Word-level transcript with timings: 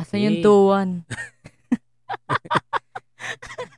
Asan 0.00 0.24
yung 0.24 0.38
Okay. 0.38 0.46
tuwan? 0.46 0.88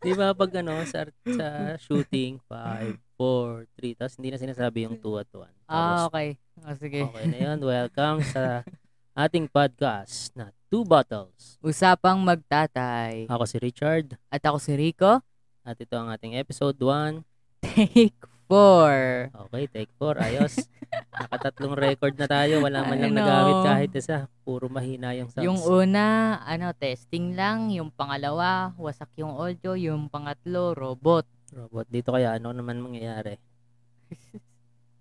Di 0.03 0.13
ba 0.13 0.35
pag 0.35 0.51
ano, 0.61 0.83
sa, 0.85 1.07
sa 1.25 1.49
shooting, 1.79 2.43
5, 2.45 2.99
4, 3.17 3.67
3, 3.75 3.97
tapos 3.97 4.15
hindi 4.19 4.31
na 4.35 4.39
sinasabi 4.39 4.85
yung 4.85 4.99
2 4.99 5.23
at 5.23 5.31
1. 5.31 5.47
Ah, 5.71 6.05
okay. 6.11 6.37
Ah, 6.61 6.77
sige. 6.77 7.07
okay 7.07 7.25
na 7.27 7.39
yun. 7.53 7.59
Welcome 7.65 8.21
sa 8.29 8.67
ating 9.15 9.49
podcast 9.49 10.35
na 10.35 10.53
Two 10.69 10.85
Bottles. 10.85 11.57
Usapang 11.65 12.21
magtatay. 12.21 13.25
Ako 13.29 13.45
si 13.45 13.57
Richard 13.57 14.17
At 14.29 14.45
ako 14.45 14.59
si 14.61 14.73
Rico. 14.77 15.21
at 15.63 15.79
ito 15.79 15.95
ang 15.95 16.11
ating 16.11 16.35
episode 16.35 16.75
1. 16.77 17.23
Take 17.63 18.19
4. 18.53 19.33
Okay, 19.49 19.65
take 19.73 19.93
4. 19.97 20.21
Ayos. 20.21 20.69
Nakatatlong 21.25 21.73
record 21.73 22.15
na 22.21 22.29
tayo. 22.29 22.61
Wala 22.61 22.85
man 22.85 23.01
lang 23.01 23.17
know. 23.17 23.25
nagamit 23.25 23.57
kahit 23.65 23.91
isa. 23.97 24.17
Puro 24.45 24.69
mahina 24.69 25.17
yung 25.17 25.33
sounds. 25.33 25.49
Yung 25.49 25.57
una, 25.65 26.37
ano, 26.45 26.69
testing 26.77 27.33
lang. 27.33 27.73
Yung 27.73 27.89
pangalawa, 27.89 28.77
wasak 28.77 29.09
yung 29.17 29.33
audio. 29.33 29.73
Yung 29.73 30.13
pangatlo, 30.13 30.77
robot. 30.77 31.25
Robot. 31.49 31.89
Dito 31.89 32.13
kaya 32.13 32.37
ano 32.37 32.53
naman 32.53 32.85
mangyayari? 32.85 33.41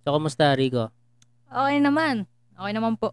So, 0.08 0.16
kumusta 0.16 0.55
Rico? 0.55 0.88
Okay 1.52 1.84
naman. 1.84 2.24
Okay 2.55 2.72
naman 2.72 2.96
po. 2.96 3.12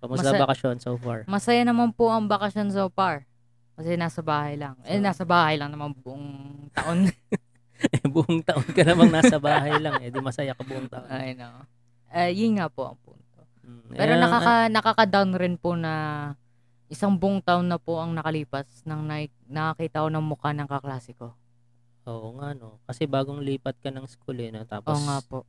Kumusta 0.00 0.32
Masa- 0.32 0.40
bakasyon 0.40 0.76
so 0.80 0.96
far? 0.96 1.28
Masaya 1.28 1.62
naman 1.68 1.92
po 1.92 2.08
ang 2.08 2.24
bakasyon 2.24 2.72
so 2.72 2.88
far. 2.88 3.28
Kasi 3.76 3.92
nasa 4.00 4.24
bahay 4.24 4.56
lang. 4.56 4.80
Eh, 4.88 4.96
So- 4.96 5.04
nasa 5.04 5.22
bahay 5.28 5.60
lang 5.60 5.68
naman 5.68 5.92
buong 6.00 6.26
taon. 6.72 7.12
Eh, 7.76 8.08
buong 8.08 8.40
taon 8.40 8.64
ka 8.72 8.82
namang 8.82 9.12
nasa 9.12 9.36
bahay 9.36 9.76
lang. 9.76 10.00
Eh, 10.00 10.08
di 10.08 10.20
masaya 10.20 10.56
ka 10.56 10.64
buong 10.64 10.88
taon. 10.88 11.08
I 11.12 11.36
know. 11.36 11.64
Eh, 12.08 12.32
yun 12.32 12.56
nga 12.56 12.72
po 12.72 12.88
ang 12.88 12.98
punto. 13.04 13.40
Mm, 13.66 13.92
Pero 13.92 14.12
eh, 14.16 14.20
nakaka, 14.20 14.54
nakaka-down 14.72 15.30
rin 15.36 15.54
po 15.60 15.76
na 15.76 15.92
isang 16.86 17.18
buong 17.18 17.42
taon 17.42 17.66
na 17.66 17.76
po 17.76 17.98
ang 17.98 18.14
nakalipas 18.14 18.64
nang 18.86 19.04
na, 19.04 19.26
nakakita 19.50 20.06
ko 20.06 20.08
ng 20.08 20.24
mukha 20.24 20.54
ng 20.54 20.70
kaklase 20.70 21.12
ko. 21.18 21.34
Oo 22.06 22.38
nga 22.38 22.54
no. 22.54 22.78
Kasi 22.86 23.04
bagong 23.10 23.42
lipat 23.42 23.82
ka 23.82 23.90
ng 23.90 24.06
school 24.06 24.38
eh. 24.38 24.54
No? 24.54 24.62
Tapos 24.62 24.94
Oo 24.94 25.04
nga 25.10 25.18
po. 25.20 25.42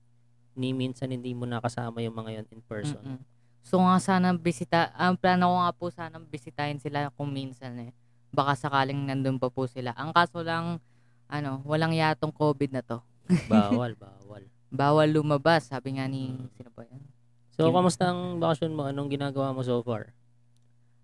ni 0.57 0.73
minsan 0.73 1.13
hindi 1.13 1.37
mo 1.37 1.45
nakasama 1.45 2.01
yung 2.01 2.17
mga 2.17 2.41
yon 2.41 2.47
in 2.49 2.61
person. 2.65 2.97
Mm-mm. 3.05 3.21
So 3.61 3.77
nga 3.77 4.01
sana 4.01 4.33
bisita, 4.33 4.89
ang 4.97 5.19
plano 5.21 5.53
ko 5.53 5.55
nga 5.61 5.71
po 5.75 5.85
sana 5.93 6.17
bisitahin 6.17 6.81
sila 6.81 7.13
kung 7.13 7.29
minsan 7.29 7.77
eh. 7.77 7.91
Baka 8.33 8.57
sakaling 8.57 9.05
nandun 9.05 9.37
pa 9.37 9.53
po 9.53 9.69
sila. 9.69 9.93
Ang 9.93 10.09
kaso 10.17 10.41
lang, 10.41 10.81
ano, 11.27 11.59
walang 11.63 11.91
yatong 11.91 12.31
COVID 12.31 12.71
na 12.71 12.81
to. 12.81 12.99
Bawal, 13.51 13.93
bawal. 13.93 14.43
Bawal 14.67 15.07
lumabas, 15.09 15.67
sabi 15.67 15.95
nga 15.95 16.05
ni, 16.05 16.31
Mm. 16.31 16.47
sino 16.53 16.69
ba 16.71 16.83
yan? 16.83 17.03
So, 17.51 17.67
kamusta 17.69 18.07
ang 18.07 18.37
bakasyon 18.37 18.71
mo? 18.71 18.85
Anong 18.85 19.09
ginagawa 19.09 19.49
mo 19.49 19.61
so 19.61 19.81
far? 19.81 20.13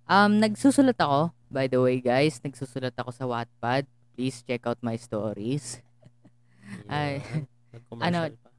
Um, 0.04 0.38
nagsusulat 0.38 0.96
ako, 0.96 1.32
by 1.48 1.66
the 1.66 1.80
way 1.80 1.98
guys, 1.98 2.38
nagsusulat 2.40 2.94
ako 2.94 3.10
sa 3.10 3.24
Wattpad. 3.24 3.88
Please 4.14 4.44
check 4.44 4.64
out 4.64 4.78
my 4.80 4.94
stories. 4.94 5.80
Ay. 6.92 7.24
Nag-commercial 7.72 8.30
Ano, 8.30 8.38
pa. 8.38 8.50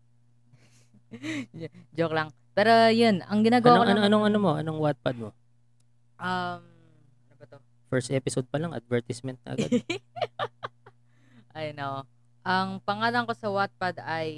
Joke 1.96 2.12
lang. 2.12 2.28
Pero 2.52 2.70
yun, 2.88 3.22
ang 3.22 3.40
ginagawa 3.40 3.76
Anong, 3.76 3.78
ko 3.78 3.84
ano, 3.84 3.94
lang, 3.94 4.06
anong, 4.06 4.24
ano 4.24 4.38
mo? 4.38 4.50
Anong 4.54 4.78
Wattpad 4.80 5.16
mo? 5.16 5.28
um, 6.16 6.60
ano 7.22 7.34
ba 7.36 7.44
to? 7.46 7.58
First 7.86 8.10
episode 8.10 8.48
pa 8.48 8.58
lang, 8.58 8.72
advertisement 8.72 9.38
na 9.42 9.54
agad. 9.54 9.70
I 11.54 11.70
know. 11.70 12.02
Ang 12.44 12.82
pangalan 12.82 13.24
ko 13.24 13.32
sa 13.32 13.48
Wattpad 13.48 14.02
ay 14.02 14.28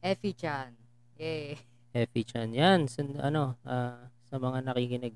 Effie 0.00 0.34
Chan. 0.34 0.72
Yay. 1.20 1.60
Effie 1.92 2.26
Chan. 2.26 2.50
Yan, 2.50 2.88
sun- 2.88 3.20
ano, 3.20 3.54
ah, 3.62 4.08
sa 4.26 4.40
mga 4.40 4.64
nakikinig. 4.64 5.14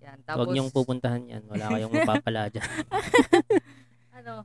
Yan. 0.00 0.20
Tapos, 0.24 0.44
Huwag 0.44 0.54
niyong 0.54 0.72
pupuntahan 0.72 1.24
yan. 1.24 1.42
Wala 1.48 1.72
kayong 1.72 1.92
mapapala 1.96 2.52
dyan. 2.52 2.64
ano, 4.20 4.44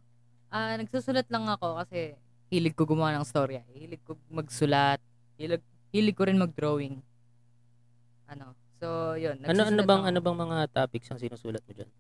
ah 0.52 0.74
nagsusulat 0.80 1.28
lang 1.28 1.46
ako 1.52 1.84
kasi 1.84 2.16
hilig 2.47 2.75
ko 2.75 2.88
gumawa 2.88 3.16
ng 3.19 3.28
storya. 3.28 3.62
Hilig 3.75 4.03
ko 4.03 4.16
magsulat. 4.31 5.00
Hilig, 5.35 5.64
hilig 5.91 6.16
ko 6.16 6.24
rin 6.28 6.40
mag-drawing. 6.40 7.03
Ano, 8.31 8.56
so 8.80 9.14
yun. 9.19 9.38
ano, 9.44 9.62
ano 9.68 9.81
bang, 9.84 10.03
ano 10.08 10.19
ako. 10.19 10.25
bang 10.25 10.38
mga 10.50 10.58
topics 10.72 11.12
ang 11.12 11.19
sinusulat 11.19 11.62
mo 11.68 11.72
dyan? 11.75 11.91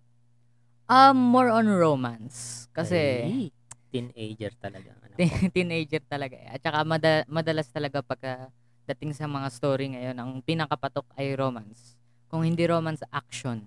Um, 0.85 1.17
more 1.17 1.49
on 1.49 1.65
romance. 1.65 2.69
Kasi, 2.69 3.25
Ay, 3.25 3.49
teenager 3.95 4.51
talaga. 4.55 4.91
Ano? 4.99 5.15
Teen- 5.15 5.47
teenager 5.55 6.03
talaga 6.03 6.35
eh. 6.35 6.47
At 6.49 6.59
saka 6.59 6.83
mada- 6.83 7.23
madalas 7.25 7.71
talaga 7.71 8.03
pagka 8.03 8.51
dating 8.85 9.15
sa 9.15 9.25
mga 9.25 9.47
story 9.49 9.95
ngayon, 9.95 10.15
ang 10.15 10.31
pinakapatok 10.39 11.07
ay 11.15 11.31
romance. 11.33 11.95
Kung 12.27 12.43
hindi 12.43 12.67
romance, 12.67 13.01
action. 13.07 13.63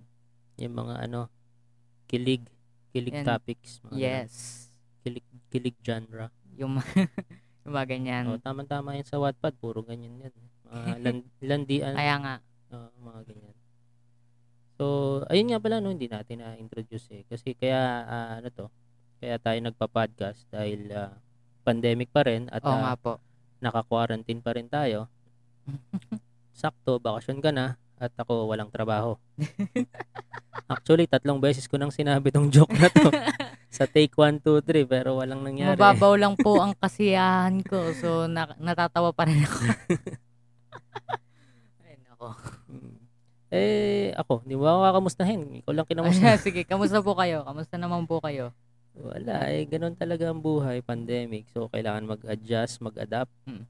Yung 0.56 0.76
mga 0.76 1.08
ano, 1.08 1.26
kilig, 2.04 2.44
kilig 2.92 3.16
Yan. 3.16 3.26
topics. 3.26 3.80
Mga. 3.82 3.96
Yes. 3.96 4.32
Kilig, 5.00 5.24
kilig 5.48 5.76
genre. 5.80 6.28
Yung, 6.54 6.76
mga- 6.76 7.08
yung 7.64 7.72
mga 7.72 7.86
ganyan. 7.88 8.24
O, 8.28 8.36
tama-tama 8.36 8.94
yan 8.94 9.08
sa 9.08 9.16
Wattpad. 9.16 9.56
Puro 9.56 9.80
ganyan 9.80 10.20
yan. 10.20 10.34
Mga 10.68 10.92
lan- 11.04 11.28
landian. 11.40 11.94
Kaya 11.96 12.16
nga, 12.20 12.34
Oo, 12.68 12.92
mga 13.00 13.20
ganyan. 13.24 13.56
So, 14.76 14.84
ayun 15.26 15.50
nga 15.50 15.58
pala, 15.58 15.80
no, 15.80 15.90
hindi 15.90 16.06
natin 16.06 16.38
na-introduce 16.38 17.10
eh. 17.10 17.22
Kasi 17.24 17.56
kaya, 17.56 17.80
ah, 18.04 18.32
ano 18.38 18.48
to, 18.52 18.66
kaya 19.18 19.36
tayo 19.42 19.58
nagpa-podcast 19.60 20.46
dahil 20.50 20.90
ah, 20.94 21.12
pandemic 21.66 22.08
pa 22.14 22.22
rin 22.22 22.46
at 22.54 22.62
oo 22.62 22.70
ah, 22.70 22.80
nga 22.80 22.94
po. 22.94 23.12
naka-quarantine 23.58 24.40
pa 24.40 24.54
rin 24.54 24.70
tayo. 24.70 25.10
Sakto, 26.58 27.02
bakasyon 27.02 27.42
ka 27.42 27.50
na 27.50 27.74
at 27.98 28.14
ako 28.14 28.46
walang 28.46 28.70
trabaho. 28.70 29.18
Actually, 30.70 31.10
tatlong 31.10 31.42
beses 31.42 31.66
ko 31.66 31.74
nang 31.74 31.90
sinabi 31.90 32.30
tong 32.30 32.46
joke 32.46 32.70
na 32.78 32.86
to 32.86 33.10
sa 33.76 33.90
take 33.90 34.14
1, 34.14 34.38
2, 34.42 34.62
3 34.62 34.86
pero 34.86 35.18
walang 35.18 35.42
nangyari. 35.42 35.74
Mababaw 35.74 36.14
lang 36.14 36.38
po 36.38 36.62
ang 36.62 36.78
kasiyahan 36.78 37.58
ko. 37.66 37.90
So, 37.98 38.30
na- 38.30 38.54
natatawa 38.62 39.10
pa 39.10 39.26
rin 39.26 39.42
ako. 39.42 39.58
Ay, 41.84 41.94
nako. 42.06 42.28
Eh, 43.50 44.14
ako, 44.14 44.46
hindi 44.46 44.54
mo 44.54 44.68
ako 44.68 44.80
kakamustahin. 44.86 45.40
Ikaw 45.64 45.72
lang 45.74 45.88
kinamusta. 45.88 46.38
Sige, 46.38 46.62
kamusta 46.62 47.02
po 47.02 47.18
kayo? 47.18 47.42
Kamusta 47.42 47.74
naman 47.80 48.06
po 48.06 48.22
kayo? 48.22 48.54
Wala, 48.98 49.46
eh, 49.54 49.62
ganun 49.70 49.94
talaga 49.94 50.26
ang 50.26 50.42
buhay, 50.42 50.82
pandemic. 50.82 51.46
So, 51.54 51.70
kailangan 51.70 52.18
mag-adjust, 52.18 52.82
mag-adapt. 52.82 53.30
Mm. 53.46 53.64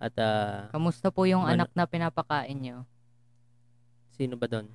At, 0.00 0.14
ah, 0.16 0.72
Kamusta 0.72 1.12
po 1.12 1.28
yung 1.28 1.44
Ano? 1.44 1.52
anak 1.64 1.70
na 1.76 1.84
pinapakain 1.84 2.56
nyo? 2.56 2.78
sino 4.20 4.36
ba 4.36 4.44
doon? 4.44 4.68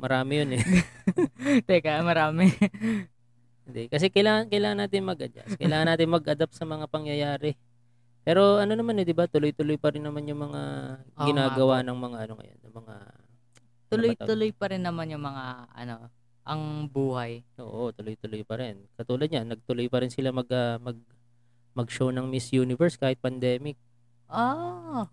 Marami 0.00 0.40
yun 0.40 0.56
eh. 0.56 0.64
Teka, 1.68 2.00
marami. 2.00 2.48
Hindi, 3.68 3.92
kasi 3.92 4.08
kailangan, 4.08 4.48
kailangan 4.48 4.78
natin 4.84 5.04
mag-adjust. 5.04 5.60
Kailangan 5.60 5.88
natin 5.92 6.08
mag-adapt 6.08 6.56
sa 6.56 6.64
mga 6.64 6.88
pangyayari. 6.88 7.52
Pero 8.24 8.56
ano 8.56 8.72
naman 8.72 8.96
eh, 9.00 9.04
di 9.04 9.12
ba? 9.12 9.28
Tuloy-tuloy 9.28 9.76
pa 9.76 9.92
rin 9.92 10.00
naman 10.00 10.24
yung 10.24 10.48
mga 10.48 10.62
Oo 11.12 11.28
ginagawa 11.28 11.84
ng 11.84 11.92
mga 11.92 12.16
ano 12.24 12.32
ngayon, 12.40 12.58
ng 12.64 12.74
mga 12.74 12.94
Tuloy-tuloy 13.92 14.50
pa 14.56 14.72
rin 14.72 14.80
naman 14.80 15.12
yung 15.12 15.24
mga, 15.24 15.44
ano, 15.76 16.08
ang 16.44 16.86
buhay. 16.86 17.40
Oo, 17.58 17.90
tuloy-tuloy 17.90 18.44
pa 18.44 18.56
rin. 18.56 18.84
Katulad 18.94 19.26
niyan, 19.26 19.48
nagtuloy 19.48 19.88
pa 19.88 20.00
rin 20.00 20.12
sila 20.12 20.28
mag 20.30 20.48
ah, 20.48 20.76
mag 20.78 20.96
mag-show 21.74 22.08
ng 22.08 22.28
Miss 22.28 22.52
Universe 22.52 22.94
kahit 22.94 23.18
pandemic. 23.18 23.74
Ah, 24.30 25.10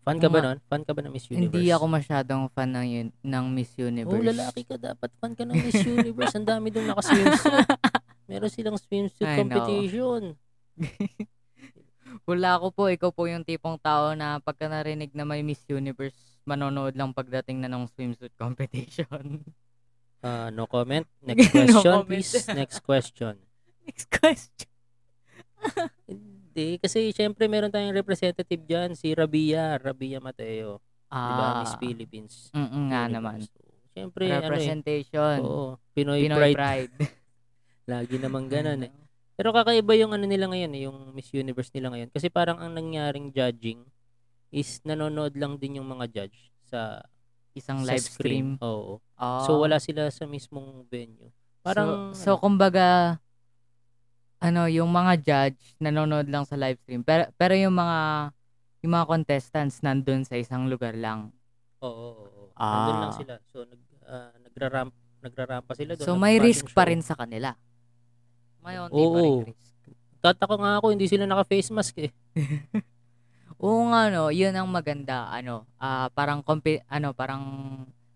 Fan 0.00 0.16
ka 0.16 0.32
ba 0.32 0.40
nun? 0.40 0.56
Fan 0.64 0.80
ka 0.80 0.96
ba 0.96 1.04
ng 1.04 1.12
Miss 1.12 1.28
Universe? 1.28 1.52
hindi 1.52 1.68
ako 1.68 1.84
masyadong 1.84 2.48
fan 2.48 2.72
ng, 2.72 2.86
yun, 2.88 3.08
ng 3.20 3.46
Miss 3.52 3.76
Oh, 3.76 3.84
Universe. 3.84 4.24
lalaki 4.24 4.64
ka 4.64 4.80
dapat 4.80 5.12
fan 5.20 5.36
ka 5.36 5.44
ng 5.44 5.60
Miss 5.60 5.84
Universe. 5.84 6.32
Ang 6.32 6.48
dami 6.48 6.72
doon 6.72 6.88
naka-swimsuit. 6.88 7.68
Meron 8.32 8.48
silang 8.48 8.80
swimsuit 8.80 9.28
competition. 9.36 10.32
Wala 12.24 12.56
ako 12.56 12.66
po, 12.72 12.82
ikaw 12.88 13.12
po 13.12 13.28
yung 13.28 13.44
tipong 13.44 13.76
tao 13.76 14.16
na 14.16 14.40
pagka 14.40 14.64
narinig 14.64 15.12
na 15.12 15.28
may 15.28 15.44
Miss 15.44 15.60
Universe, 15.66 16.16
manonood 16.44 16.96
lang 16.96 17.12
pagdating 17.12 17.60
na 17.60 17.68
ng 17.68 17.84
swimsuit 17.92 18.32
competition. 18.32 19.44
Ah, 20.18 20.50
no 20.50 20.66
comment. 20.66 21.06
Next 21.22 21.46
No 21.46 21.52
question, 21.52 21.92
comment. 21.94 22.08
please. 22.08 22.32
Next 22.50 22.78
question. 22.82 23.34
Next 23.86 24.06
question. 24.10 24.68
Hindi, 26.08 26.78
kasi 26.82 27.14
syempre 27.14 27.46
meron 27.46 27.70
tayong 27.70 27.94
representative 27.94 28.62
dyan, 28.62 28.98
si 28.98 29.14
Rabia, 29.14 29.78
Rabia 29.78 30.18
Mateo. 30.18 30.82
di 31.06 31.32
ba? 31.32 31.62
Miss 31.62 31.74
Philippines. 31.78 32.34
Ah, 32.50 32.66
mm 32.66 32.82
nga 32.90 33.02
naman. 33.06 33.38
Syempre, 33.94 34.26
ano 34.26 34.34
eh, 34.34 34.42
Representation. 34.42 35.36
oo, 35.40 35.64
Pinoy, 35.90 36.26
Pinoy 36.26 36.54
Pride. 36.54 36.58
Pride. 36.58 36.94
Lagi 37.88 38.16
naman 38.18 38.46
ganun 38.46 38.86
eh. 38.86 38.92
Pero 39.34 39.54
kakaiba 39.54 39.94
yung 39.94 40.10
ano 40.10 40.26
nila 40.26 40.50
ngayon 40.50 40.72
eh, 40.74 40.82
yung 40.90 40.98
Miss 41.14 41.30
Universe 41.30 41.70
nila 41.70 41.94
ngayon. 41.94 42.10
Kasi 42.10 42.26
parang 42.26 42.58
ang 42.58 42.74
nangyaring 42.74 43.30
judging 43.30 43.86
is 44.50 44.82
nanonood 44.82 45.34
lang 45.38 45.58
din 45.58 45.78
yung 45.78 45.86
mga 45.86 46.10
judge 46.10 46.50
sa 46.66 47.02
Isang 47.58 47.82
sa 47.82 47.90
live 47.90 48.06
stream. 48.06 48.46
Oo. 48.62 49.02
Ah. 49.18 49.42
So 49.42 49.58
wala 49.58 49.82
sila 49.82 50.06
sa 50.14 50.24
mismong 50.24 50.86
venue. 50.86 51.28
Parang 51.66 52.14
so, 52.14 52.22
so 52.22 52.30
ano, 52.38 52.40
kumbaga 52.40 52.86
ano, 54.38 54.70
yung 54.70 54.86
mga 54.88 55.12
judge 55.18 55.74
nanonood 55.82 56.30
lang 56.30 56.46
sa 56.46 56.54
live 56.54 56.78
stream. 56.86 57.02
Pero 57.02 57.26
pero 57.34 57.58
yung 57.58 57.74
mga 57.74 58.30
yung 58.86 58.92
mga 58.94 59.06
contestants 59.10 59.82
nandun 59.82 60.22
sa 60.22 60.38
isang 60.38 60.70
lugar 60.70 60.94
lang. 60.94 61.34
Oo, 61.82 61.90
oo, 61.90 62.24
oo. 62.24 62.44
Nandun 62.54 62.96
lang 63.02 63.12
Ah. 63.12 63.18
sila. 63.18 63.34
So 63.50 63.66
nag 63.66 63.82
ah, 64.06 64.32
nagraramp 64.38 64.94
nagrarampa 65.18 65.72
sila 65.74 65.98
doon. 65.98 66.06
So 66.06 66.14
may 66.14 66.38
risk 66.38 66.70
pa 66.70 66.86
rin 66.86 67.02
sa 67.02 67.18
kanila. 67.18 67.58
May 68.62 68.78
onti 68.78 68.94
pa 69.02 69.18
rin 69.18 69.42
risk. 69.50 69.66
Tataka 70.18 70.54
nga 70.58 70.72
ako 70.82 70.86
hindi 70.94 71.06
sila 71.06 71.26
naka-face 71.26 71.70
mask 71.74 71.94
eh. 72.02 72.10
Oo 73.58 73.90
nga 73.90 74.06
no, 74.06 74.30
yun 74.30 74.54
ang 74.54 74.70
maganda. 74.70 75.26
Ano, 75.34 75.66
ah 75.82 76.06
parang 76.14 76.46
compi- 76.46 76.82
ano, 76.86 77.10
parang 77.10 77.42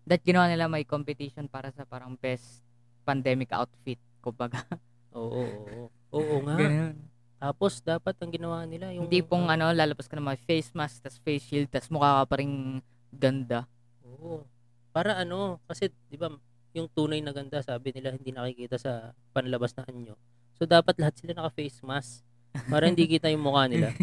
that 0.07 0.23
ginawa 0.23 0.47
nila 0.47 0.71
may 0.71 0.87
competition 0.87 1.51
para 1.51 1.67
sa 1.75 1.83
parang 1.83 2.15
best 2.15 2.63
pandemic 3.03 3.51
outfit, 3.51 3.99
kumbaga. 4.23 4.63
Oo, 5.13 5.29
oo, 5.29 5.61
oo. 5.69 5.85
Oo 6.15 6.35
nga. 6.47 6.57
Ganun. 6.57 6.95
Tapos 7.37 7.83
dapat 7.83 8.15
ang 8.23 8.31
ginawa 8.31 8.63
nila 8.63 8.89
yung 8.95 9.05
Hindi 9.05 9.19
pong 9.19 9.51
ano, 9.51 9.69
lalabas 9.75 10.07
ka 10.07 10.15
na 10.15 10.23
may 10.23 10.39
face 10.39 10.71
mask, 10.71 11.03
tas 11.03 11.19
face 11.19 11.43
shield, 11.43 11.67
tas 11.67 11.91
mukha 11.91 12.23
ka 12.23 12.33
pa 12.33 12.35
rin 12.39 12.79
ganda. 13.11 13.67
Oo. 14.07 14.47
Para 14.95 15.19
ano, 15.19 15.59
kasi 15.67 15.91
'di 16.07 16.15
ba 16.15 16.31
yung 16.73 16.87
tunay 16.89 17.19
na 17.21 17.35
ganda 17.35 17.59
sabi 17.61 17.91
nila 17.93 18.15
hindi 18.15 18.31
nakikita 18.31 18.79
sa 18.79 19.11
panlabas 19.35 19.75
na 19.75 19.83
anyo. 19.85 20.15
So 20.55 20.63
dapat 20.65 20.97
lahat 20.97 21.19
sila 21.19 21.35
naka-face 21.35 21.83
mask 21.83 22.23
para 22.71 22.87
hindi 22.87 23.05
kita 23.05 23.27
yung 23.29 23.43
mukha 23.43 23.67
nila. 23.67 23.91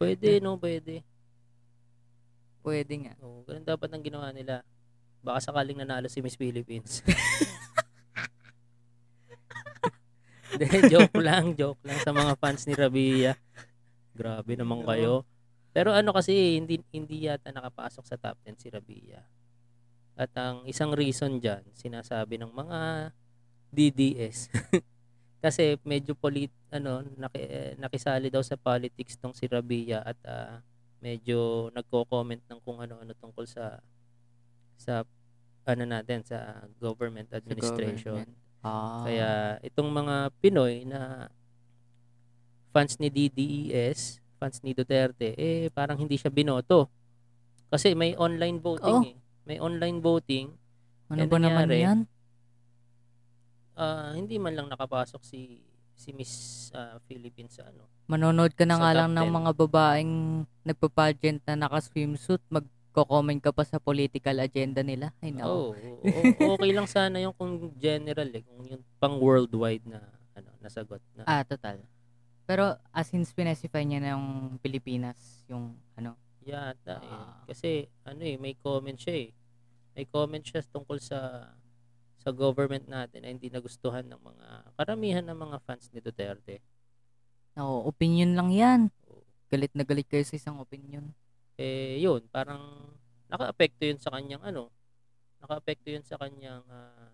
Pwede 0.00 0.40
no, 0.40 0.56
pwede. 0.56 1.04
Pwede 2.64 2.94
nga. 3.04 3.12
Oo, 3.20 3.44
ganun 3.44 3.68
dapat 3.68 3.92
ang 3.92 4.00
ginawa 4.00 4.32
nila. 4.32 4.64
Baka 5.20 5.44
sakaling 5.44 5.76
nanalo 5.76 6.08
si 6.08 6.24
Miss 6.24 6.40
Philippines. 6.40 7.04
Hindi, 10.56 10.88
joke 10.88 11.20
lang, 11.20 11.52
joke 11.52 11.84
lang 11.84 12.00
sa 12.00 12.16
mga 12.16 12.32
fans 12.40 12.64
ni 12.64 12.72
Rabia. 12.72 13.36
Grabe 14.16 14.56
naman 14.56 14.88
kayo. 14.88 15.28
Pero 15.70 15.94
ano 15.94 16.10
kasi, 16.10 16.58
hindi, 16.58 16.82
hindi 16.90 17.30
yata 17.30 17.54
nakapasok 17.54 18.02
sa 18.02 18.18
top 18.18 18.36
10 18.42 18.58
si 18.58 18.66
Rabia. 18.66 19.22
At 20.18 20.34
ang 20.34 20.66
isang 20.66 20.90
reason 20.92 21.38
dyan, 21.38 21.62
sinasabi 21.72 22.36
ng 22.36 22.50
mga 22.50 23.12
DDS. 23.70 24.50
kasi 25.40 25.80
medyo 25.82 26.12
polit, 26.12 26.52
ano, 26.68 27.00
naki, 27.16 27.74
nakisali 27.80 28.28
daw 28.28 28.44
sa 28.44 28.60
politics 28.60 29.16
tong 29.16 29.32
si 29.32 29.48
Rabia 29.48 30.04
at 30.04 30.18
ah, 30.28 30.60
medyo 31.00 31.68
nagko-comment 31.72 32.44
ng 32.44 32.60
kung 32.60 32.78
ano-ano 32.78 33.16
tungkol 33.16 33.48
sa 33.48 33.80
sa 34.76 35.00
ano 35.64 35.84
natin 35.84 36.20
sa 36.24 36.64
government 36.76 37.32
administration. 37.32 38.20
government. 38.20 38.36
Ah. 38.60 39.04
Kaya 39.08 39.30
itong 39.64 39.88
mga 39.88 40.28
Pinoy 40.40 40.84
na 40.84 41.32
fans 42.70 43.00
ni 43.00 43.08
DDES, 43.08 44.20
fans 44.36 44.60
ni 44.60 44.76
Duterte, 44.76 45.32
eh 45.36 45.72
parang 45.72 45.96
hindi 45.96 46.20
siya 46.20 46.28
binoto. 46.28 46.88
Kasi 47.70 47.96
may 47.96 48.12
online 48.16 48.60
voting 48.60 49.00
Oh. 49.00 49.04
eh. 49.08 49.16
May 49.48 49.58
online 49.58 49.98
voting. 49.98 50.52
ano 51.10 51.26
ba 51.26 51.38
naman 51.42 51.66
nangyari. 51.66 51.82
yan? 51.82 51.98
Ah, 53.80 54.12
hindi 54.12 54.36
man 54.36 54.52
lang 54.52 54.68
nakapasok 54.68 55.24
si 55.24 55.64
si 55.96 56.12
Miss 56.12 56.68
ah, 56.76 57.00
Philippines 57.08 57.56
sa 57.56 57.68
ano. 57.68 57.88
Manonood 58.08 58.52
ka 58.52 58.68
na 58.68 58.76
nga 58.80 58.92
lang 58.92 59.12
ng 59.12 59.28
10. 59.28 59.38
mga 59.40 59.50
babaeng 59.56 60.14
nagpa-pageant 60.64 61.40
na 61.44 61.68
naka-swimsuit, 61.68 62.40
magko-comment 62.48 63.40
ka 63.40 63.52
pa 63.52 63.64
sa 63.64 63.76
political 63.76 64.40
agenda 64.40 64.80
nila. 64.80 65.12
Ay, 65.20 65.36
nako. 65.36 65.76
Oo, 65.76 66.00
oo, 66.00 66.56
okay 66.56 66.72
lang 66.72 66.88
sana 66.88 67.20
yung 67.20 67.36
kung 67.36 67.72
general 67.76 68.28
eh, 68.32 68.42
kung 68.44 68.64
yung 68.64 68.82
pang 68.96 69.20
worldwide 69.20 69.84
na 69.84 70.00
ano, 70.32 70.48
nasagot 70.64 71.04
na. 71.12 71.28
Ah, 71.28 71.44
total. 71.44 71.84
Pero 72.48 72.74
as 72.90 73.12
in 73.14 73.22
specify 73.22 73.84
niya 73.86 74.02
na 74.02 74.18
yung 74.18 74.58
Pilipinas, 74.58 75.44
yung 75.46 75.76
ano. 75.94 76.18
Yata 76.42 76.98
eh. 76.98 77.12
Ah. 77.12 77.44
Kasi 77.46 77.86
ano 78.02 78.24
eh, 78.24 78.40
may 78.40 78.56
comment 78.56 78.96
siya 78.96 79.28
eh. 79.28 79.30
May 79.94 80.08
comment 80.08 80.42
siya 80.42 80.64
tungkol 80.66 80.98
sa 80.98 81.46
sa 82.20 82.30
government 82.36 82.84
natin 82.84 83.24
na 83.24 83.32
hindi 83.32 83.48
nagustuhan 83.48 84.04
ng 84.04 84.20
mga 84.20 84.46
karamihan 84.76 85.24
ng 85.24 85.38
mga 85.40 85.56
fans 85.64 85.88
ni 85.90 86.04
Duterte. 86.04 86.60
No, 87.56 87.80
opinion 87.88 88.36
lang 88.36 88.52
yan. 88.52 88.80
Galit 89.50 89.72
na 89.72 89.82
galit 89.82 90.06
kayo 90.06 90.22
sa 90.22 90.36
isang 90.36 90.60
opinion. 90.60 91.10
Eh 91.56 91.98
yun, 91.98 92.22
parang 92.28 92.92
naka-apekto 93.32 93.88
yun 93.88 93.98
sa 93.98 94.12
kanyang 94.12 94.44
ano, 94.44 94.68
naka-apekto 95.40 95.88
yun 95.90 96.04
sa 96.04 96.20
kanyang 96.20 96.62
ah, 96.68 97.10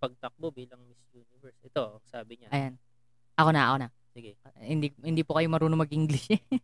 pagtakbo 0.00 0.50
bilang 0.50 0.80
Miss 0.88 1.04
Universe. 1.12 1.60
Ito, 1.62 2.00
sabi 2.08 2.40
niya. 2.40 2.48
Ayan. 2.50 2.74
Ako 3.36 3.50
na, 3.52 3.62
ako 3.70 3.76
na. 3.84 3.88
Sige. 4.16 4.36
Ah, 4.46 4.56
Hindi 4.64 4.94
hindi 5.04 5.22
po 5.22 5.36
kayo 5.36 5.48
marunong 5.52 5.84
mag-English 5.84 6.32
eh. 6.32 6.42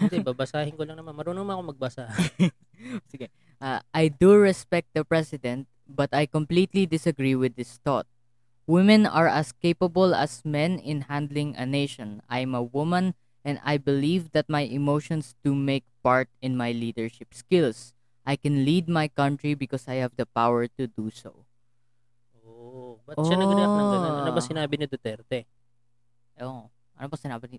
Hindi, 0.00 0.24
babasahin 0.24 0.72
ko 0.72 0.88
lang 0.88 0.96
naman. 0.98 1.14
Marunong 1.14 1.46
ako 1.52 1.62
magbasa. 1.74 2.08
Uh, 3.56 3.80
I 3.96 4.12
do 4.12 4.36
respect 4.36 4.92
the 4.92 5.00
president, 5.00 5.64
but 5.88 6.10
I 6.12 6.26
completely 6.26 6.86
disagree 6.86 7.34
with 7.34 7.56
this 7.56 7.78
thought. 7.82 8.06
Women 8.66 9.06
are 9.06 9.30
as 9.30 9.54
capable 9.54 10.14
as 10.14 10.42
men 10.44 10.78
in 10.78 11.06
handling 11.06 11.54
a 11.54 11.64
nation. 11.64 12.20
I'm 12.28 12.54
a 12.54 12.62
woman 12.62 13.14
and 13.46 13.62
I 13.62 13.78
believe 13.78 14.34
that 14.34 14.50
my 14.50 14.66
emotions 14.66 15.38
do 15.46 15.54
make 15.54 15.86
part 16.02 16.26
in 16.42 16.58
my 16.58 16.74
leadership 16.74 17.30
skills. 17.30 17.94
I 18.26 18.34
can 18.34 18.66
lead 18.66 18.90
my 18.90 19.06
country 19.06 19.54
because 19.54 19.86
I 19.86 20.02
have 20.02 20.18
the 20.18 20.26
power 20.26 20.66
to 20.66 20.90
do 20.90 21.14
so. 21.14 21.46
Oo. 22.42 22.98
Ba't 23.06 23.22
siya 23.22 23.38
nag-react 23.38 23.70
ng 23.78 23.88
ganun? 23.94 24.14
Ano 24.26 24.30
ba 24.34 24.42
Ah. 24.42 24.46
sinabi 24.50 24.74
ni 24.74 24.86
Duterte? 24.90 25.46
Ewan 26.34 26.66
ko. 26.66 26.68
Ano 26.98 27.06
pa 27.06 27.16
sinabi 27.16 27.44
ni... 27.54 27.58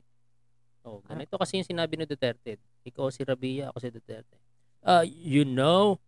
Oh, 0.83 0.99
Ano? 0.99 1.07
ganito 1.07 1.39
kasi 1.39 1.63
yung 1.63 1.67
sinabi 1.67 1.95
ni 1.95 2.03
Duterte. 2.03 2.59
Ikaw 2.83 3.07
si 3.07 3.23
Rabia, 3.23 3.71
ako 3.71 3.79
si 3.79 3.89
Duterte. 3.95 4.35
Uh, 4.83 5.07
you 5.07 5.47
know, 5.47 6.03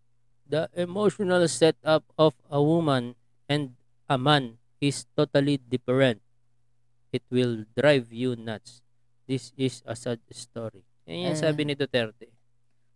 the 0.50 0.66
emotional 0.74 1.46
setup 1.46 2.02
of 2.18 2.34
a 2.50 2.58
woman 2.58 3.14
and 3.46 3.78
a 4.06 4.18
man 4.18 4.58
is 4.82 5.06
totally 5.14 5.62
different. 5.62 6.20
It 7.10 7.22
will 7.30 7.66
drive 7.72 8.10
you 8.10 8.34
nuts. 8.34 8.82
This 9.26 9.54
is 9.54 9.86
a 9.86 9.94
sad 9.94 10.22
story. 10.30 10.82
Yan 11.06 11.32
yung 11.32 11.38
Eh. 11.38 11.42
sabi 11.42 11.62
ni 11.64 11.74
Duterte. 11.74 12.34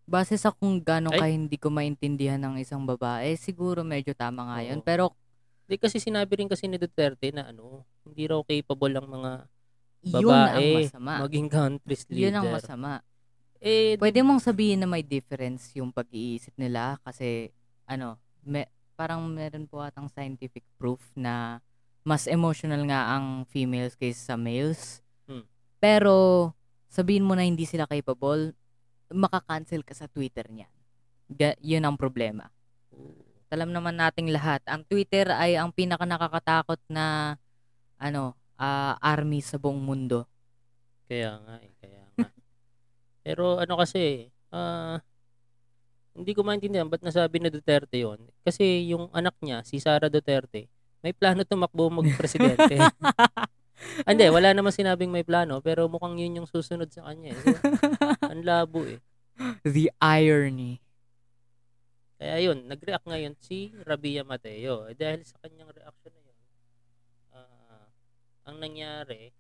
Base 0.04 0.36
sa 0.36 0.52
kung 0.52 0.82
gano'n 0.82 1.14
Ay. 1.14 1.20
ka 1.22 1.26
hindi 1.30 1.56
ko 1.56 1.70
maintindihan 1.70 2.42
ng 2.42 2.60
isang 2.60 2.84
babae, 2.84 3.38
siguro 3.38 3.86
medyo 3.86 4.12
tama 4.12 4.50
nga 4.50 4.60
yun. 4.60 4.82
Oo. 4.82 4.86
Pero 4.86 5.06
Di 5.64 5.80
kasi 5.80 5.96
sinabi 5.96 6.36
rin 6.36 6.52
kasi 6.52 6.68
ni 6.68 6.76
Duterte 6.76 7.32
na 7.32 7.48
ano, 7.48 7.88
hindi 8.04 8.28
raw 8.28 8.44
capable 8.44 9.00
ang 9.00 9.08
mga 9.08 9.32
yun 10.04 10.28
ang 10.28 10.60
babae 10.60 10.70
masama. 10.84 11.14
maging 11.24 11.48
country's 11.48 12.04
leader. 12.12 12.20
Yun 12.20 12.36
ang 12.36 12.48
masama. 12.52 12.92
Eh, 13.64 13.96
Pwede 13.96 14.20
mong 14.20 14.44
sabihin 14.44 14.84
na 14.84 14.90
may 14.92 15.08
difference 15.08 15.72
yung 15.80 15.96
pag-iisip 15.96 16.52
nila 16.60 17.00
kasi 17.00 17.48
ano, 17.88 18.20
me, 18.44 18.68
parang 19.00 19.24
meron 19.24 19.72
po 19.72 19.80
atang 19.80 20.12
scientific 20.12 20.68
proof 20.76 21.00
na 21.16 21.64
mas 22.04 22.28
emotional 22.28 22.84
nga 22.84 23.16
ang 23.16 23.48
females 23.48 23.96
kaysa 23.96 24.34
sa 24.34 24.36
males. 24.36 25.00
Hmm. 25.24 25.48
Pero 25.80 26.52
sabihin 26.92 27.24
mo 27.24 27.40
na 27.40 27.48
hindi 27.48 27.64
sila 27.64 27.88
capable, 27.88 28.52
makakancel 29.08 29.88
ka 29.88 29.96
sa 29.96 30.12
Twitter 30.12 30.44
niyan. 30.52 30.74
Ga- 31.32 31.60
yun 31.64 31.88
ang 31.88 31.96
problema. 31.96 32.52
Alam 33.48 33.72
naman 33.72 33.96
nating 33.96 34.28
lahat, 34.28 34.60
ang 34.68 34.84
Twitter 34.84 35.32
ay 35.32 35.56
ang 35.56 35.72
pinaka 35.72 36.04
nakakatakot 36.04 36.84
na 36.92 37.38
ano, 37.96 38.36
ah, 38.60 39.00
army 39.00 39.40
sa 39.40 39.56
buong 39.56 39.80
mundo. 39.80 40.28
Kaya 41.08 41.40
nga 41.40 41.56
eh, 41.64 41.72
kaya. 41.80 42.03
Pero 43.24 43.58
ano 43.58 43.80
kasi, 43.80 44.30
ah 44.52 45.00
hindi 46.14 46.32
ko 46.38 46.46
maintindihan 46.46 46.86
ba't 46.86 47.02
nasabi 47.02 47.42
ni 47.42 47.50
Duterte 47.50 47.98
yon 47.98 48.22
Kasi 48.46 48.86
yung 48.94 49.10
anak 49.10 49.34
niya, 49.42 49.66
si 49.66 49.82
Sara 49.82 50.14
Duterte, 50.14 50.70
may 51.02 51.12
plano 51.12 51.42
tumakbo 51.42 51.90
mag-presidente. 51.90 52.78
Hindi, 54.08 54.32
wala 54.32 54.56
naman 54.56 54.72
sinabing 54.72 55.12
may 55.12 55.28
plano, 55.28 55.60
pero 55.60 55.92
mukhang 55.92 56.16
yun 56.16 56.40
yung 56.40 56.48
susunod 56.48 56.88
sa 56.88 57.04
kanya. 57.10 57.36
Eh. 57.36 57.42
So, 57.42 57.58
ang 58.32 58.46
labo 58.46 58.88
eh. 58.88 59.02
The 59.68 59.92
irony. 60.00 60.80
Kaya 62.16 62.40
yun, 62.40 62.64
nag-react 62.72 63.04
ngayon 63.04 63.36
si 63.44 63.76
Rabia 63.84 64.24
Mateo. 64.24 64.88
Eh, 64.88 64.96
dahil 64.96 65.28
sa 65.28 65.36
kanyang 65.44 65.76
reaction 65.76 66.14
na 66.16 66.22
yun, 66.24 66.38
ah, 67.36 67.86
ang 68.48 68.58
nangyari, 68.64 69.36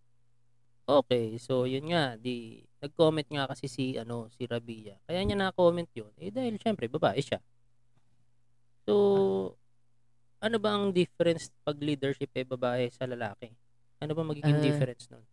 okay, 0.87 1.37
so 1.39 1.63
yun 1.65 1.89
nga, 1.91 2.15
di, 2.19 2.63
nag-comment 2.83 3.27
nga 3.31 3.47
kasi 3.51 3.65
si, 3.71 3.85
ano, 3.95 4.27
si 4.35 4.43
Rabia. 4.47 4.99
Kaya 5.07 5.23
niya 5.23 5.37
na-comment 5.39 5.89
yun, 5.95 6.11
eh 6.19 6.29
dahil 6.31 6.59
syempre, 6.59 6.87
babae 6.91 7.19
siya. 7.23 7.39
So, 8.83 8.93
ano 10.43 10.57
ba 10.59 10.75
ang 10.75 10.91
difference 10.91 11.47
pag 11.63 11.79
leadership 11.79 12.31
eh 12.35 12.43
babae 12.43 12.91
sa 12.91 13.07
lalaki? 13.07 13.55
Ano 14.03 14.11
ba 14.11 14.23
magiging 14.27 14.59
Eh, 14.59 14.63
difference 14.63 15.07
nun? 15.07 15.23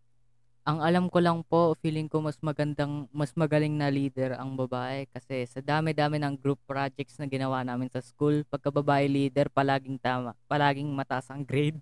Ang 0.62 0.78
alam 0.84 1.10
ko 1.10 1.18
lang 1.18 1.42
po, 1.42 1.74
feeling 1.82 2.06
ko 2.06 2.22
mas 2.22 2.38
magandang, 2.38 3.10
mas 3.10 3.34
magaling 3.34 3.74
na 3.74 3.90
leader 3.90 4.38
ang 4.38 4.54
babae 4.54 5.08
kasi 5.10 5.42
sa 5.48 5.58
dami-dami 5.58 6.20
ng 6.22 6.38
group 6.38 6.60
projects 6.68 7.18
na 7.18 7.26
ginawa 7.26 7.64
namin 7.66 7.90
sa 7.90 7.98
school, 7.98 8.46
pagka 8.46 8.70
babae 8.70 9.08
leader, 9.10 9.50
palaging 9.50 9.98
tama, 9.98 10.36
palaging 10.46 10.86
mataas 10.94 11.26
ang 11.32 11.42
grade. 11.42 11.80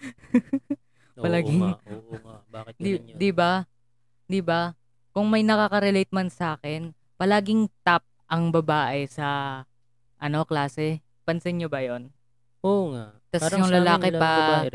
Oo 1.18 1.24
Palaging- 1.24 1.62
nga, 1.62 1.74
oo 1.90 2.14
nga. 2.18 2.36
Bakit 2.50 2.74
Di, 2.76 2.90
yun? 2.94 3.16
di 3.16 3.30
ba? 3.30 3.52
Di 4.26 4.40
ba? 4.40 4.60
Kung 5.10 5.26
may 5.26 5.42
nakaka-relate 5.42 6.12
man 6.14 6.30
sa 6.30 6.54
akin, 6.54 6.94
palaging 7.18 7.66
top 7.82 8.06
ang 8.30 8.54
babae 8.54 9.10
sa 9.10 9.60
ano 10.16 10.46
klase. 10.46 11.02
Pansin 11.26 11.58
nyo 11.58 11.66
ba 11.66 11.82
'yon? 11.82 12.14
Oo 12.62 12.94
nga. 12.94 13.10
Parang 13.32 13.66
yung 13.66 13.74
lalaki 13.74 14.14
pa-. 14.14 14.66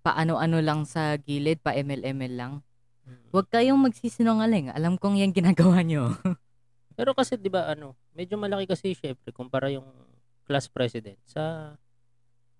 Paano-ano 0.00 0.64
lang 0.64 0.88
sa 0.88 1.12
gilid, 1.20 1.60
pa 1.60 1.76
ML-ML 1.76 2.32
lang. 2.32 2.52
Mm. 3.04 3.28
Huwag 3.36 3.46
kayong 3.52 3.80
magsisinungaling. 3.84 4.72
Alam 4.72 4.96
kong 4.96 5.20
yan 5.20 5.34
ginagawa 5.34 5.84
nyo. 5.84 6.08
Pero 6.96 7.12
kasi 7.12 7.36
'di 7.36 7.48
ba 7.48 7.68
ano, 7.68 7.96
medyo 8.12 8.36
malaki 8.40 8.64
kasi 8.68 8.92
syempre 8.92 9.32
kumpara 9.32 9.68
yung 9.68 9.84
class 10.44 10.68
president 10.68 11.16
sa 11.24 11.74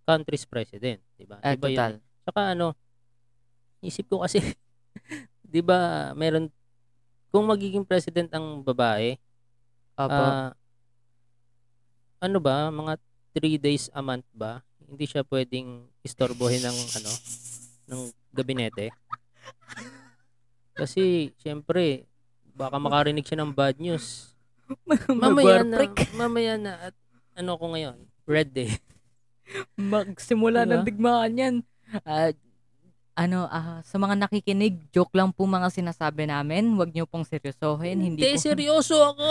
country's 0.05 0.45
president, 0.45 1.01
'di 1.17 1.25
ba? 1.29 1.39
Ah, 1.41 1.55
Iba 1.55 1.69
yun. 1.69 1.77
total. 1.77 1.93
Saka 2.25 2.41
ano, 2.53 2.73
isip 3.81 4.07
ko 4.09 4.23
kasi 4.23 4.41
'di 5.51 5.61
ba, 5.65 6.13
meron 6.15 6.49
kung 7.31 7.47
magiging 7.47 7.87
president 7.87 8.31
ang 8.35 8.61
babae, 8.63 9.15
Opo. 9.95 10.11
ah, 10.11 10.51
ano 12.21 12.39
ba, 12.43 12.69
mga 12.69 12.99
3 13.35 13.57
days 13.57 13.87
a 13.95 14.03
month 14.03 14.27
ba? 14.35 14.61
Hindi 14.83 15.07
siya 15.07 15.23
pwedeng 15.23 15.87
istorbohin 16.03 16.63
ng 16.67 16.79
ano, 16.99 17.11
ng 17.91 18.01
gabinete. 18.35 18.91
Kasi 20.75 21.31
syempre 21.39 22.11
baka 22.55 22.77
makarinig 22.77 23.25
siya 23.25 23.41
ng 23.41 23.55
bad 23.55 23.79
news. 23.79 24.35
Mamaya 25.09 25.63
na, 25.67 25.87
mamaya 26.21 26.55
na 26.59 26.73
at 26.91 26.95
ano 27.35 27.57
ko 27.59 27.73
ngayon, 27.75 27.99
red 28.27 28.51
day. 28.51 28.71
Magsimula 29.79 30.63
Diba? 30.67 30.79
ng 30.79 30.83
digmaan 30.87 31.35
yan. 31.35 31.55
Ah, 32.07 32.31
ano, 33.21 33.45
ah, 33.47 33.85
sa 33.85 34.01
mga 34.01 34.17
nakikinig, 34.17 34.81
joke 34.89 35.13
lang 35.13 35.29
po 35.29 35.45
mga 35.45 35.69
sinasabi 35.69 36.25
namin. 36.25 36.73
Huwag 36.73 36.89
nyo 36.91 37.05
pong 37.05 37.29
seryosohin. 37.29 38.01
Hindi, 38.01 38.17
Hindi, 38.17 38.33
po. 38.33 38.41
seryoso 38.49 38.97
ako. 38.97 39.29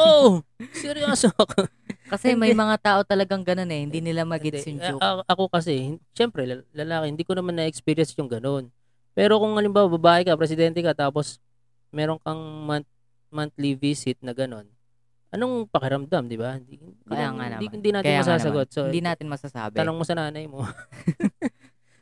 seryoso 0.70 1.34
ako. 1.34 1.66
Kasi 2.06 2.34
may 2.34 2.54
Hindi. 2.54 2.62
mga 2.62 2.76
tao 2.78 3.00
talagang 3.02 3.42
ganun 3.42 3.66
eh. 3.68 3.82
Hindi 3.82 4.00
nila 4.00 4.22
magets 4.24 4.62
Hindi. 4.62 4.78
yung 4.78 4.94
joke. 4.94 5.02
A- 5.02 5.10
a- 5.16 5.26
ako 5.28 5.50
kasi, 5.50 5.74
syempre, 6.12 6.46
lal- 6.46 6.70
lalaki, 6.72 7.06
hindi 7.08 7.26
ko 7.26 7.34
naman 7.34 7.58
na-experience 7.58 8.14
yung 8.14 8.30
ganun. 8.30 8.70
Pero 9.12 9.42
kung 9.42 9.58
halimbawa 9.58 9.90
babae 9.90 10.22
ka, 10.22 10.38
presidente 10.38 10.78
ka, 10.80 10.94
tapos 10.94 11.42
meron 11.90 12.22
kang 12.22 12.38
month, 12.64 12.86
monthly 13.28 13.74
visit 13.74 14.22
na 14.22 14.32
ganun, 14.32 14.70
anong 15.30 15.66
pakiramdam, 15.66 16.26
di 16.26 16.38
ba? 16.38 16.58
Hindi, 16.58 16.78
hindi, 16.78 16.94
Kaya 17.06 17.26
lang- 17.26 17.36
nga 17.36 17.46
hindi, 17.48 17.58
naman. 17.60 17.74
hindi 17.74 17.90
natin 17.90 18.06
Kaya 18.06 18.18
nga 18.18 18.26
masasagot. 18.28 18.66
naman. 18.66 18.74
So, 18.74 18.82
Hindi 18.86 19.02
natin 19.02 19.26
masasabi. 19.28 19.76
tanong 19.76 19.98
mo 19.98 20.04
sa 20.04 20.14
nanay 20.16 20.46
mo. 20.46 20.62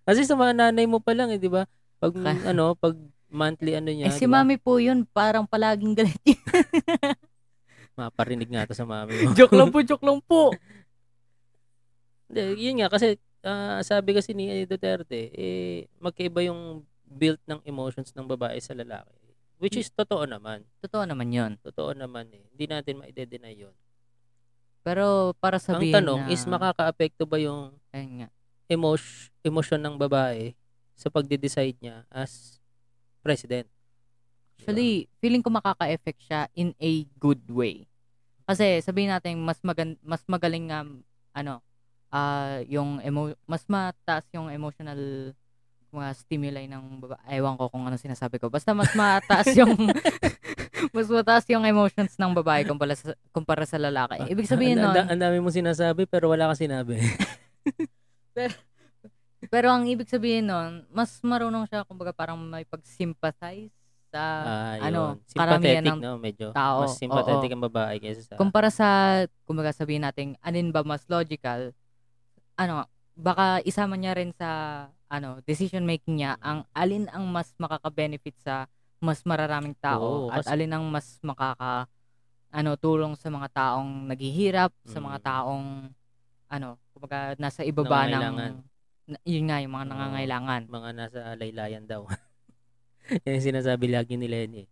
kasi 0.07 0.23
sa 0.23 0.39
mga 0.39 0.55
nanay 0.55 0.87
mo 0.87 1.03
pa 1.03 1.11
lang, 1.11 1.27
eh, 1.35 1.39
di 1.39 1.51
ba? 1.51 1.67
Pag, 1.99 2.15
ano, 2.47 2.79
pag 2.79 2.95
monthly 3.27 3.75
ano 3.75 3.91
niya, 3.91 4.07
eh 4.07 4.15
si 4.15 4.23
di 4.23 4.31
ba? 4.31 4.39
mami 4.39 4.55
po 4.55 4.79
yun, 4.79 5.03
parang 5.03 5.43
palaging 5.43 5.91
galit 5.91 6.15
yun. 6.23 6.39
Maparinig 7.99 8.47
nga 8.47 8.63
to 8.63 8.77
sa 8.77 8.87
mami 8.87 9.27
mo. 9.27 9.35
joke 9.35 9.57
lang 9.57 9.67
po, 9.67 9.83
joke 9.83 10.05
lang 10.07 10.19
po. 10.23 10.55
Hindi, 12.31 12.41
yun 12.55 12.79
nga 12.79 12.87
kasi 12.87 13.19
ah, 13.43 13.83
sabi 13.83 14.15
kasi 14.15 14.31
ni 14.31 14.47
Duterte, 14.63 15.31
eh 15.35 15.87
magkaiba 15.99 16.43
yung 16.47 16.87
built 17.07 17.39
ng 17.47 17.63
emotions 17.63 18.11
ng 18.15 18.27
babae 18.27 18.59
sa 18.59 18.75
lalaki. 18.75 19.15
Which 19.57 19.79
is 19.79 19.89
totoo 19.89 20.29
naman. 20.29 20.69
Totoo 20.85 21.09
naman 21.09 21.33
yun. 21.33 21.51
Totoo 21.65 21.97
naman 21.97 22.29
eh. 22.29 22.45
Hindi 22.53 22.65
natin 22.69 23.01
ma-deny 23.01 23.55
yun. 23.57 23.73
Pero 24.85 25.33
para 25.41 25.57
Ang 25.57 25.65
sabihin 25.65 25.97
tanong 25.97 26.21
na, 26.23 26.29
is 26.29 26.45
makaka-apekto 26.45 27.25
ba 27.25 27.41
yung 27.41 27.73
ayun 27.89 28.23
nga. 28.23 28.29
Emotion, 28.67 29.31
emosyon 29.43 29.81
ng 29.83 29.95
babae 29.95 30.53
sa 30.93 31.07
pagde-decide 31.11 31.77
niya 31.79 32.03
as 32.11 32.59
president? 33.23 33.67
Actually, 34.57 35.07
feeling 35.23 35.43
ko 35.43 35.49
makaka-effect 35.53 36.19
siya 36.27 36.41
in 36.57 36.73
a 36.81 37.05
good 37.21 37.43
way. 37.47 37.87
Kasi 38.47 38.79
sabihin 38.79 39.11
natin 39.11 39.43
mas 39.43 39.59
magan 39.59 39.99
mas 40.01 40.23
magaling 40.25 40.71
nga 40.71 40.87
ano 41.35 41.59
ah 42.07 42.63
yung 42.63 43.03
emo 43.03 43.35
mas 43.43 43.67
mataas 43.67 44.23
yung 44.31 44.47
emotional 44.47 45.35
mga 45.91 46.09
stimuli 46.15 46.63
ng 46.67 46.99
baba. 47.03 47.19
Ewan 47.27 47.55
ko 47.55 47.71
kung 47.71 47.87
ano 47.87 47.95
sinasabi 47.95 48.39
ko. 48.39 48.51
Basta 48.51 48.75
mas 48.75 48.91
mataas 48.95 49.51
yung 49.55 49.75
mas 50.95 51.07
mataas 51.07 51.45
yung 51.49 51.63
emotions 51.63 52.15
ng 52.15 52.31
babae 52.37 52.67
kumpara 52.67 52.95
sa, 52.95 53.11
kumpara 53.31 53.65
sa 53.65 53.79
lalaki. 53.79 54.27
Ibig 54.31 54.47
sabihin 54.47 54.79
Ang- 54.79 54.93
nun, 54.93 55.07
ang, 55.15 55.19
dami 55.19 55.37
mo 55.39 55.49
sinasabi 55.49 56.05
pero 56.07 56.31
wala 56.31 56.51
kang 56.51 56.67
sinabi. 56.67 56.99
pero 59.47 59.69
ang 59.69 59.85
ibig 59.85 60.07
sabihin 60.07 60.45
nun, 60.45 60.85
mas 60.89 61.13
marunong 61.21 61.65
siya 61.65 61.85
kumbaga 61.85 62.11
parang 62.11 62.37
may 62.37 62.63
pag-sympathize 62.63 63.69
sa 64.07 64.23
Ah, 64.43 64.75
ano, 64.81 65.19
karamihan 65.29 65.83
ng 65.83 65.99
no? 65.99 66.15
Medyo. 66.17 66.51
tao. 66.51 66.81
Mas 66.81 66.95
sympathetic 66.95 67.49
Oo. 67.49 67.55
ang 67.55 67.63
babae 67.63 67.95
kaysa 67.99 68.21
sa... 68.23 68.33
kumpara 68.35 68.71
sa 68.71 68.87
kumbaga 69.43 69.69
sabihin 69.71 70.01
natin 70.01 70.39
alin 70.39 70.71
ba 70.71 70.81
mas 70.81 71.03
logical 71.05 71.75
ano 72.55 72.87
baka 73.13 73.59
isama 73.61 73.93
niya 73.93 74.15
rin 74.15 74.31
sa 74.31 74.49
ano 75.07 75.43
decision 75.43 75.83
making 75.83 76.19
niya 76.19 76.39
ang 76.39 76.63
alin 76.71 77.11
ang 77.11 77.27
mas 77.27 77.51
makaka-benefit 77.57 78.35
sa 78.39 78.65
mas 78.97 79.21
mararaming 79.23 79.75
tao 79.77 80.27
Oo, 80.27 80.31
at 80.31 80.41
kasi- 80.41 80.51
alin 80.55 80.71
ang 80.71 80.87
mas 80.87 81.19
makaka 81.21 81.85
ano 82.47 82.71
tulong 82.73 83.13
sa 83.13 83.27
mga 83.27 83.47
taong 83.51 84.07
naghihirap 84.07 84.71
sa 84.87 84.97
mga 84.97 85.19
Mm. 85.19 85.25
taong 85.27 85.65
ano 86.47 86.69
kumbaga 86.97 87.37
nasa 87.39 87.61
ibaba 87.63 88.09
ng 88.09 88.65
na- 89.07 89.23
yun 89.23 89.47
nga 89.47 89.63
yung 89.63 89.71
mga 89.71 89.87
nangangailangan 89.87 90.61
mga 90.67 90.89
nasa 90.91 91.19
laylayan 91.39 91.87
daw. 91.87 92.03
Yan 93.23 93.39
yung 93.39 93.47
sinasabi 93.55 93.87
lagi 93.87 94.19
ni 94.19 94.27
Lenny. 94.27 94.67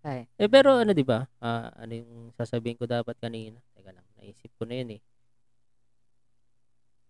Ay. 0.00 0.24
Eh 0.40 0.48
pero 0.48 0.80
ano 0.80 0.96
'di 0.96 1.04
ba? 1.04 1.28
Ah, 1.36 1.68
ano 1.76 1.92
yung 1.92 2.32
sasabihin 2.32 2.80
ko 2.80 2.88
dapat 2.88 3.12
kanina? 3.20 3.60
Teka 3.76 3.92
lang, 3.92 4.06
naisip 4.16 4.48
ko 4.56 4.64
na 4.64 4.74
'yun 4.80 4.96
eh. 4.96 5.00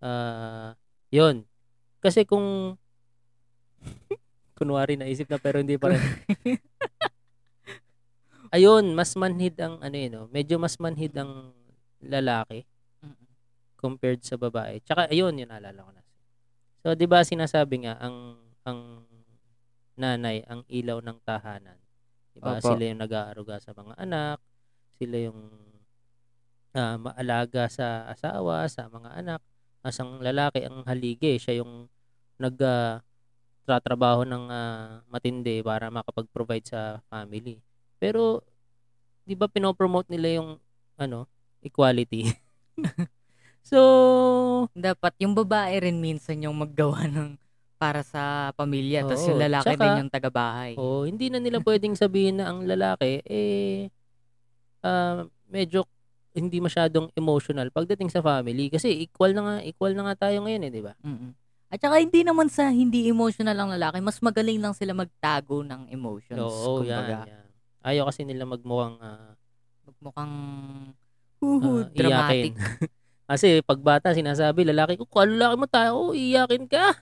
Ah, 0.03 0.75
'yun. 1.15 1.47
Kasi 2.03 2.27
kung 2.27 2.75
kunwari 4.59 4.99
naisip 4.99 5.31
na 5.31 5.39
pero 5.39 5.63
hindi 5.63 5.79
pa 5.79 5.95
rin. 5.95 6.03
Ayun, 8.55 8.97
mas 8.97 9.13
manhid 9.13 9.61
ang 9.61 9.77
ano 9.85 9.93
yun, 9.95 10.11
no? 10.11 10.25
medyo 10.33 10.57
mas 10.57 10.81
manhid 10.81 11.13
ang 11.15 11.53
lalaki. 12.01 12.65
Compared 13.79 14.21
sa 14.27 14.35
babae. 14.35 14.83
Tsaka 14.83 15.07
ayun, 15.09 15.39
yun 15.39 15.49
naalala 15.49 15.87
ko 15.87 15.91
na. 15.95 16.03
So, 16.83 16.95
'di 16.99 17.07
ba 17.07 17.23
sinasabi 17.23 17.87
nga 17.87 17.95
ang 18.03 18.39
ang 18.67 19.07
nanay 19.99 20.43
ang 20.47 20.63
ilaw 20.67 20.99
ng 21.03 21.19
tahanan. 21.23 21.79
'Di 22.35 22.39
ba? 22.43 22.59
Sila 22.63 22.83
yung 22.87 23.03
nag-aaruga 23.03 23.63
sa 23.63 23.71
mga 23.75 23.95
anak, 23.99 24.39
sila 24.99 25.17
yung 25.31 25.41
ah, 26.75 26.97
maalaga 26.99 27.67
sa 27.71 28.07
asawa, 28.11 28.67
sa 28.71 28.87
mga 28.91 29.11
anak. 29.15 29.41
As 29.83 29.99
ang 30.03 30.19
lalaki 30.23 30.67
ang 30.67 30.83
haligi, 30.87 31.39
siya 31.39 31.63
yung 31.63 31.87
nag 32.39 32.59
ah, 32.63 33.03
tratrabaho 33.67 34.23
ng 34.27 34.45
ah, 34.51 35.03
matindi 35.11 35.63
para 35.63 35.91
makapag-provide 35.91 36.67
sa 36.67 37.03
family. 37.11 37.59
Pero 37.99 38.43
'di 39.27 39.35
ba 39.39 39.51
pinopromote 39.51 40.11
nila 40.11 40.41
yung 40.43 40.51
ano, 40.99 41.27
equality. 41.63 42.33
so, 43.69 43.81
dapat 44.73 45.13
yung 45.21 45.37
babae 45.37 45.77
rin 45.85 46.01
minsan 46.01 46.41
yung 46.41 46.57
maggawa 46.57 47.05
ng 47.13 47.37
para 47.79 48.03
sa 48.03 48.51
pamilya 48.59 49.07
tapos 49.07 49.23
Oo, 49.23 49.31
yung 49.31 49.43
lalaki 49.45 49.71
tsaka- 49.71 49.85
din 49.87 50.01
yung 50.03 50.11
taga-bahay 50.11 50.75
oh, 50.75 51.07
hindi 51.07 51.31
na 51.31 51.39
nila 51.39 51.63
pwedeng 51.63 51.95
sabihin 51.95 52.43
na 52.43 52.51
ang 52.51 52.67
lalaki 52.67 53.23
eh 53.23 53.87
ah, 54.83 55.23
medyo 55.47 55.87
hindi 56.35 56.59
masyadong 56.59 57.11
emotional 57.15 57.71
pagdating 57.71 58.11
sa 58.11 58.23
family 58.23 58.71
kasi 58.71 59.07
equal 59.07 59.31
na 59.31 59.43
nga 59.43 59.57
equal 59.63 59.95
na 59.95 60.11
nga 60.11 60.29
tayo 60.29 60.45
ngayon 60.47 60.67
eh, 60.67 60.71
di 60.71 60.83
ba? 60.85 60.95
Mm. 61.03 61.35
At 61.69 61.79
saka 61.85 62.01
hindi 62.01 62.25
naman 62.25 62.49
sa 62.49 62.73
hindi 62.73 63.13
emotional 63.13 63.53
ang 63.53 63.69
lalaki, 63.77 64.01
mas 64.01 64.17
magaling 64.25 64.57
lang 64.57 64.73
sila 64.73 64.97
magtago 64.97 65.61
ng 65.61 65.93
emotions. 65.93 66.41
Oo, 66.41 66.81
kumbaga. 66.81 67.29
yan, 67.29 67.37
yan. 67.37 67.47
Ayaw 67.85 68.09
kasi 68.09 68.25
nila 68.25 68.49
magmukhang 68.49 68.97
ah, 69.05 69.37
Mukhang 69.99 70.33
ah, 70.93 71.43
huhu, 71.43 71.85
dramatic. 71.93 72.55
kasi 73.29 73.61
pag 73.61 73.79
bata 73.79 74.17
sinasabi 74.17 74.65
lalaki 74.65 74.97
ko, 74.97 75.05
"Kung 75.05 75.37
lalaki 75.37 75.55
mo 75.61 75.67
tayo, 75.69 75.91
oh, 76.01 76.13
iyakin 76.17 76.65
ka." 76.65 76.97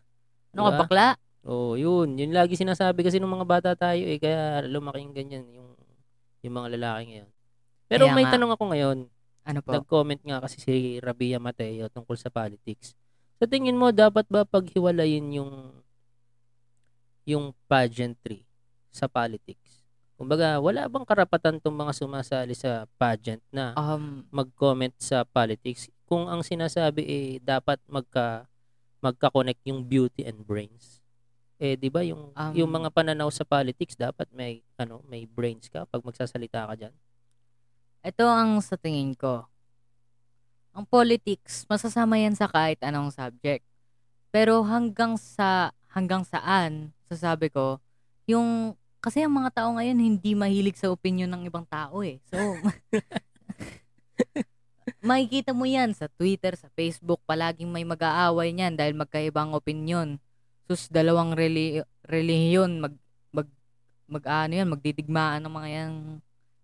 Ano 0.53 0.67
ka 0.67 0.71
Diba? 0.75 0.81
bakla? 0.83 1.09
Oo, 1.47 1.79
yun. 1.79 2.19
Yun 2.19 2.35
lagi 2.35 2.59
sinasabi 2.59 3.07
kasi 3.07 3.23
ng 3.23 3.31
mga 3.31 3.47
bata 3.47 3.71
tayo 3.79 4.03
eh. 4.03 4.19
Kaya 4.19 4.67
lumaking 4.67 5.15
ganyan 5.15 5.47
yung, 5.55 5.71
yung 6.43 6.55
mga 6.59 6.75
lalaki 6.75 7.03
ngayon. 7.15 7.31
Pero 7.87 8.05
Kaya 8.11 8.15
may 8.19 8.25
nga. 8.27 8.33
tanong 8.35 8.53
ako 8.59 8.65
ngayon. 8.75 8.99
Ano 9.47 9.59
po? 9.63 9.71
Nag-comment 9.71 10.23
nga 10.27 10.43
kasi 10.43 10.59
si 10.59 10.75
Rabia 10.99 11.39
Mateo 11.39 11.87
tungkol 11.87 12.19
sa 12.19 12.35
politics. 12.35 12.99
Sa 13.39 13.47
tingin 13.47 13.79
mo, 13.79 13.95
dapat 13.95 14.27
ba 14.27 14.43
paghiwalayin 14.43 15.39
yung 15.39 15.53
yung 17.23 17.55
pageantry 17.71 18.43
sa 18.91 19.07
politics? 19.07 19.87
Kumbaga, 20.19 20.59
wala 20.59 20.89
bang 20.91 21.07
karapatan 21.07 21.61
tong 21.63 21.77
mga 21.77 21.93
sumasali 21.95 22.57
sa 22.57 22.89
pageant 22.97 23.45
na 23.53 23.77
um, 23.77 24.25
mag-comment 24.33 24.95
sa 24.99 25.23
politics 25.23 25.93
kung 26.07 26.31
ang 26.31 26.41
sinasabi 26.41 27.03
eh 27.03 27.27
dapat 27.43 27.83
magka 27.91 28.47
magka-connect 29.03 29.61
yung 29.67 29.83
beauty 29.85 30.25
and 30.25 30.41
brains? 30.47 31.03
Eh 31.59 31.75
'di 31.75 31.91
ba 31.91 32.07
yung 32.07 32.31
Um, 32.33 32.53
yung 32.55 32.71
mga 32.71 32.89
pananaw 32.95 33.29
sa 33.29 33.43
politics 33.43 33.99
dapat 33.99 34.31
may 34.31 34.63
ano, 34.79 35.03
may 35.11 35.27
brains 35.27 35.67
ka 35.69 35.85
pag 35.85 36.01
magsasalita 36.07 36.65
ka 36.71 36.75
diyan. 36.79 36.95
Ito 38.07 38.25
ang 38.29 38.63
sa 38.63 38.79
tingin 38.79 39.19
ko. 39.19 39.45
Ang 40.77 40.85
politics, 40.87 41.65
masasama 41.67 42.21
yan 42.21 42.37
sa 42.37 42.47
kahit 42.47 42.79
anong 42.85 43.11
subject. 43.11 43.65
Pero 44.31 44.61
hanggang 44.63 45.17
sa 45.17 45.73
hanggang 45.91 46.23
saan, 46.23 46.93
sasabi 47.09 47.49
ko, 47.49 47.81
yung 48.29 48.77
kasi 49.01 49.25
ang 49.25 49.33
mga 49.33 49.63
tao 49.63 49.71
ngayon 49.75 49.97
hindi 49.97 50.37
mahilig 50.37 50.77
sa 50.77 50.93
opinion 50.93 51.31
ng 51.33 51.49
ibang 51.49 51.65
tao 51.65 52.05
eh. 52.05 52.21
So 52.29 52.37
makikita 55.07 55.55
mo 55.55 55.65
yan 55.65 55.95
sa 55.95 56.11
Twitter, 56.11 56.59
sa 56.59 56.67
Facebook, 56.75 57.23
palaging 57.23 57.71
may 57.71 57.87
mag-aaway 57.87 58.51
niyan 58.51 58.75
dahil 58.75 58.93
magkaibang 58.93 59.55
opinion. 59.55 60.19
Sus, 60.67 60.91
dalawang 60.91 61.33
reli 61.33 61.79
relihiyon 62.03 62.83
mag 62.83 62.95
mag 63.31 63.47
mag 64.07 64.25
ano 64.27 64.53
yan, 64.53 64.69
magdidigmaan 64.69 65.47
ng 65.47 65.55
mga 65.55 65.69
yan 65.71 65.93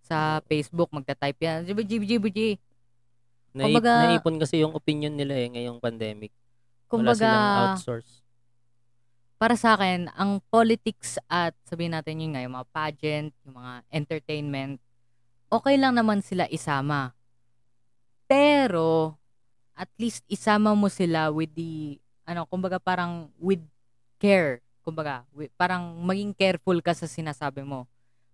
sa 0.03 0.43
Facebook, 0.45 0.91
magta-type 0.91 1.39
yan. 1.39 1.63
GBG, 1.65 2.59
Naip, 3.53 3.69
Kumbaga- 3.69 4.09
naipon 4.09 4.41
kasi 4.41 4.65
yung 4.65 4.73
opinion 4.73 5.13
nila 5.13 5.37
eh 5.37 5.53
ngayong 5.53 5.77
pandemic. 5.77 6.33
Wala 6.89 7.13
Kumbaga, 7.13 7.21
silang 7.21 7.53
outsource. 7.77 8.11
para 9.37 9.59
sa 9.61 9.75
akin, 9.77 10.09
ang 10.15 10.41
politics 10.49 11.19
at 11.27 11.53
sabihin 11.67 11.93
natin 11.93 12.23
yun 12.23 12.33
nga, 12.33 12.41
yung 12.41 12.55
mga 12.55 12.69
pageant, 12.71 13.33
yung 13.45 13.59
mga 13.59 13.73
entertainment, 13.91 14.79
okay 15.51 15.77
lang 15.77 15.93
naman 15.93 16.25
sila 16.25 16.49
isama. 16.49 17.13
Pero, 18.33 19.13
at 19.77 19.93
least 20.01 20.25
isama 20.25 20.73
mo 20.73 20.89
sila 20.89 21.29
with 21.29 21.53
the, 21.53 22.01
ano, 22.25 22.49
kumbaga 22.49 22.81
parang 22.81 23.29
with 23.37 23.61
care. 24.17 24.65
Kumbaga, 24.81 25.29
wi- 25.37 25.53
parang 25.55 26.01
maging 26.01 26.33
careful 26.33 26.81
ka 26.81 26.97
sa 26.97 27.05
sinasabi 27.05 27.61
mo. 27.61 27.85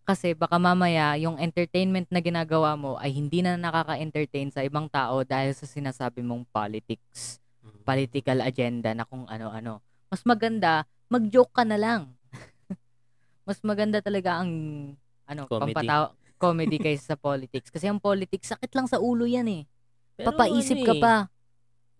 Kasi 0.06 0.32
baka 0.32 0.56
mamaya, 0.56 1.18
yung 1.20 1.36
entertainment 1.36 2.08
na 2.08 2.22
ginagawa 2.24 2.78
mo 2.78 2.96
ay 2.96 3.12
hindi 3.12 3.44
na 3.44 3.60
nakaka-entertain 3.60 4.48
sa 4.48 4.64
ibang 4.64 4.88
tao 4.88 5.20
dahil 5.26 5.52
sa 5.52 5.68
sinasabi 5.68 6.22
mong 6.22 6.46
politics. 6.48 7.42
Mm. 7.58 7.84
political 7.84 8.38
agenda 8.40 8.90
na 8.94 9.04
kung 9.04 9.26
ano-ano. 9.28 9.82
Mas 10.08 10.22
maganda, 10.24 10.86
mag-joke 11.12 11.52
ka 11.52 11.66
na 11.66 11.76
lang. 11.76 12.14
Mas 13.48 13.60
maganda 13.60 14.00
talaga 14.00 14.40
ang 14.40 14.52
ano, 15.28 15.44
Comedy. 15.50 15.74
pampatawa 15.74 16.16
comedy 16.38 16.78
kaysa 16.78 17.12
sa 17.12 17.16
politics. 17.18 17.68
Kasi 17.68 17.90
ang 17.90 17.98
politics, 17.98 18.54
sakit 18.54 18.70
lang 18.72 18.86
sa 18.86 19.02
ulo 19.02 19.26
yan 19.26 19.50
eh. 19.50 19.62
Pero 20.18 20.34
Papaisip 20.34 20.82
ano 20.82 20.86
ka 20.90 20.94
eh, 20.98 21.00
pa. 21.00 21.14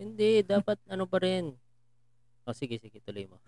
Hindi, 0.02 0.30
dapat 0.42 0.78
ano 0.90 1.06
pa 1.06 1.18
rin. 1.22 1.54
O 2.42 2.50
sige, 2.50 2.82
sige, 2.82 2.98
tuloy 2.98 3.30
mo. 3.30 3.38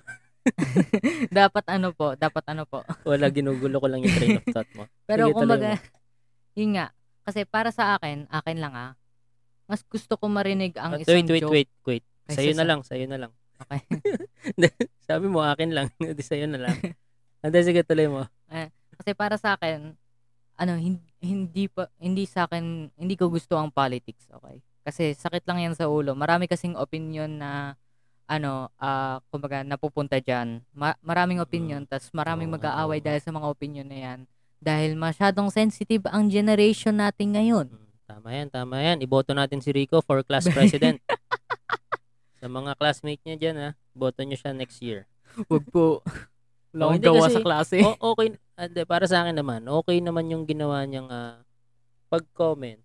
dapat 1.34 1.64
ano 1.66 1.90
po, 1.90 2.14
dapat 2.14 2.44
ano 2.54 2.62
po. 2.70 2.86
Wala, 3.10 3.26
ginugulo 3.34 3.82
ko 3.82 3.86
lang 3.90 4.06
yung 4.06 4.14
train 4.14 4.38
of 4.38 4.46
thought 4.46 4.70
mo. 4.78 4.86
Pero 5.10 5.26
Sige, 5.26 5.34
kumbaga, 5.34 5.74
yun 6.54 6.78
nga. 6.78 6.86
Kasi 7.26 7.42
para 7.42 7.74
sa 7.74 7.98
akin, 7.98 8.30
akin 8.30 8.58
lang 8.62 8.74
ah, 8.78 8.94
mas 9.66 9.82
gusto 9.82 10.14
ko 10.14 10.30
marinig 10.30 10.78
ang 10.78 10.94
At 10.98 11.02
isang 11.02 11.26
wait, 11.26 11.30
wait, 11.30 11.42
joke. 11.42 11.52
wait, 11.52 11.70
wait. 11.86 12.04
kaysa 12.30 12.38
Sa'yo 12.38 12.52
na 12.54 12.62
sa- 12.62 12.68
lang, 12.70 12.80
sa'yo 12.86 13.06
na 13.10 13.18
lang. 13.26 13.32
Okay. 13.60 13.80
Sabi 15.04 15.26
mo, 15.28 15.42
akin 15.44 15.70
lang. 15.74 15.90
Hindi 15.98 16.22
sa'yo 16.22 16.46
na 16.46 16.58
lang. 16.62 16.76
Hindi, 17.42 17.58
sige, 17.66 17.82
tuloy 17.82 18.06
mo. 18.06 18.22
Kasi 18.96 19.12
para 19.18 19.34
sa 19.36 19.58
akin, 19.58 19.98
ano, 20.60 20.76
hindi, 20.76 21.00
hindi 21.18 21.64
pa 21.66 21.88
hindi 21.96 22.24
sa 22.24 22.44
akin 22.44 22.92
hindi 22.94 23.16
ko 23.16 23.26
gusto 23.26 23.56
ang 23.56 23.72
politics, 23.72 24.28
okay? 24.30 24.60
Kasi 24.80 25.12
sakit 25.12 25.44
lang 25.44 25.58
'yan 25.58 25.74
sa 25.74 25.88
ulo. 25.88 26.12
Marami 26.12 26.44
kasing 26.44 26.76
opinion 26.76 27.32
na 27.32 27.74
ano, 28.26 28.68
ah 28.76 29.24
kumbaga 29.26 29.60
napupunta 29.62 30.16
diyan. 30.16 30.60
Ma- 30.70 31.00
maraming 31.00 31.40
opinion, 31.40 31.82
tas 31.82 32.08
maraming 32.10 32.46
mag-aaway 32.46 33.00
dahil 33.00 33.18
sa 33.18 33.30
mga 33.30 33.46
opinion 33.46 33.84
na 33.84 33.98
'yan. 33.98 34.20
Dahil 34.56 34.92
masyadong 34.94 35.48
sensitive 35.48 36.04
ang 36.06 36.28
generation 36.28 36.92
natin 36.94 37.32
ngayon. 37.32 37.66
Mm, 37.66 37.88
Tama 38.06 38.28
yan, 38.30 38.48
tama 38.48 38.76
yan. 38.78 38.98
Iboto 38.98 39.32
natin 39.32 39.58
si 39.58 39.70
Rico 39.70 39.98
for 39.98 40.20
class 40.20 40.44
president. 40.52 41.00
sa 42.36 42.46
mga 42.46 42.72
classmate 42.74 43.20
niya 43.22 43.36
dyan, 43.38 43.56
ha? 43.58 43.70
Boto 43.92 44.20
niyo 44.20 44.34
siya 44.34 44.50
next 44.50 44.80
year. 44.80 45.04
Wag 45.46 45.64
po. 45.68 46.00
Wala 46.70 46.80
Oh, 46.80 46.86
akong 46.86 46.94
hindi 46.96 47.06
gawa 47.06 47.22
kasi- 47.22 47.34
sa 47.34 47.40
klase. 47.40 47.76
O, 47.80 47.90
okay, 48.10 48.28
ande, 48.60 48.84
para 48.84 49.08
sa 49.08 49.24
akin 49.24 49.32
naman, 49.32 49.64
okay 49.64 50.04
naman 50.04 50.28
yung 50.28 50.44
ginawa 50.44 50.84
niyang 50.84 51.08
ah, 51.08 51.40
pag-comment 52.12 52.80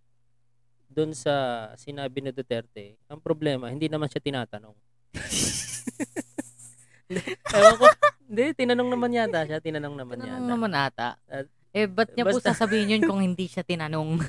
doon 0.88 1.12
sa 1.12 1.68
sinabi 1.76 2.24
ni 2.24 2.32
Duterte. 2.32 2.96
Ang 3.12 3.20
problema, 3.20 3.68
hindi 3.68 3.92
naman 3.92 4.08
siya 4.08 4.24
tinatanong. 4.24 4.76
Ewan 7.56 7.76
ko, 7.76 7.86
hindi, 8.26 8.44
tinanong 8.56 8.90
naman 8.90 9.12
yata 9.14 9.46
siya, 9.46 9.60
tinanong 9.62 9.96
naman 9.96 10.16
Tinanong 10.18 10.48
yata. 10.48 10.54
naman 10.56 10.72
ata. 10.74 11.10
At- 11.28 11.52
eh, 11.76 11.92
ba't 11.92 12.16
niya 12.16 12.24
po 12.24 12.40
basta- 12.40 12.56
sasabihin 12.56 12.96
yun 12.96 13.04
kung 13.04 13.20
hindi 13.28 13.52
siya 13.52 13.68
tinanong? 13.68 14.24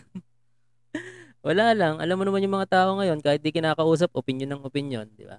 Wala 1.46 1.70
lang, 1.78 2.02
alam 2.02 2.16
mo 2.18 2.26
naman 2.26 2.42
yung 2.42 2.58
mga 2.58 2.68
tao 2.68 2.98
ngayon, 2.98 3.22
kahit 3.22 3.38
di 3.38 3.54
kinakausap, 3.54 4.10
opinion 4.12 4.50
ng 4.50 4.66
opinion, 4.66 5.06
di 5.14 5.22
ba? 5.22 5.38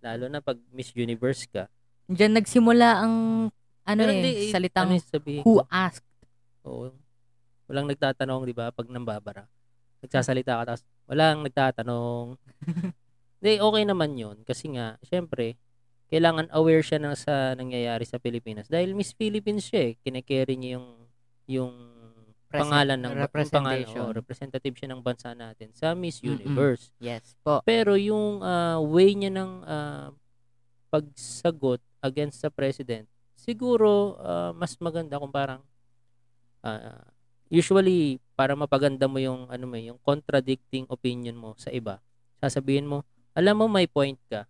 Lalo 0.00 0.28
na 0.28 0.40
pag 0.40 0.56
Miss 0.72 0.92
Universe 0.92 1.48
ka. 1.48 1.68
Diyan 2.08 2.36
nagsimula 2.36 3.04
ang 3.04 3.14
ano 3.86 4.00
Pero 4.00 4.12
eh, 4.12 4.16
hindi, 4.18 4.32
salitang 4.52 4.90
ano 4.92 5.00
sabihin 5.00 5.42
who 5.44 5.60
asked. 5.68 6.06
Oo. 6.66 6.92
Walang 7.70 7.86
nagtatanong, 7.86 8.42
di 8.44 8.54
ba? 8.56 8.74
Pag 8.74 8.90
nambabara. 8.90 9.46
Nagsasalita 10.02 10.58
ka, 10.58 10.62
tapos 10.74 10.82
walang 11.06 11.44
nagtatanong. 11.46 12.34
Hindi, 13.40 13.56
okay 13.56 13.84
naman 13.88 14.20
yun. 14.20 14.36
Kasi 14.44 14.68
nga, 14.76 15.00
syempre, 15.00 15.56
kailangan 16.12 16.52
aware 16.52 16.84
siya 16.84 17.00
ng 17.00 17.16
sa 17.16 17.56
nangyayari 17.56 18.04
sa 18.04 18.20
Pilipinas. 18.20 18.68
Dahil 18.68 18.92
Miss 18.92 19.16
Philippines 19.16 19.64
siya 19.64 19.92
eh. 19.92 19.92
Kinikerry 20.04 20.60
niya 20.60 20.76
yung, 20.76 20.88
yung 21.48 21.72
Present- 22.50 22.68
pangalan 22.68 22.98
ng 22.98 23.14
pangalan, 23.30 23.86
oh, 23.96 24.10
representative 24.10 24.74
siya 24.74 24.90
ng 24.90 25.00
bansa 25.00 25.32
natin 25.32 25.70
sa 25.72 25.94
Miss. 25.96 26.20
Universe. 26.20 26.90
Yes 27.00 27.38
po. 27.40 27.62
Pero 27.64 27.94
yung 27.94 28.42
ah, 28.44 28.82
way 28.82 29.14
niya 29.14 29.30
ng 29.30 29.50
ah, 29.64 30.10
pagsagot 30.90 31.80
against 32.02 32.42
sa 32.42 32.50
president, 32.50 33.06
siguro 33.40 34.20
ah, 34.20 34.52
mas 34.52 34.76
maganda 34.76 35.16
kung 35.16 35.32
parang 35.32 35.64
ah, 36.60 37.00
usually 37.48 38.20
para 38.36 38.52
mapaganda 38.52 39.08
mo 39.08 39.16
yung 39.16 39.48
ano 39.48 39.64
mo 39.64 39.76
yung 39.80 39.98
contradicting 40.04 40.84
opinion 40.92 41.36
mo 41.36 41.56
sa 41.56 41.72
iba. 41.72 41.98
Sasabihin 42.40 42.88
mo, 42.88 43.04
alam 43.32 43.56
mo 43.56 43.66
may 43.68 43.88
point 43.88 44.16
ka. 44.28 44.44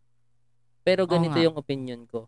Pero 0.82 1.06
Oo 1.06 1.10
ganito 1.10 1.38
nga. 1.38 1.44
yung 1.46 1.56
opinion 1.58 2.02
ko. 2.06 2.26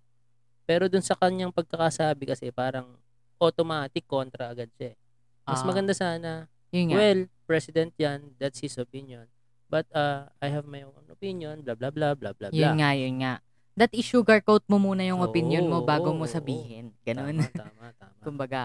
Pero 0.67 0.87
dun 0.87 1.03
sa 1.03 1.19
kanyang 1.19 1.51
pagkakasabi 1.55 2.31
kasi 2.31 2.51
parang 2.55 2.95
automatic 3.43 4.07
kontra 4.07 4.51
agad 4.55 4.71
siya. 4.79 4.95
eh. 4.95 4.97
Mas 5.43 5.63
Ah, 5.63 5.67
maganda 5.67 5.91
sana 5.95 6.47
Yun 6.73 6.89
nga. 6.89 6.97
Well, 7.05 7.21
president 7.45 7.93
yan, 8.01 8.33
that's 8.41 8.65
his 8.65 8.81
opinion. 8.81 9.29
But 9.69 9.85
uh, 9.93 10.33
I 10.41 10.49
have 10.49 10.65
my 10.65 10.89
own 10.89 11.05
opinion, 11.13 11.61
blah, 11.61 11.77
blah, 11.77 11.93
blah, 11.93 12.17
blah, 12.17 12.33
blah, 12.33 12.49
yun 12.49 12.65
blah. 12.65 12.75
nga, 12.81 12.91
yun 12.97 13.15
nga. 13.21 13.35
That 13.73 13.93
is 13.97 14.05
sugarcoat 14.05 14.69
mo 14.69 14.77
muna 14.77 15.01
yung 15.05 15.25
Oo, 15.25 15.29
opinion 15.33 15.65
mo 15.65 15.81
bago 15.81 16.13
oo, 16.13 16.19
mo 16.19 16.29
oo. 16.29 16.31
sabihin. 16.31 16.93
Ganun. 17.09 17.41
Tama, 17.41 17.57
tama, 17.57 17.87
tama. 18.01 18.21
Kumbaga. 18.21 18.63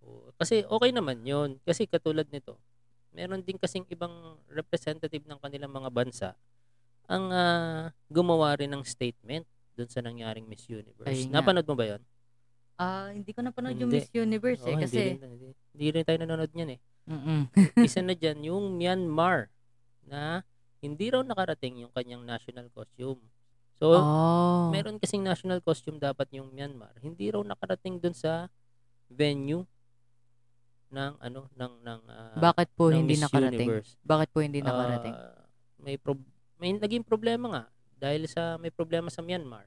Oo. 0.00 0.32
Kasi 0.40 0.64
okay 0.64 0.90
naman 0.92 1.20
yun. 1.24 1.60
Kasi 1.62 1.84
katulad 1.84 2.24
nito, 2.32 2.56
meron 3.12 3.44
din 3.44 3.60
kasing 3.60 3.84
ibang 3.92 4.40
representative 4.48 5.22
ng 5.28 5.38
kanilang 5.38 5.72
mga 5.72 5.90
bansa 5.92 6.28
ang 7.04 7.28
ah, 7.28 7.92
gumawa 8.08 8.56
rin 8.56 8.72
ng 8.72 8.80
statement 8.80 9.44
dun 9.76 9.88
sa 9.90 10.00
nangyaring 10.00 10.48
Miss 10.48 10.64
Universe. 10.70 11.28
Nga. 11.28 11.34
Napanood 11.34 11.68
mo 11.68 11.76
ba 11.76 11.84
yun? 11.84 12.02
Ah, 12.74 13.12
hindi 13.12 13.30
ko 13.30 13.44
napanood 13.44 13.76
yung 13.76 13.92
Hindi. 13.92 14.02
Miss 14.02 14.10
Universe 14.10 14.62
eh. 14.66 14.74
Oo, 14.74 14.80
kasi, 14.80 14.98
hindi, 14.98 15.20
rin, 15.20 15.30
hindi, 15.30 15.48
hindi 15.52 15.86
rin 15.92 16.04
tayo 16.06 16.18
nanonood 16.24 16.52
niyan 16.56 16.70
eh. 16.74 16.80
mm 17.04 17.42
Isa 17.86 18.00
na 18.00 18.16
dyan 18.16 18.40
yung 18.48 18.80
Myanmar 18.80 19.52
na 20.08 20.40
hindi 20.80 21.06
raw 21.12 21.20
nakarating 21.20 21.84
yung 21.84 21.92
kanyang 21.92 22.24
national 22.24 22.72
costume. 22.72 23.20
So, 23.74 23.90
oh. 23.90 24.70
meron 24.70 25.02
kasing 25.02 25.26
national 25.26 25.58
costume 25.58 25.98
dapat 25.98 26.30
yung 26.30 26.54
Myanmar. 26.54 26.94
Hindi 27.02 27.30
raw 27.34 27.42
nakarating 27.42 27.98
dun 27.98 28.14
sa 28.14 28.46
venue 29.10 29.66
ng 30.94 31.12
ano 31.18 31.40
ng 31.58 31.72
ng 31.82 32.00
ah, 32.06 32.38
Bakit 32.38 32.68
po 32.78 32.94
ng 32.94 33.02
hindi 33.02 33.18
Miss 33.18 33.24
nakarating? 33.26 33.66
Universe. 33.66 33.90
Bakit 34.06 34.28
po 34.30 34.38
hindi 34.40 34.60
nakarating? 34.62 35.14
Ah, 35.14 35.42
may 35.82 35.98
prob- 35.98 36.30
may 36.62 36.70
naging 36.70 37.02
problema 37.02 37.46
nga 37.50 37.64
dahil 37.98 38.30
sa 38.30 38.54
may 38.62 38.70
problema 38.70 39.10
sa 39.10 39.20
Myanmar. 39.20 39.66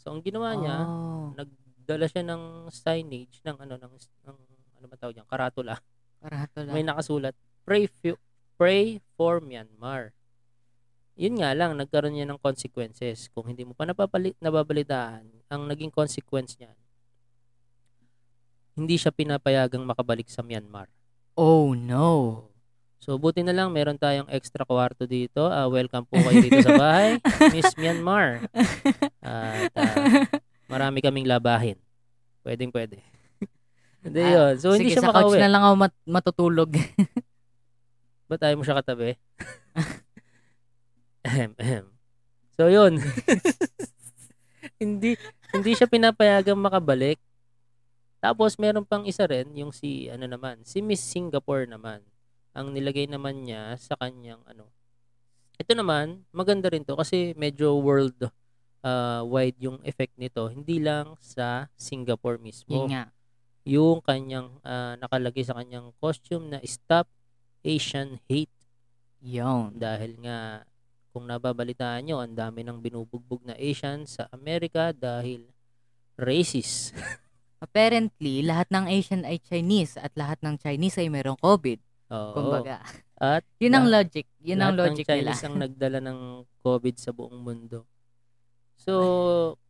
So 0.00 0.12
ang 0.12 0.24
ginawa 0.24 0.56
niya, 0.56 0.76
oh, 0.86 1.36
nagdala 1.36 2.06
siya 2.08 2.24
ng 2.24 2.72
signage 2.72 3.44
ng 3.44 3.56
ano 3.60 3.74
ng, 3.76 3.92
ng 4.00 4.36
ano 4.80 4.86
ba 4.88 4.96
tawag 4.96 5.20
yan, 5.20 5.28
karatula. 5.28 5.76
karato 6.24 6.58
lang. 6.64 6.74
May 6.74 6.84
nakasulat, 6.84 7.34
pray 7.68 7.84
fu- 7.84 8.20
pray 8.56 9.04
for 9.14 9.44
Myanmar. 9.44 10.16
Yun 11.16 11.40
nga 11.40 11.56
lang, 11.56 11.72
nagkaroon 11.74 12.12
niya 12.12 12.28
ng 12.28 12.36
consequences. 12.36 13.32
Kung 13.32 13.48
hindi 13.48 13.64
mo 13.64 13.72
pa 13.72 13.88
napapalit, 13.88 14.36
nababalitaan, 14.38 15.24
ang 15.48 15.62
naging 15.64 15.88
consequence 15.88 16.60
niyan, 16.60 16.76
hindi 18.76 18.94
siya 18.94 19.08
pinapayagang 19.08 19.80
makabalik 19.80 20.28
sa 20.28 20.44
Myanmar. 20.44 20.92
Oh, 21.32 21.72
no. 21.72 22.44
So, 23.00 23.16
buti 23.16 23.40
na 23.40 23.56
lang, 23.56 23.72
meron 23.72 23.96
tayong 23.96 24.28
extra 24.28 24.68
kwarto 24.68 25.08
dito. 25.08 25.48
Ah, 25.48 25.64
welcome 25.64 26.04
po 26.04 26.16
kayo 26.18 26.36
dito 26.38 26.60
sa 26.60 26.76
bahay. 26.76 27.16
Miss 27.54 27.72
Myanmar. 27.74 28.44
At, 29.20 29.72
ah, 29.72 30.28
marami 30.66 31.00
kaming 31.00 31.24
labahin. 31.24 31.80
Pwedeng 32.42 32.68
pwede. 32.68 33.00
Hindi 34.04 34.20
Ah, 34.22 34.52
yun. 34.52 34.52
So, 34.60 34.76
hindi 34.76 34.92
Sige, 34.92 35.00
siya 35.00 35.02
sa 35.02 35.10
couch 35.10 35.32
makauwi. 35.32 35.40
na 35.40 35.48
lang 35.48 35.62
ako 35.64 35.74
mat- 35.78 36.04
matutulog. 36.04 36.70
Ba't 38.26 38.40
ayaw 38.42 38.60
mo 38.60 38.64
siya 38.64 38.76
katabi? 38.76 39.16
Ahem, 41.26 41.50
ahem. 41.58 41.84
So, 42.54 42.70
yun. 42.70 43.02
hindi 44.82 45.18
hindi 45.50 45.72
siya 45.74 45.90
pinapayagang 45.90 46.58
makabalik. 46.58 47.18
Tapos, 48.22 48.56
meron 48.56 48.86
pang 48.86 49.02
isa 49.02 49.26
rin, 49.26 49.50
yung 49.58 49.74
si, 49.74 50.06
ano 50.06 50.24
naman, 50.30 50.62
si 50.62 50.78
Miss 50.80 51.02
Singapore 51.02 51.66
naman. 51.66 52.00
Ang 52.56 52.72
nilagay 52.72 53.10
naman 53.10 53.44
niya 53.44 53.76
sa 53.76 53.98
kanyang, 53.98 54.40
ano, 54.48 54.70
ito 55.56 55.72
naman, 55.72 56.24
maganda 56.32 56.68
rin 56.68 56.84
to 56.84 56.96
kasi 56.96 57.32
medyo 57.32 57.80
world 57.80 58.28
uh, 58.84 59.20
wide 59.24 59.56
yung 59.60 59.80
effect 59.82 60.12
nito. 60.20 60.46
Hindi 60.52 60.78
lang 60.84 61.16
sa 61.18 61.68
Singapore 61.74 62.36
mismo 62.36 62.84
Yun 62.84 62.92
nga. 62.92 63.04
yung 63.66 63.98
kanyang 64.04 64.52
ah, 64.62 64.94
nakalagay 65.00 65.42
sa 65.42 65.56
kanyang 65.58 65.90
costume 65.98 66.52
na 66.52 66.58
Stop 66.62 67.08
Asian 67.66 68.20
Hate 68.30 68.52
Yun. 69.24 69.74
dahil 69.74 70.14
nga 70.22 70.62
kung 71.16 71.32
nababalitaan 71.32 72.04
nyo, 72.04 72.20
ang 72.20 72.36
dami 72.36 72.60
ng 72.60 72.76
binubugbog 72.76 73.40
na 73.48 73.56
Asian 73.56 74.04
sa 74.04 74.28
Amerika 74.36 74.92
dahil 74.92 75.48
racist. 76.20 76.92
Apparently, 77.64 78.44
lahat 78.44 78.68
ng 78.68 78.84
Asian 78.84 79.24
ay 79.24 79.40
Chinese 79.40 79.96
at 79.96 80.12
lahat 80.12 80.36
ng 80.44 80.60
Chinese 80.60 81.00
ay 81.00 81.08
merong 81.08 81.40
COVID. 81.40 81.80
Oo. 82.12 82.32
Kumbaga. 82.36 82.84
At 83.16 83.48
Yun 83.64 83.80
ang 83.80 83.88
lahat- 83.88 84.12
logic. 84.12 84.26
Yun 84.44 84.60
ang 84.60 84.76
lahat 84.76 84.92
logic 84.92 85.06
ng 85.08 85.16
nila. 85.16 85.32
Chinese 85.32 85.44
ang 85.48 85.56
nagdala 85.56 85.98
ng 86.04 86.20
COVID 86.60 86.96
sa 87.00 87.10
buong 87.16 87.40
mundo. 87.40 87.88
So, 88.76 88.92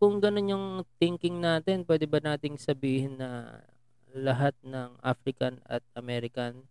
kung 0.03 0.19
ganun 0.19 0.51
yung 0.51 0.67
thinking 0.99 1.39
natin, 1.39 1.87
pwede 1.87 2.11
ba 2.11 2.19
nating 2.19 2.59
sabihin 2.59 3.23
na 3.23 3.63
lahat 4.11 4.59
ng 4.67 4.99
African 4.99 5.63
at 5.71 5.87
American 5.95 6.67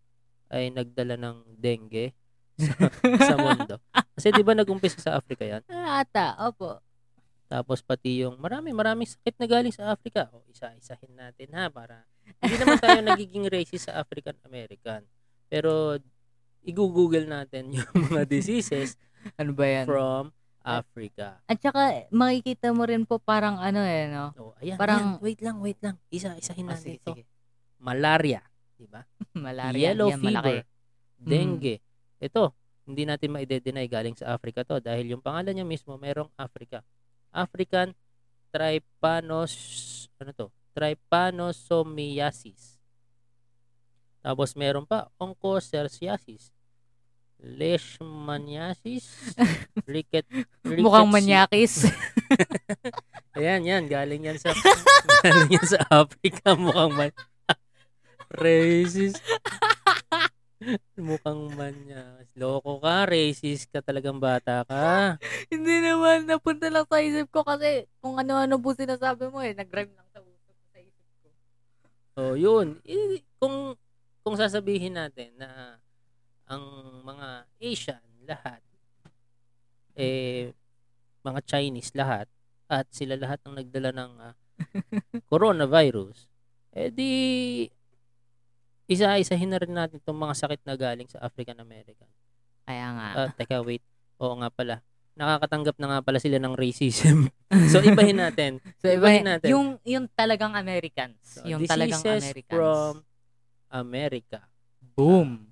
ay 0.52 0.68
nagdala 0.68 1.16
ng 1.16 1.48
dengue 1.56 2.12
sa, 2.60 2.92
sa 3.24 3.36
mundo? 3.48 3.80
Kasi 4.16 4.32
'di 4.32 4.42
ba 4.42 4.54
nag-umpisa 4.54 4.98
sa 4.98 5.12
Africa 5.16 5.44
'yan? 5.44 5.62
Ata, 6.00 6.40
opo. 6.42 6.80
Tapos 7.46 7.80
pati 7.80 8.24
yung 8.24 8.40
marami 8.40 8.72
maraming 8.72 9.06
sakit 9.06 9.38
na 9.38 9.46
galing 9.46 9.70
sa 9.70 9.92
Africa. 9.92 10.32
O 10.32 10.42
isa-isahin 10.48 11.14
natin 11.14 11.54
ha 11.54 11.68
para 11.68 12.02
hindi 12.40 12.58
naman 12.58 12.80
tayo 12.80 13.00
nagiging 13.04 13.46
racist 13.46 13.86
sa 13.86 14.00
African 14.00 14.34
American. 14.42 15.06
Pero 15.46 16.00
i-google 16.62 17.24
natin 17.24 17.70
yung 17.72 17.86
mga 18.10 18.26
diseases 18.26 18.98
Ano 19.36 19.54
ba 19.54 19.66
yan? 19.66 19.86
from 19.86 20.34
Africa. 20.60 21.38
At 21.46 21.62
saka, 21.62 22.10
makikita 22.10 22.74
mo 22.74 22.82
rin 22.84 23.06
po 23.06 23.22
parang 23.22 23.58
ano 23.58 23.78
eh, 23.80 24.10
no? 24.10 24.34
Oh, 24.36 24.54
ayan, 24.58 24.74
Parang- 24.76 25.18
ayan. 25.18 25.22
wait 25.22 25.40
lang, 25.40 25.58
wait 25.62 25.78
lang. 25.78 26.02
Isa-isahin 26.10 26.66
Ah, 26.66 26.74
natin 26.74 26.82
sige, 26.84 26.98
ito. 26.98 27.14
sige. 27.14 27.24
Malaria, 27.78 28.42
'di 28.74 28.88
ba? 28.88 29.06
Malaria. 29.38 29.94
Yellow 29.94 30.10
yan, 30.10 30.18
malaki. 30.20 30.42
fever, 30.42 30.58
dengue. 31.16 31.76
Ito, 32.18 32.44
hindi 32.86 33.04
natin 33.04 33.34
ma-deny 33.34 33.90
galing 33.90 34.14
sa 34.14 34.38
Africa 34.38 34.62
to 34.62 34.78
dahil 34.78 35.18
yung 35.18 35.24
pangalan 35.26 35.58
niya 35.58 35.66
mismo 35.66 35.98
merong 35.98 36.30
Africa. 36.38 36.86
African 37.34 37.98
trypanos 38.54 39.52
ano 40.16 40.32
to? 40.32 40.48
Trypanosomiasis. 40.72 42.78
Tapos 44.22 44.54
meron 44.54 44.86
pa 44.86 45.10
onchocerciasis. 45.18 46.54
Leishmaniasis, 47.36 49.36
ricket, 49.92 50.24
Mukhang 50.64 51.12
ricketsi- 51.12 51.14
manyakis. 51.14 51.74
Ayan, 53.38 53.68
yan. 53.68 53.84
Galing 53.92 54.24
yan 54.24 54.40
sa 54.40 54.56
galing 55.22 55.52
yan 55.52 55.68
sa 55.68 55.84
Africa. 55.92 56.56
Mukhang 56.56 56.96
man. 56.96 57.12
racist. 58.32 59.20
Mukhang 60.98 61.54
manya. 61.54 62.20
Loko 62.34 62.82
ka. 62.82 63.06
Racist 63.06 63.70
ka 63.70 63.80
talagang 63.86 64.18
bata 64.18 64.66
ka. 64.66 65.18
Hindi 65.54 65.86
naman, 65.86 66.26
napunta 66.26 66.68
lang 66.74 66.86
sa 66.90 67.00
isip 67.02 67.30
ko 67.30 67.46
kasi 67.46 67.86
kung 68.02 68.18
ano-ano 68.18 68.58
po 68.58 68.74
sinasabi 68.74 69.30
mo 69.30 69.40
eh, 69.46 69.54
nag-rhyme 69.54 69.94
lang 69.94 70.08
sa 70.10 70.20
ko 70.20 70.30
sa 70.74 70.78
isip 70.82 71.08
ko. 71.22 71.28
Oh, 72.18 72.36
yun. 72.36 72.80
Eh, 72.84 73.22
kung 73.38 73.78
kung 74.26 74.36
sasabihin 74.42 74.98
natin 74.98 75.38
na 75.38 75.78
ang 76.50 76.66
mga 77.06 77.46
Asian 77.62 78.02
lahat 78.26 78.62
eh 79.94 80.50
mga 81.22 81.40
Chinese 81.46 81.94
lahat 81.94 82.26
at 82.66 82.90
sila 82.90 83.18
lahat 83.18 83.38
ang 83.46 83.54
nagdala 83.58 83.94
ng 83.94 84.12
ah, 84.22 84.36
coronavirus 85.32 86.26
eh 86.74 86.90
di 86.90 87.14
isa-isahin 88.86 89.50
na 89.50 89.60
rin 89.62 89.74
natin 89.74 89.98
itong 89.98 90.18
mga 90.18 90.36
sakit 90.38 90.62
na 90.66 90.78
galing 90.78 91.10
sa 91.10 91.22
African 91.26 91.58
American. 91.58 92.10
Kaya 92.66 92.88
nga. 92.94 93.08
Ah, 93.14 93.30
teka, 93.34 93.62
wait. 93.62 93.82
Oo 94.22 94.38
nga 94.42 94.50
pala. 94.50 94.82
Nakakatanggap 95.16 95.76
na 95.80 95.88
nga 95.88 96.00
pala 96.04 96.20
sila 96.20 96.38
ng 96.42 96.54
racism. 96.54 97.30
so, 97.72 97.80
ibahin 97.80 98.20
natin. 98.20 98.60
so, 98.82 98.90
iba, 98.92 99.08
ibahin 99.10 99.26
natin. 99.26 99.48
yung, 99.48 99.68
yung 99.88 100.06
talagang 100.12 100.54
Americans. 100.54 101.18
So, 101.24 101.48
yung 101.48 101.64
talagang 101.64 102.04
Americans. 102.04 102.52
from 102.52 102.94
America. 103.72 104.40
Boom. 104.96 105.50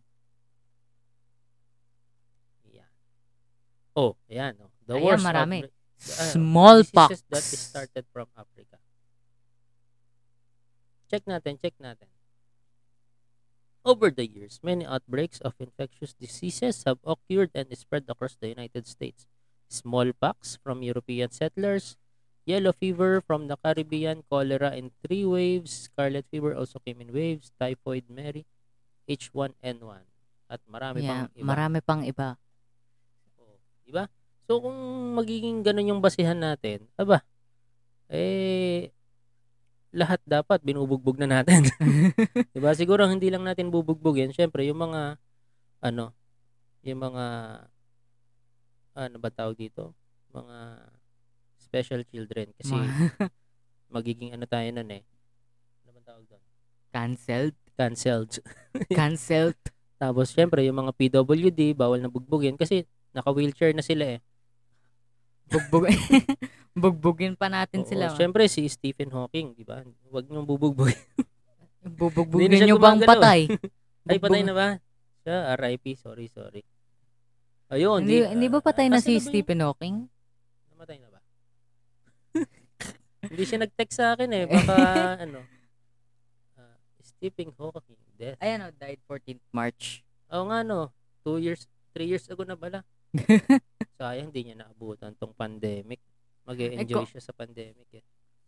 Yan. 2.69 2.91
Oh, 3.95 4.13
ayan. 4.27 4.53
Oh. 4.59 4.69
The 4.83 4.99
Ayan, 4.99 5.05
worst 5.05 5.25
marami. 5.25 5.57
outbreak- 5.63 5.81
ano, 6.03 6.31
Smallpox. 6.35 7.09
diseases 7.15 7.23
that 7.31 7.45
is 7.47 7.61
started 7.63 8.05
from 8.11 8.27
Africa. 8.35 8.75
Check 11.07 11.23
natin, 11.23 11.55
check 11.55 11.75
natin. 11.79 12.09
Over 13.83 14.15
the 14.15 14.23
years, 14.23 14.63
many 14.63 14.87
outbreaks 14.87 15.43
of 15.43 15.59
infectious 15.59 16.15
diseases 16.15 16.87
have 16.87 17.03
occurred 17.03 17.51
and 17.51 17.67
spread 17.75 18.07
across 18.07 18.39
the 18.39 18.47
United 18.47 18.87
States. 18.87 19.27
Smallpox 19.67 20.55
from 20.63 20.79
European 20.87 21.35
settlers, 21.35 21.99
yellow 22.47 22.71
fever 22.71 23.19
from 23.19 23.51
the 23.51 23.59
Caribbean, 23.59 24.23
cholera 24.31 24.71
in 24.71 24.95
three 25.03 25.27
waves, 25.27 25.91
scarlet 25.91 26.23
fever 26.31 26.55
also 26.55 26.79
came 26.79 27.03
in 27.03 27.11
waves, 27.11 27.51
typhoid 27.59 28.07
Mary, 28.07 28.47
H1N1, 29.03 30.03
at 30.47 30.63
marami 30.63 31.03
pang 31.03 31.27
Yeah, 31.27 31.35
iba. 31.35 31.43
marami 31.43 31.79
pang 31.83 32.01
iba. 32.07 32.39
Oh, 33.35 33.59
di 33.83 33.91
ba? 33.91 34.07
So 34.47 34.63
kung 34.63 34.79
magiging 35.19 35.59
ganun 35.59 35.91
yung 35.91 35.99
basihan 35.99 36.39
natin, 36.39 36.87
aba, 36.95 37.19
eh 38.07 38.92
lahat 39.93 40.19
dapat 40.25 40.59
binubugbog 40.65 41.21
na 41.21 41.39
natin. 41.39 41.69
'Di 42.51 42.59
ba? 42.59 42.73
Siguro 42.73 43.05
hindi 43.05 43.29
lang 43.29 43.45
natin 43.45 43.69
bubugbugin, 43.69 44.33
syempre 44.33 44.65
yung 44.65 44.81
mga 44.81 45.21
ano, 45.85 46.11
yung 46.81 46.99
mga 46.99 47.25
ano 48.93 49.15
ba 49.21 49.29
tawag 49.29 49.57
dito? 49.57 49.93
Mga 50.33 50.57
special 51.61 52.01
children 52.09 52.51
kasi 52.57 52.73
magiging 53.95 54.33
ano 54.33 54.49
tayo 54.49 54.67
nun 54.73 54.89
eh. 54.89 55.05
Ano 55.85 55.91
ba 55.93 56.01
tawag 56.01 56.25
doon? 56.25 56.43
canceled. 56.93 57.57
Canceled. 57.73 58.37
Canceled. 58.97 59.57
Tapos 59.97 60.29
syempre 60.29 60.61
yung 60.61 60.77
mga 60.77 60.93
PWD 60.93 61.73
bawal 61.73 61.97
na 61.97 62.13
bugbugin 62.13 62.53
kasi 62.53 62.85
naka-wheelchair 63.17 63.73
na 63.73 63.81
sila 63.81 64.17
eh. 64.17 64.19
Bugbog 65.49 65.83
Bugbugin 66.73 67.37
pa 67.37 67.53
natin 67.53 67.85
Oo, 67.85 67.89
sila. 67.89 68.09
Syempre 68.17 68.49
si 68.49 68.65
Stephen 68.65 69.13
Hawking, 69.13 69.53
di 69.53 69.61
ba? 69.61 69.85
Huwag 70.09 70.25
niyong 70.25 70.47
bubugbugin. 70.49 70.97
Bubugbugin 71.99 72.65
nyo 72.65 72.81
bang 72.81 72.97
gumagalaw 72.97 73.21
patay? 73.21 73.41
Ay, 74.09 74.17
patay 74.17 74.41
na 74.41 74.53
ba? 74.57 74.67
Siya, 75.23 75.53
RIP, 75.55 75.95
sorry, 75.95 76.25
sorry. 76.27 76.65
Ayun. 77.69 78.03
Hindi, 78.03 78.25
di- 78.25 78.29
hindi 78.35 78.47
ba 78.49 78.59
ah, 78.59 78.65
patay 78.65 78.89
na 78.89 78.99
si 78.99 79.21
Stephen 79.21 79.61
Hawking? 79.61 80.09
Namatay 80.73 80.97
na 80.97 81.09
ba? 81.13 81.19
hindi 83.23 83.43
siya 83.47 83.63
nag-text 83.63 83.95
sa 83.95 84.17
akin 84.17 84.29
eh. 84.33 84.45
Baka, 84.49 84.75
ano, 85.23 85.39
ah, 86.57 86.75
Stephen 87.05 87.53
Hawking, 87.53 88.01
death. 88.17 88.41
Ayan 88.41 88.65
o, 88.65 88.73
died 88.73 88.99
14th 89.05 89.45
March. 89.53 90.01
Oo 90.33 90.49
nga, 90.49 90.65
no. 90.65 90.89
Two 91.21 91.37
years, 91.37 91.69
three 91.93 92.09
years 92.09 92.25
ago 92.27 92.41
na 92.43 92.57
bala. 92.57 92.81
Sayang, 94.01 94.33
hindi 94.33 94.41
niya 94.49 94.65
naabutan 94.65 95.13
tong 95.15 95.33
pandemic. 95.37 96.01
mag 96.43 96.57
enjoy 96.59 97.05
ko- 97.05 97.09
siya 97.09 97.21
sa 97.23 97.33
pandemic 97.33 97.87
eh. 97.93 98.03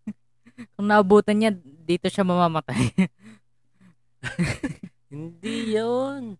Kung 0.75 0.89
naabutan 0.89 1.37
niya, 1.37 1.51
dito 1.61 2.09
siya 2.09 2.27
mamamatay. 2.27 2.91
Hindi 5.15 5.77
yun. 5.77 6.35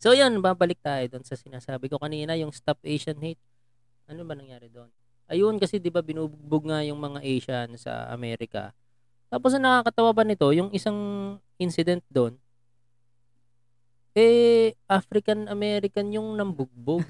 So, 0.00 0.12
yun, 0.12 0.40
babalik 0.42 0.80
tayo 0.82 1.04
doon 1.08 1.24
sa 1.24 1.38
sinasabi 1.38 1.88
ko 1.88 1.96
kanina, 2.00 2.34
yung 2.36 2.52
Stop 2.52 2.80
Asian 2.82 3.16
Hate. 3.20 3.40
Ano 4.10 4.26
ba 4.26 4.34
nangyari 4.34 4.68
doon? 4.68 4.90
Ayun, 5.26 5.58
kasi 5.58 5.82
di 5.82 5.90
ba 5.90 6.02
binubugbog 6.02 6.70
nga 6.70 6.82
yung 6.86 6.98
mga 7.02 7.20
Asian 7.22 7.68
sa 7.74 8.06
Amerika. 8.10 8.70
Tapos 9.26 9.50
ang 9.54 9.66
nakakatawa 9.66 10.14
pa 10.14 10.22
nito, 10.22 10.46
yung 10.54 10.70
isang 10.70 10.96
incident 11.58 12.02
doon, 12.06 12.38
eh, 14.16 14.72
African-American 14.88 16.14
yung 16.14 16.38
nambugbog. 16.38 17.04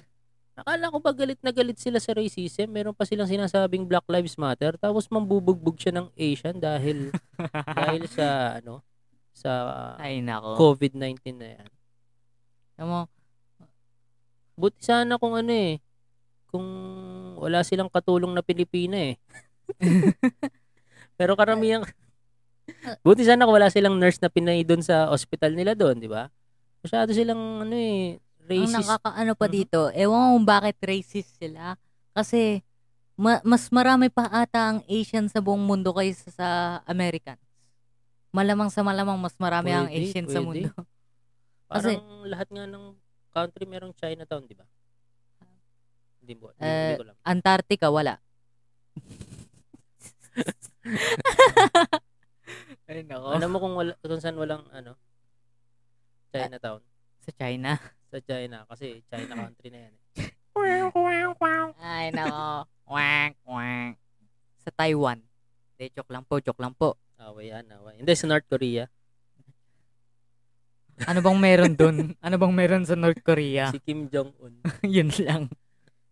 Akala 0.57 0.89
ko 0.89 1.05
ba 1.05 1.13
galit 1.13 1.37
na 1.45 1.53
galit 1.53 1.77
sila 1.77 2.01
sa 2.01 2.17
racism? 2.17 2.73
Meron 2.73 2.97
pa 2.97 3.05
silang 3.05 3.29
sinasabing 3.29 3.85
Black 3.85 4.09
Lives 4.09 4.41
Matter 4.41 4.81
tapos 4.81 5.05
mambubugbog 5.13 5.77
siya 5.77 5.93
ng 6.01 6.09
Asian 6.17 6.57
dahil 6.57 7.13
dahil 7.77 8.09
sa 8.09 8.57
ano 8.57 8.81
sa 9.37 9.53
Ay, 10.01 10.25
nako. 10.25 10.57
COVID-19 10.57 11.37
na 11.37 11.49
yan. 11.61 11.69
Mo, 12.89 13.05
Buti 14.57 14.81
sana 14.81 15.21
kung 15.21 15.37
ano 15.37 15.53
eh 15.53 15.77
kung 16.49 16.65
wala 17.37 17.61
silang 17.61 17.93
katulong 17.93 18.33
na 18.33 18.41
Pilipina 18.41 19.13
eh. 19.13 19.21
Pero 21.21 21.37
karamihan 21.37 21.85
Buti 23.05 23.29
sana 23.29 23.45
kung 23.45 23.61
wala 23.61 23.69
silang 23.69 24.01
nurse 24.01 24.25
na 24.25 24.33
pinay 24.33 24.65
doon 24.65 24.81
sa 24.81 25.13
hospital 25.13 25.53
nila 25.53 25.77
doon, 25.77 26.01
di 26.01 26.09
ba? 26.09 26.33
Masyado 26.81 27.13
silang 27.13 27.69
ano 27.69 27.77
eh 27.77 28.17
ang 28.49 28.65
racist. 28.65 28.75
nakakaano 28.77 29.33
pa 29.35 29.47
Mhm. 29.47 29.53
dito, 29.53 29.81
ewan 29.91 30.17
ko 30.17 30.27
kung 30.33 30.47
bakit 30.47 30.77
racist 30.81 31.31
sila. 31.35 31.75
Kasi, 32.11 32.61
ma- 33.15 33.43
mas 33.43 33.67
marami 33.69 34.07
pa 34.07 34.25
ata 34.27 34.69
ang 34.69 34.79
Asian 34.87 35.27
sa 35.27 35.39
buong 35.39 35.61
mundo 35.61 35.91
kaysa 35.91 36.31
sa 36.31 36.47
Americans. 36.85 37.41
Malamang 38.31 38.69
sa 38.69 38.81
malamang 38.81 39.17
mas 39.17 39.35
marami 39.37 39.71
ang 39.71 39.87
Pwede, 39.87 39.97
Asian 40.03 40.27
sa 40.27 40.39
pwede. 40.39 40.45
mundo. 40.45 40.69
Parang 41.67 41.83
kasi- 41.83 42.01
lahat 42.25 42.47
nga 42.49 42.65
ng 42.65 42.85
country 43.31 43.65
merong 43.65 43.93
Chinatown, 43.93 44.43
di 44.45 44.55
ba? 44.55 44.65
Hindi 46.21 46.33
mo, 46.35 46.51
hindi, 46.53 46.63
hindi 46.63 46.97
ko 46.97 47.03
alam. 47.05 47.17
Antarctica, 47.23 47.87
wala. 47.89 48.15
Ay, 52.87 53.03
nako. 53.03 53.27
Alam 53.35 53.49
mo 53.51 53.57
kung 53.59 53.75
wala 53.75 53.93
kung 53.99 54.19
saan 54.19 54.39
walang 54.39 54.63
ano 54.71 54.95
Chinatown 56.31 56.81
Sa 57.21 57.31
China. 57.35 57.75
Sa 58.17 58.25
China 58.25 58.65
kasi 58.65 59.05
China 59.07 59.33
country 59.39 59.69
na 59.69 59.81
yan. 59.85 59.95
eh. 60.17 60.31
Ay, 61.77 62.09
nako. 62.11 62.65
Quack, 62.83 63.33
quack. 63.43 63.95
Sa 64.59 64.71
Taiwan. 64.73 65.21
De, 65.77 65.93
joke 65.93 66.09
lang 66.09 66.25
po, 66.25 66.41
joke 66.41 66.57
lang 66.59 66.73
po. 66.73 66.97
Away 67.19 67.53
yan, 67.53 67.69
away. 67.71 68.01
Hindi 68.01 68.13
sa 68.13 68.25
North 68.27 68.49
Korea, 68.49 68.89
Ano 71.05 71.21
bang 71.21 71.37
meron 71.37 71.77
dun? 71.77 72.17
Ano 72.25 72.41
bang 72.41 72.55
meron 72.55 72.83
sa 72.83 72.97
North 72.97 73.21
Korea? 73.21 73.69
si 73.69 73.77
Kim 73.79 74.09
Jong 74.09 74.33
Un. 74.41 74.65
Yun 74.89 75.13
lang. 75.21 75.53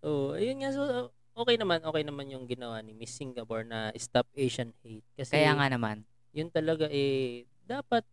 Oh, 0.05 0.37
ayun 0.37 0.61
nga 0.61 0.69
so 0.69 1.09
okay 1.33 1.57
naman, 1.57 1.81
okay 1.81 2.05
naman 2.05 2.29
yung 2.29 2.45
ginawa 2.45 2.85
ni 2.85 2.93
Miss 2.93 3.17
Singapore 3.17 3.65
na 3.65 3.89
Stop 3.97 4.29
Asian 4.37 4.77
Hate 4.85 5.09
kasi 5.17 5.33
Kaya 5.33 5.57
nga 5.57 5.73
naman. 5.73 6.05
yun 6.31 6.53
talaga 6.53 6.85
eh 6.93 7.49
dapat 7.65 8.05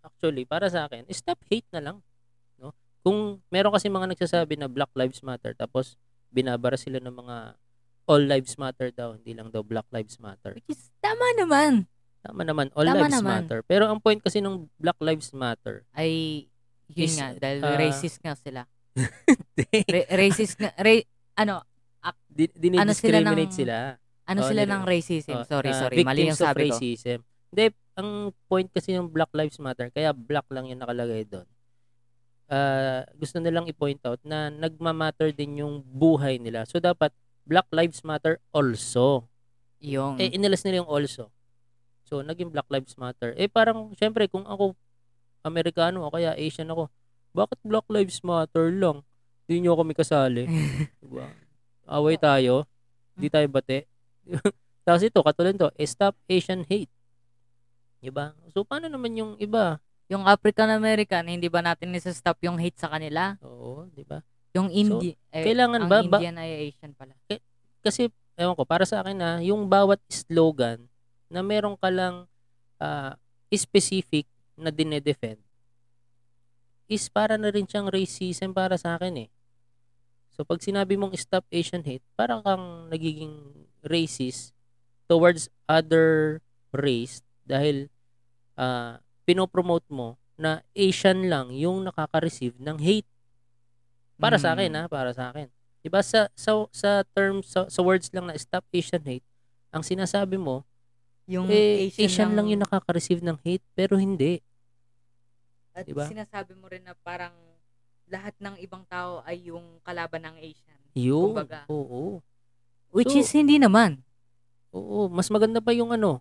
actually 0.00 0.48
para 0.48 0.64
sa 0.66 0.88
akin 0.88 1.04
stop 1.10 1.36
hate 1.44 1.68
na 1.68 1.82
lang 1.82 1.96
kung 3.04 3.44
meron 3.46 3.70
kasi 3.70 3.86
mga 3.86 4.10
nagsasabi 4.10 4.56
na 4.56 4.66
Black 4.66 4.88
Lives 4.96 5.20
Matter 5.20 5.52
tapos 5.52 6.00
binabara 6.32 6.74
sila 6.74 6.98
ng 6.98 7.12
mga 7.12 7.36
All 8.04 8.24
Lives 8.24 8.56
Matter 8.56 8.88
daw 8.90 9.12
hindi 9.12 9.32
lang 9.32 9.48
daw 9.48 9.60
Black 9.60 9.84
Lives 9.90 10.16
Matter 10.18 10.56
Which 10.56 10.72
is, 10.72 10.88
tama 10.98 11.24
naman. 11.36 11.84
tama 12.20 12.42
naman 12.42 12.72
All 12.72 12.88
Tama 12.88 13.04
Lives 13.04 13.14
naman. 13.14 13.44
Matter 13.44 13.60
pero 13.62 13.86
ang 13.86 14.00
point 14.00 14.18
kasi 14.18 14.40
ng 14.40 14.64
Black 14.76 14.96
Lives 14.98 15.30
Matter 15.30 15.84
Ay, 15.92 16.44
yun 16.88 17.08
Is, 17.08 17.16
nga, 17.16 17.36
dahil 17.36 17.60
ah, 17.60 17.76
racist 17.76 18.18
nga 18.20 18.32
sila. 18.34 18.64
Ra- 19.88 20.10
racist 20.12 20.56
nga, 20.56 20.70
ra- 20.74 21.08
ano, 21.34 21.64
di, 22.28 22.44
Ano 22.44 22.92
sila 22.92 23.20
dinidiscriminate 23.24 23.48
ng- 23.48 23.56
sila, 23.56 23.76
ano 24.24 24.40
Oh, 24.40 24.48
sila 24.48 24.62
ng 24.64 24.82
racism? 24.84 25.36
Oh, 25.36 25.44
sorry, 25.44 25.72
na 25.72 25.80
sorry. 25.80 26.00
Mali 26.00 26.28
yung 26.28 26.36
sabi 26.36 26.68
ko. 26.68 26.76
racism. 26.76 27.20
Hindi, 27.52 27.64
ang 27.94 28.08
point 28.46 28.68
kasi 28.68 28.92
ng 28.92 29.08
Black 29.08 29.32
Lives 29.32 29.60
Matter, 29.60 29.88
kaya 29.88 30.12
black 30.12 30.48
lang 30.50 30.68
yung 30.68 30.80
nakalagay 30.80 31.24
doon. 31.24 31.46
Ah, 32.44 33.08
gusto 33.16 33.40
nilang 33.40 33.64
i-point 33.68 34.00
out 34.04 34.20
na 34.20 34.52
nagmamatter 34.52 35.32
din 35.32 35.64
yung 35.64 35.80
buhay 35.80 36.36
nila. 36.36 36.68
So, 36.68 36.76
dapat 36.76 37.08
Black 37.48 37.68
Lives 37.72 38.04
Matter 38.04 38.40
also. 38.52 39.28
Yung, 39.80 40.20
Eh, 40.20 40.32
inilas 40.32 40.64
nila 40.64 40.84
yung 40.84 40.90
also. 40.92 41.32
So, 42.04 42.20
naging 42.20 42.52
Black 42.52 42.68
Lives 42.68 42.96
Matter. 43.00 43.32
Eh, 43.40 43.48
parang, 43.48 43.92
syempre, 43.96 44.28
kung 44.28 44.44
ako 44.44 44.76
Amerikano 45.44 46.04
o 46.04 46.12
kaya 46.12 46.36
Asian 46.36 46.68
ako, 46.68 46.92
bakit 47.32 47.58
Black 47.64 47.88
Lives 47.88 48.20
Matter 48.20 48.68
lang? 48.72 49.00
Hindi 49.44 49.64
nyo 49.64 49.76
kami 49.76 49.92
kasali. 49.96 50.44
diba? 51.04 51.28
Away 51.88 52.16
tayo. 52.16 52.64
Hindi 53.16 53.28
tayo 53.28 53.46
bate. 53.48 53.88
Tapos 54.84 55.00
ito, 55.00 55.20
katulad 55.24 55.56
to, 55.56 55.72
eh, 55.80 55.88
stop 55.88 56.16
Asian 56.28 56.64
hate. 56.64 56.92
Diba? 58.04 58.36
So, 58.52 58.68
paano 58.68 58.88
naman 58.88 59.16
yung 59.16 59.32
iba? 59.40 59.80
Yung 60.08 60.28
African 60.28 60.68
American, 60.68 61.24
hindi 61.28 61.48
ba 61.48 61.64
natin 61.64 61.92
nisa-stop 61.92 62.36
yung 62.44 62.60
hate 62.60 62.76
sa 62.76 62.92
kanila? 62.92 63.40
Oo, 63.40 63.88
diba? 63.92 64.20
Yung 64.54 64.70
Indi, 64.70 65.16
eh, 65.34 65.44
kailangan 65.44 65.84
ang 65.84 65.90
ba- 65.90 66.04
ba- 66.06 66.20
Indian 66.22 66.36
ay 66.38 66.70
Asian 66.70 66.92
pala. 66.94 67.16
Kasi, 67.80 68.08
ewan 68.38 68.54
ko, 68.54 68.62
para 68.68 68.86
sa 68.86 69.02
akin 69.02 69.16
na, 69.16 69.30
yung 69.42 69.66
bawat 69.66 69.98
slogan 70.08 70.86
na 71.32 71.40
meron 71.42 71.74
ka 71.74 71.88
lang 71.90 72.28
ah, 72.78 73.16
specific 73.50 74.26
na 74.58 74.70
dinedefend 74.70 75.40
is 76.84 77.08
para 77.08 77.40
na 77.40 77.48
rin 77.48 77.64
siyang 77.64 77.88
racism 77.88 78.52
para 78.52 78.76
sa 78.76 78.98
akin 78.98 79.26
eh. 79.26 79.28
So, 80.34 80.42
pag 80.42 80.60
sinabi 80.60 80.98
mong 80.98 81.14
stop 81.16 81.46
Asian 81.48 81.80
hate, 81.86 82.04
parang 82.18 82.42
kang 82.42 82.90
nagiging 82.90 83.32
racist 83.86 84.52
towards 85.06 85.48
other 85.70 86.40
race 86.74 87.22
dahil 87.46 87.88
ah, 88.58 89.00
pinopromote 89.24 89.88
mo 89.88 90.14
na 90.34 90.60
Asian 90.72 91.26
lang 91.26 91.50
yung 91.50 91.84
nakaka-receive 91.84 92.56
ng 92.58 92.76
hate. 92.76 93.08
Para 94.14 94.38
sa 94.38 94.54
akin 94.54 94.70
Mm. 94.70 94.78
ha, 94.78 94.82
para 94.86 95.10
sa 95.10 95.30
akin. 95.30 95.50
'Di 95.80 95.88
ba 95.88 96.00
sa 96.00 96.30
sa 96.32 96.64
sa 96.70 97.02
terms 97.12 97.50
sa, 97.50 97.66
sa 97.66 97.80
words 97.80 98.08
lang 98.10 98.24
na 98.24 98.36
stop 98.36 98.64
Asian 98.70 99.02
hate, 99.02 99.26
ang 99.68 99.82
sinasabi 99.82 100.36
mo 100.36 100.62
Yung 101.24 101.48
eh 101.48 101.88
Asian, 101.88 102.04
Asian, 102.04 102.30
lang 102.36 102.46
yung 102.46 102.60
nakaka-receive 102.60 103.20
ng 103.20 103.40
hate 103.40 103.64
pero 103.72 103.96
hindi. 103.96 104.44
At 105.72 105.88
diba? 105.88 106.04
sinasabi 106.04 106.52
mo 106.54 106.68
rin 106.68 106.84
na 106.84 106.92
parang 106.94 107.32
lahat 108.06 108.36
ng 108.38 108.60
ibang 108.60 108.84
tao 108.84 109.24
ay 109.24 109.48
yung 109.48 109.80
kalaban 109.80 110.20
ng 110.22 110.36
Asian. 110.38 110.80
Yun. 110.92 111.32
Kumbaga. 111.32 111.64
Oo. 111.66 112.20
Which 112.92 113.10
So- 113.10 113.18
is 113.18 113.32
hindi 113.32 113.56
naman. 113.56 114.04
Oo, 114.70 115.08
mas 115.08 115.26
maganda 115.28 115.58
pa 115.58 115.72
yung 115.72 115.90
ano 115.90 116.20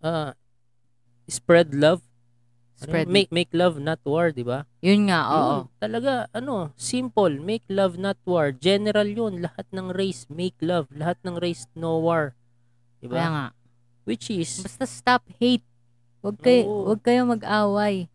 ah 0.00 0.34
spread 1.28 1.72
love. 1.74 2.02
Ano 2.82 2.90
Spread. 2.90 3.06
make 3.06 3.30
make 3.30 3.52
love 3.54 3.78
not 3.78 4.02
war, 4.02 4.34
'di 4.34 4.42
ba? 4.42 4.66
Yun 4.82 5.08
nga, 5.08 5.30
oo. 5.30 5.56
Yun, 5.64 5.78
talaga 5.78 6.26
ano, 6.34 6.74
simple, 6.74 7.38
make 7.38 7.64
love 7.70 7.94
not 7.96 8.18
war. 8.26 8.50
General 8.50 9.06
'yun, 9.06 9.40
lahat 9.46 9.64
ng 9.70 9.94
race 9.94 10.26
make 10.28 10.58
love, 10.58 10.90
lahat 10.90 11.16
ng 11.22 11.38
race 11.38 11.64
no 11.78 12.02
war. 12.02 12.34
'Di 12.98 13.06
Kaya 13.08 13.14
ba? 13.14 13.26
nga. 13.30 13.46
Which 14.04 14.28
is 14.28 14.60
Basta 14.60 14.84
stop 14.84 15.22
hate. 15.40 15.64
Huwag 16.20 16.36
kayo, 16.42 16.60
Oo. 16.66 16.92
huwag 16.92 17.00
kayo 17.04 17.24
mag-away. 17.24 18.08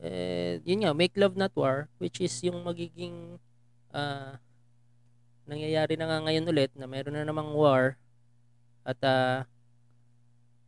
eh, 0.00 0.60
yun 0.64 0.80
nga, 0.86 0.96
make 0.96 1.12
love 1.18 1.36
not 1.36 1.52
war, 1.52 1.88
which 2.00 2.24
is 2.24 2.32
yung 2.40 2.64
magiging 2.64 3.36
ah 3.92 4.40
nangyayari 5.44 5.98
na 5.98 6.06
nga 6.06 6.18
ngayon 6.24 6.46
ulit 6.46 6.70
na 6.78 6.86
meron 6.86 7.16
na 7.18 7.26
namang 7.26 7.50
war 7.52 7.98
at 8.86 8.96
ah, 9.02 9.44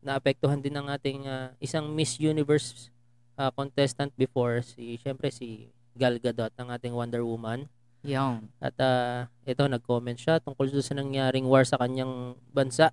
naapektuhan 0.03 0.59
din 0.59 0.75
ng 0.75 0.91
ating 0.91 1.25
ah, 1.31 1.55
isang 1.63 1.89
Miss 1.95 2.19
Universe 2.19 2.91
ah, 3.39 3.55
contestant 3.55 4.11
before 4.19 4.61
si 4.61 4.99
syempre 4.99 5.31
si 5.31 5.71
Gal 5.95 6.19
Gadot 6.19 6.53
ang 6.59 6.69
ating 6.75 6.93
Wonder 6.93 7.23
Woman 7.23 7.71
Yung. 8.03 8.51
at 8.59 8.75
ah, 8.83 9.31
ito 9.47 9.63
nag-comment 9.63 10.19
siya 10.19 10.43
tungkol 10.43 10.69
doon 10.69 10.85
sa 10.85 10.99
nangyaring 10.99 11.47
war 11.47 11.63
sa 11.63 11.79
kanyang 11.79 12.35
bansa 12.51 12.91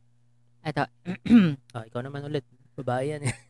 Ito. 0.61 0.85
ah, 1.75 1.83
ikaw 1.89 2.05
naman 2.05 2.29
ulit 2.29 2.45
babae 2.77 3.17
yan 3.17 3.25
eh 3.27 3.35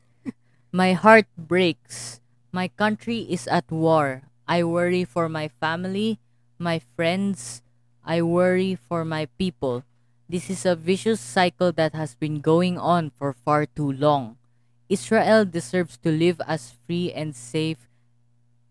My 0.69 0.93
heart 0.93 1.25
breaks. 1.33 2.21
My 2.53 2.69
country 2.69 3.25
is 3.25 3.49
at 3.49 3.73
war. 3.73 4.29
I 4.45 4.61
worry 4.61 5.01
for 5.01 5.25
my 5.25 5.49
family, 5.57 6.21
my 6.61 6.77
friends. 6.77 7.65
I 8.05 8.21
worry 8.21 8.77
for 8.77 9.01
my 9.01 9.25
people. 9.41 9.81
This 10.29 10.53
is 10.53 10.61
a 10.61 10.77
vicious 10.77 11.19
cycle 11.19 11.71
that 11.73 11.97
has 11.97 12.13
been 12.13 12.37
going 12.37 12.77
on 12.77 13.09
for 13.09 13.33
far 13.33 13.65
too 13.65 13.91
long. 13.91 14.37
Israel 14.87 15.43
deserves 15.43 15.97
to 16.05 16.13
live 16.13 16.39
as 16.45 16.77
free 16.85 17.11
and 17.11 17.35
safe 17.35 17.89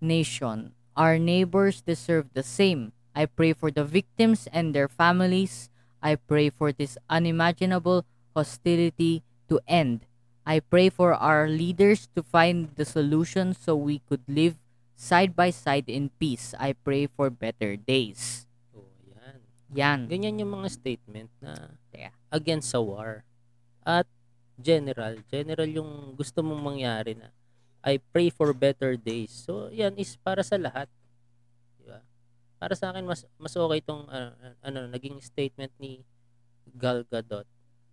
nation. 0.00 0.78
Our 0.94 1.18
neighbors 1.18 1.82
deserve 1.82 2.30
the 2.32 2.46
same. 2.46 2.92
I 3.10 3.26
pray 3.26 3.52
for 3.54 3.72
the 3.72 3.82
victims 3.82 4.46
and 4.54 4.70
their 4.70 4.86
families. 4.86 5.68
I 6.00 6.14
pray 6.14 6.50
for 6.50 6.70
this 6.70 6.96
unimaginable 7.10 8.06
hostility 8.36 9.24
to 9.50 9.58
end. 9.66 10.06
I 10.46 10.60
pray 10.60 10.90
for 10.90 11.12
our 11.12 11.48
leaders 11.48 12.06
to 12.14 12.22
find 12.22 12.70
the 12.78 12.86
solution 12.86 13.52
so 13.52 13.74
we 13.74 13.98
could 14.06 14.22
live 14.28 14.62
side 14.94 15.34
by 15.34 15.50
side 15.50 15.90
in 15.90 16.10
peace. 16.22 16.54
I 16.54 16.74
pray 16.74 17.10
for 17.10 17.30
better 17.30 17.74
days. 17.74 18.47
Yan 19.72 19.76
Yan. 19.76 20.00
ganyan 20.08 20.40
yung 20.44 20.52
mga 20.62 20.68
statement 20.72 21.30
na 21.40 21.76
Teka. 21.92 22.12
against 22.32 22.72
sa 22.72 22.80
war. 22.80 23.24
At 23.84 24.08
general, 24.60 25.20
general 25.28 25.68
yung 25.68 26.16
gusto 26.16 26.40
mong 26.44 26.60
mangyari 26.60 27.16
na 27.16 27.32
I 27.84 28.02
pray 28.02 28.28
for 28.28 28.50
better 28.52 28.98
days. 28.98 29.30
So, 29.30 29.70
yan 29.70 29.94
is 29.96 30.18
para 30.18 30.42
sa 30.42 30.58
lahat. 30.58 30.90
Di 31.78 31.86
ba? 31.86 32.02
para 32.58 32.74
sa 32.74 32.90
akin 32.90 33.06
mas 33.06 33.22
mas 33.38 33.54
okay 33.54 33.80
tong 33.86 34.04
ano, 34.10 34.34
ano 34.60 34.78
naging 34.90 35.22
statement 35.22 35.70
ni 35.78 36.02
Gal 36.74 37.06
Gadot 37.06 37.46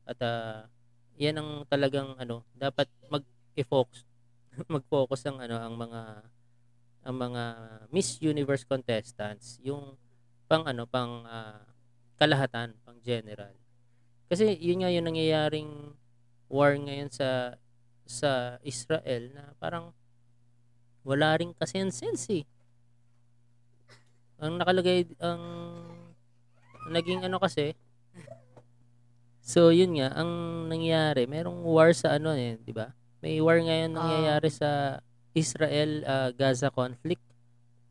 at 0.10 0.20
ah, 0.26 0.66
yan 1.16 1.38
ang 1.38 1.50
talagang 1.70 2.18
ano 2.18 2.42
dapat 2.58 2.90
mag-focus 3.08 4.04
mag-focus 4.76 5.22
ang 5.30 5.38
ano 5.38 5.56
ang 5.62 5.76
mga 5.78 6.02
ang 7.06 7.16
mga 7.16 7.44
Miss 7.94 8.18
Universe 8.18 8.66
contestants 8.66 9.62
yung 9.62 9.94
pang 10.46 10.64
ano 10.66 10.86
pang 10.86 11.26
ah, 11.28 11.62
kalahatan 12.18 12.74
pang 12.86 12.98
general 13.04 13.54
kasi 14.30 14.58
yun 14.58 14.82
nga 14.82 14.90
yung 14.94 15.06
nangyayaring 15.06 15.94
war 16.50 16.74
ngayon 16.78 17.10
sa 17.14 17.58
sa 18.06 18.62
Israel 18.62 19.34
na 19.34 19.44
parang 19.58 19.90
wala 21.06 21.38
ring 21.38 21.54
kasensense 21.54 22.26
eh. 22.34 22.46
Ang 24.42 24.58
nakalagay 24.58 25.06
ang 25.22 25.42
naging 26.90 27.22
ano 27.26 27.38
kasi 27.38 27.78
So 29.46 29.70
yun 29.70 29.94
nga 30.02 30.10
ang 30.18 30.66
nangyayari, 30.74 31.30
merong 31.30 31.62
war 31.62 31.94
sa 31.94 32.18
ano 32.18 32.34
eh, 32.34 32.58
'di 32.58 32.74
ba? 32.74 32.90
May 33.22 33.38
war 33.38 33.62
ngayon 33.62 33.94
Ah. 33.94 34.02
nangyayari 34.02 34.50
sa 34.50 34.98
Israel 35.38 36.02
ah, 36.10 36.30
Gaza 36.34 36.74
conflict. 36.74 37.22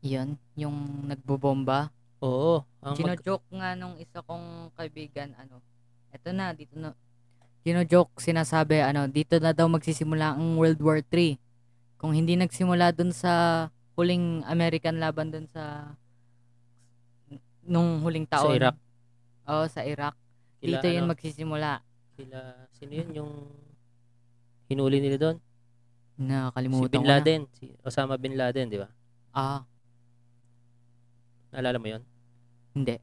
Yun, 0.03 0.35
yung 0.59 1.07
nagbobomba. 1.07 1.94
Oo, 2.25 2.65
ang 2.81 2.97
Gino-joke 2.97 3.45
nga 3.53 3.77
nung 3.77 4.01
isa 4.01 4.25
kong 4.25 4.73
kaibigan, 4.73 5.29
ano, 5.37 5.61
eto 6.09 6.33
na, 6.33 6.49
dito 6.57 6.73
na, 6.73 6.97
gino-joke, 7.61 8.17
sinasabi, 8.17 8.81
ano, 8.81 9.05
dito 9.05 9.37
na 9.37 9.53
daw 9.53 9.69
magsisimula 9.69 10.33
ang 10.33 10.57
World 10.57 10.81
War 10.81 11.05
3. 11.05 11.37
Kung 12.01 12.17
hindi 12.17 12.33
nagsimula 12.33 12.89
dun 12.97 13.13
sa 13.13 13.65
huling 13.93 14.41
American 14.49 14.97
laban 14.97 15.29
dun 15.29 15.45
sa 15.53 15.93
nung 17.65 18.01
huling 18.01 18.25
sa 18.29 18.41
taon. 18.41 18.57
Iraq. 18.57 18.75
Oo, 19.49 19.65
sa 19.69 19.81
Iraq. 19.85 20.13
Kila, 20.61 20.81
dito 20.81 20.87
yun 20.89 21.05
ano, 21.05 21.11
magsisimula. 21.13 21.71
sila, 22.17 22.39
sino 22.73 22.91
yun 22.93 23.09
yung 23.13 23.31
hinuli 24.69 24.97
nila 24.97 25.17
doon? 25.21 25.37
Si 25.37 26.21
Nakalimutan 26.25 26.89
Bin 26.89 27.01
ko 27.01 27.05
na. 27.05 27.11
Laden, 27.17 27.41
si 27.53 27.65
Osama 27.85 28.15
Bin 28.17 28.33
Laden, 28.33 28.69
di 28.69 28.77
ba? 28.81 28.89
Ah, 29.35 29.61
Naalala 31.55 31.79
mo 31.79 31.87
'yon? 31.87 32.03
Hindi. 32.75 32.99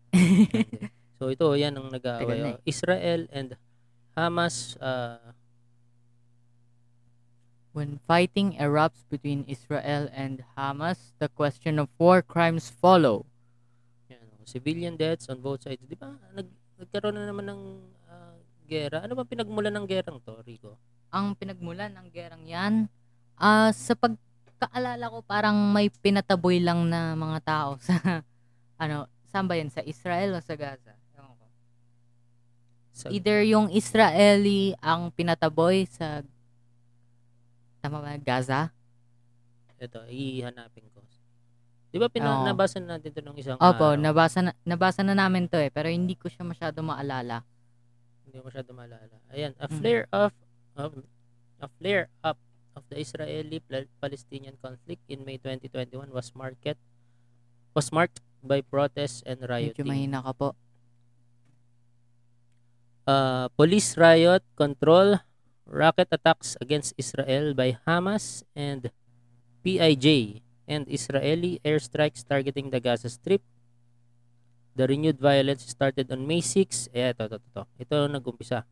so 1.16 1.32
ito, 1.32 1.48
yan 1.56 1.72
ang 1.74 1.88
nag-aaway. 1.88 2.54
Oh. 2.54 2.60
Israel 2.68 3.24
and 3.32 3.56
Hamas 4.12 4.76
uh, 4.76 5.32
When 7.72 8.04
fighting 8.04 8.60
erupts 8.60 9.08
between 9.08 9.48
Israel 9.48 10.12
and 10.12 10.44
Hamas, 10.52 11.16
the 11.16 11.32
question 11.32 11.80
of 11.80 11.88
war 11.96 12.20
crimes 12.20 12.68
follow. 12.68 13.24
yan, 14.12 14.20
oh, 14.20 14.44
civilian 14.44 14.92
deaths 14.92 15.32
on 15.32 15.40
both 15.40 15.64
sides. 15.64 15.80
Di 15.88 15.96
ba? 15.96 16.12
Nag, 16.36 16.52
nagkaroon 16.76 17.16
na 17.16 17.24
naman 17.24 17.48
ng 17.48 17.62
ah, 18.12 18.36
gera. 18.68 19.00
Ano 19.00 19.16
ba 19.16 19.24
pinagmulan 19.24 19.72
ng 19.72 19.88
gerang 19.88 20.20
to, 20.20 20.36
Rico? 20.44 20.76
Ang 21.08 21.32
pinagmulan 21.32 21.96
ng 21.96 22.12
gerang 22.12 22.44
yan, 22.44 22.92
ah 23.40 23.72
sa 23.72 23.96
pagkaalala 23.96 25.08
ko 25.08 25.24
parang 25.24 25.56
may 25.72 25.88
pinataboy 25.88 26.60
lang 26.60 26.92
na 26.92 27.16
mga 27.16 27.40
tao 27.40 27.70
sa 27.88 28.20
ano, 28.76 29.08
saan 29.32 29.48
ba 29.48 29.56
yan? 29.56 29.72
Sa 29.72 29.80
Israel 29.82 30.36
o 30.36 30.44
sa 30.44 30.52
Gaza? 30.52 30.92
Ewan 31.16 31.32
ko. 31.32 31.46
Sa, 32.92 33.08
Either 33.08 33.40
yung 33.42 33.72
Israeli 33.72 34.76
ang 34.78 35.08
pinataboy 35.08 35.88
sa 35.88 36.20
tama 37.80 37.98
ba, 37.98 38.12
Gaza? 38.16 38.68
ito, 39.76 39.98
ihanapin 40.06 40.86
ko. 40.86 41.02
Di 41.90 42.00
ba 42.00 42.06
pina, 42.06 42.40
Oo. 42.40 42.46
nabasa 42.46 42.78
na 42.78 42.96
natin 42.96 43.10
ito 43.10 43.20
nung 43.20 43.34
isang 43.34 43.58
Opo, 43.58 43.92
araw? 43.92 43.98
nabasa 43.98 44.40
na, 44.40 44.54
nabasa 44.62 45.02
na 45.02 45.12
namin 45.12 45.44
to 45.44 45.58
eh, 45.58 45.68
pero 45.68 45.90
hindi 45.90 46.14
ko 46.14 46.24
siya 46.24 46.40
masyado 46.40 46.80
maalala. 46.80 47.42
Hindi 48.24 48.38
ko 48.38 48.46
masyado 48.46 48.70
maalala. 48.72 49.12
Ayan, 49.28 49.52
a 49.58 49.66
Mm. 49.66 49.76
flare 49.76 50.04
of, 50.08 50.30
of 50.78 50.90
a 51.58 51.68
flare 51.76 52.06
up 52.22 52.38
of 52.72 52.86
the 52.88 52.96
Israeli-Palestinian 52.96 54.56
conflict 54.56 55.04
in 55.04 55.20
May 55.22 55.36
2021 55.36 56.08
was 56.08 56.32
marked 56.32 56.78
was 57.74 57.90
marked 57.90 58.22
by 58.42 58.60
protests 58.60 59.22
and 59.24 59.40
Medyo 59.40 59.50
rioting. 59.78 59.86
mahina 59.88 60.20
ka 60.20 60.32
po. 60.34 60.48
uh, 63.06 63.48
police 63.58 63.96
riot 63.98 64.42
control 64.54 65.18
rocket 65.66 66.08
attacks 66.12 66.54
against 66.60 66.94
Israel 66.98 67.54
by 67.54 67.78
Hamas 67.86 68.42
and 68.54 68.90
PIJ 69.64 70.40
and 70.68 70.86
Israeli 70.86 71.58
airstrikes 71.64 72.26
targeting 72.26 72.70
the 72.70 72.80
Gaza 72.80 73.08
Strip. 73.10 73.42
The 74.74 74.88
renewed 74.88 75.20
violence 75.20 75.68
started 75.68 76.08
on 76.10 76.24
May 76.24 76.40
6. 76.40 76.88
Eh, 76.96 77.12
ito, 77.12 77.28
ito, 77.28 77.36
ito, 77.36 77.62
ito. 77.76 77.98
Nag-umpisa. 78.08 78.64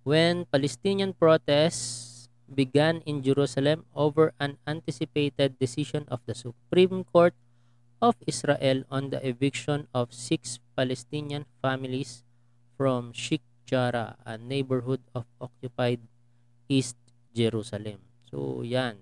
When 0.00 0.48
Palestinian 0.48 1.12
protests 1.12 2.28
began 2.48 3.04
in 3.04 3.20
Jerusalem 3.20 3.84
over 3.92 4.32
an 4.40 4.56
anticipated 4.64 5.60
decision 5.60 6.08
of 6.08 6.24
the 6.24 6.32
Supreme 6.32 7.04
Court 7.04 7.36
of 8.04 8.20
Israel 8.28 8.84
on 8.92 9.08
the 9.08 9.20
eviction 9.24 9.88
of 9.96 10.12
six 10.12 10.60
Palestinian 10.76 11.48
families 11.64 12.20
from 12.76 13.16
Sheikh 13.16 13.40
Jarrah, 13.64 14.20
a 14.28 14.36
neighborhood 14.36 15.00
of 15.16 15.24
occupied 15.40 16.04
East 16.68 17.00
Jerusalem. 17.32 18.04
So, 18.28 18.60
yan. 18.60 19.00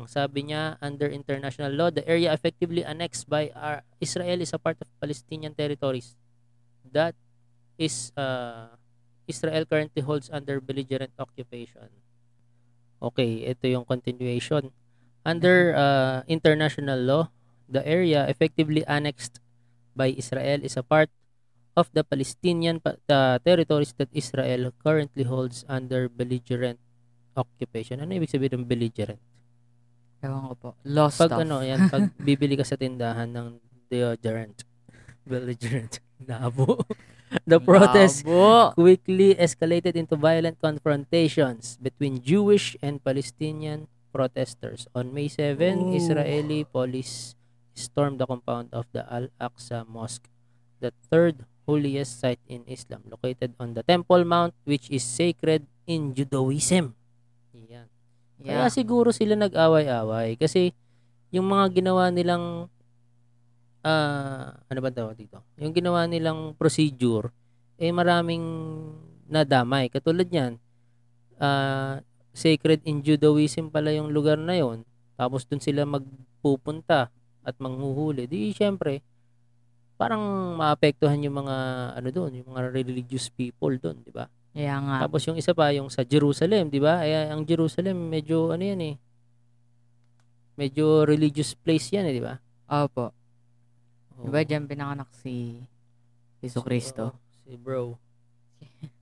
Ang 0.00 0.08
sabi 0.08 0.48
niya, 0.48 0.80
under 0.80 1.12
international 1.12 1.76
law, 1.76 1.92
the 1.92 2.00
area 2.08 2.32
effectively 2.32 2.80
annexed 2.80 3.28
by 3.28 3.52
our, 3.52 3.84
Israel 4.00 4.40
is 4.40 4.56
a 4.56 4.58
part 4.58 4.80
of 4.80 4.88
Palestinian 4.96 5.52
territories. 5.52 6.16
That 6.88 7.12
is, 7.76 8.16
uh, 8.16 8.72
Israel 9.28 9.68
currently 9.68 10.00
holds 10.00 10.32
under 10.32 10.64
belligerent 10.64 11.12
occupation. 11.20 11.92
Okay, 13.02 13.44
ito 13.44 13.68
yung 13.68 13.84
continuation. 13.84 14.72
Under 15.22 15.76
uh, 15.76 16.18
international 16.26 16.98
law, 16.98 17.24
the 17.72 17.80
area 17.88 18.28
effectively 18.28 18.84
annexed 18.84 19.40
by 19.96 20.12
Israel 20.12 20.60
is 20.60 20.76
a 20.76 20.84
part 20.84 21.08
of 21.72 21.88
the 21.96 22.04
Palestinian 22.04 22.80
pa- 22.80 23.00
the 23.08 23.40
territories 23.40 23.96
that 23.96 24.12
Israel 24.12 24.76
currently 24.84 25.24
holds 25.24 25.64
under 25.68 26.08
belligerent 26.12 26.76
occupation. 27.32 28.04
Ano 28.04 28.12
ibig 28.12 28.28
sabihin 28.28 28.60
ng 28.60 28.68
belligerent? 28.68 29.20
Ewan 30.20 30.52
ko 30.52 30.54
po. 30.54 30.68
Lost 30.84 31.18
Pag 31.18 31.32
stuff. 31.32 31.42
ano, 31.42 31.64
yan, 31.64 31.88
pag 31.92 32.12
bibili 32.20 32.54
ka 32.54 32.64
sa 32.64 32.76
tindahan 32.76 33.32
ng 33.32 33.56
deodorant, 33.88 34.62
belligerent, 35.28 35.98
nabo. 36.28 36.84
the 37.48 37.56
protest 37.56 38.28
Labo. 38.28 38.76
quickly 38.76 39.32
escalated 39.40 39.96
into 39.96 40.14
violent 40.20 40.60
confrontations 40.60 41.80
between 41.80 42.20
Jewish 42.20 42.76
and 42.84 43.00
Palestinian 43.00 43.88
protesters. 44.12 44.84
On 44.92 45.08
May 45.08 45.32
7, 45.32 45.56
Ooh. 45.56 45.96
Israeli 45.96 46.68
police 46.68 47.32
stormed 47.74 48.20
the 48.20 48.26
compound 48.28 48.68
of 48.72 48.84
the 48.92 49.04
Al-Aqsa 49.08 49.84
Mosque, 49.88 50.28
the 50.80 50.92
third 51.08 51.44
holiest 51.64 52.18
site 52.18 52.42
in 52.50 52.66
Islam, 52.66 53.06
located 53.06 53.54
on 53.56 53.72
the 53.72 53.86
Temple 53.86 54.26
Mount, 54.26 54.52
which 54.66 54.90
is 54.90 55.06
sacred 55.06 55.64
in 55.86 56.12
Judaism. 56.12 56.94
Yan. 57.54 57.88
Kaya 58.42 58.66
Yeah. 58.66 58.72
siguro 58.72 59.14
sila 59.14 59.38
nag-away-away 59.38 60.34
kasi 60.34 60.74
yung 61.30 61.48
mga 61.48 61.80
ginawa 61.80 62.10
nilang 62.10 62.68
ah 63.82 64.54
ano 64.66 64.78
ba 64.78 64.90
tawag 64.94 65.18
dito? 65.18 65.42
Yung 65.58 65.74
ginawa 65.74 66.06
nilang 66.06 66.54
procedure 66.54 67.30
eh 67.78 67.90
maraming 67.90 68.44
nadamay. 69.26 69.90
Katulad 69.90 70.28
niyan, 70.30 70.58
ah 71.38 72.02
sacred 72.32 72.82
in 72.86 73.02
Judaism 73.02 73.70
pala 73.70 73.94
yung 73.94 74.10
lugar 74.10 74.38
na 74.38 74.54
yon. 74.58 74.86
Tapos 75.18 75.46
dun 75.46 75.62
sila 75.62 75.86
magpupunta 75.86 77.10
at 77.42 77.54
manghuhuli. 77.58 78.26
Di 78.26 78.50
syempre 78.50 79.02
parang 79.94 80.22
maapektuhan 80.58 81.22
yung 81.22 81.46
mga 81.46 81.56
ano 81.94 82.08
doon, 82.10 82.42
yung 82.42 82.48
mga 82.50 82.74
religious 82.74 83.30
people 83.30 83.70
doon, 83.78 84.02
di 84.02 84.10
ba? 84.10 84.26
Kaya 84.52 84.74
nga. 84.82 84.96
Tapos 85.06 85.22
yung 85.24 85.38
isa 85.38 85.54
pa 85.54 85.70
yung 85.70 85.88
sa 85.88 86.02
Jerusalem, 86.02 86.68
'di 86.68 86.82
ba? 86.82 87.06
Ay 87.06 87.30
ang 87.30 87.46
Jerusalem 87.46 88.10
medyo 88.10 88.50
ano 88.50 88.60
'yan 88.60 88.82
eh. 88.82 88.94
Medyo 90.58 91.08
religious 91.08 91.56
place 91.56 91.88
'yan 91.88 92.10
eh, 92.10 92.14
'di 92.18 92.22
ba? 92.22 92.34
Opo. 92.68 93.14
Oo. 94.18 94.26
Diba 94.28 94.44
dyan 94.44 94.68
pinanganak 94.68 95.08
si 95.14 95.56
Cristo? 96.60 97.14
oo, 97.14 97.18
si 97.46 97.54
bro. 97.56 97.96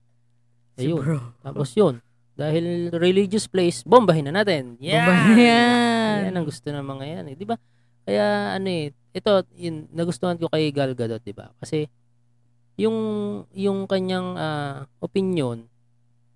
Si 0.79 0.87
Ayun. 0.87 0.97
bro. 1.03 1.19
Tapos 1.43 1.75
'yun. 1.75 1.99
Dahil 2.31 2.89
religious 2.95 3.43
place, 3.45 3.83
bombahin 3.83 4.31
na 4.31 4.39
natin. 4.41 4.79
Yeah. 4.79 5.03
Bomba- 5.03 5.35
Yan. 5.35 6.17
Yan 6.31 6.35
ang 6.39 6.47
gusto 6.47 6.63
ng 6.71 6.85
mga 6.85 7.03
'yan, 7.05 7.25
eh, 7.27 7.35
'di 7.35 7.45
ba? 7.45 7.59
Kaya 8.07 8.57
ano 8.57 8.67
eh, 8.67 8.91
ito 9.11 9.31
yun, 9.55 9.85
nagustuhan 9.91 10.39
ko 10.39 10.47
kay 10.49 10.71
Gal 10.73 10.95
Gadot, 10.95 11.21
'di 11.21 11.35
ba? 11.35 11.51
Kasi 11.61 11.85
yung 12.79 12.97
yung 13.53 13.85
kanyang 13.85 14.37
ah, 14.39 14.87
opinion 15.03 15.67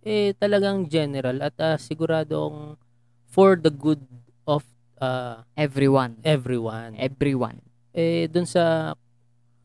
eh 0.06 0.38
talagang 0.38 0.86
general 0.86 1.42
at 1.42 1.56
ah, 1.58 1.78
siguradong 1.80 2.78
for 3.26 3.58
the 3.58 3.74
good 3.74 4.02
of 4.46 4.62
ah, 5.02 5.42
Everyone. 5.58 6.22
everyone. 6.22 6.94
Everyone. 7.00 7.58
eh 7.96 8.28
dun 8.28 8.46
sa 8.46 8.94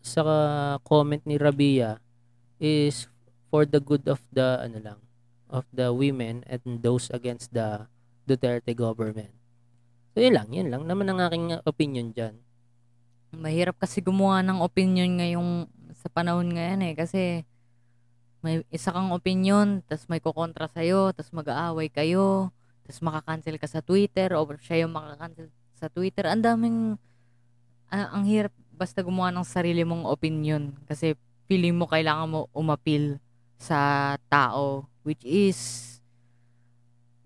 sa 0.00 0.22
comment 0.86 1.20
ni 1.26 1.36
Rabia 1.36 1.98
is 2.62 3.10
for 3.50 3.66
the 3.66 3.82
good 3.82 4.06
of 4.06 4.22
the 4.30 4.62
ano 4.62 4.78
lang 4.80 5.00
of 5.50 5.66
the 5.74 5.90
women 5.90 6.46
and 6.46 6.62
those 6.80 7.10
against 7.10 7.50
the 7.50 7.90
Duterte 8.24 8.70
government. 8.72 9.34
So 10.10 10.18
yun 10.18 10.34
lang, 10.34 10.48
yun 10.50 10.68
lang. 10.74 10.90
Naman 10.90 11.06
ang 11.06 11.20
aking 11.22 11.62
opinion 11.62 12.10
diyan. 12.10 12.34
Mahirap 13.30 13.78
kasi 13.78 14.02
gumawa 14.02 14.42
ng 14.42 14.58
opinion 14.58 15.22
ngayong 15.22 15.70
sa 15.94 16.10
panahon 16.10 16.50
ngayon 16.50 16.82
eh. 16.90 16.94
Kasi 16.98 17.46
may 18.42 18.66
isa 18.74 18.90
kang 18.90 19.14
opinion, 19.14 19.86
tas 19.86 20.10
may 20.10 20.18
kukontra 20.18 20.66
sa'yo, 20.66 21.14
tas 21.14 21.30
mag-aaway 21.30 21.92
kayo, 21.92 22.50
tas 22.82 22.98
makakancel 22.98 23.54
ka 23.60 23.70
sa 23.70 23.84
Twitter, 23.86 24.34
o 24.34 24.42
siya 24.58 24.82
yung 24.86 24.98
makakancel 24.98 25.46
sa 25.78 25.86
Twitter. 25.86 26.26
Ang 26.26 26.42
daming, 26.42 26.78
ah, 27.94 28.10
ang 28.10 28.26
hirap 28.26 28.50
basta 28.74 29.06
gumawa 29.06 29.30
ng 29.30 29.46
sarili 29.46 29.86
mong 29.86 30.10
opinion. 30.10 30.74
Kasi 30.90 31.14
feeling 31.46 31.78
mo 31.78 31.86
kailangan 31.86 32.26
mo 32.26 32.40
umapil 32.50 33.22
sa 33.60 34.16
tao 34.32 34.88
which 35.04 35.20
is 35.22 35.86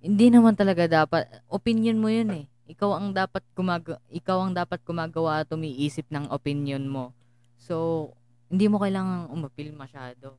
hindi 0.04 0.28
naman 0.28 0.52
talaga 0.52 0.84
dapat. 0.84 1.30
Opinion 1.48 1.96
mo 1.96 2.12
yun 2.12 2.44
eh 2.44 2.46
ikaw 2.64 2.96
ang 2.96 3.12
dapat 3.12 3.44
gumag 3.52 3.96
ikaw 4.08 4.40
ang 4.44 4.52
dapat 4.56 4.80
gumagawa 4.82 5.44
at 5.44 5.52
umiisip 5.52 6.08
ng 6.08 6.28
opinion 6.32 6.84
mo 6.84 7.12
so 7.60 8.08
hindi 8.48 8.68
mo 8.68 8.80
kailangan 8.80 9.28
umapil 9.28 9.72
masyado 9.72 10.36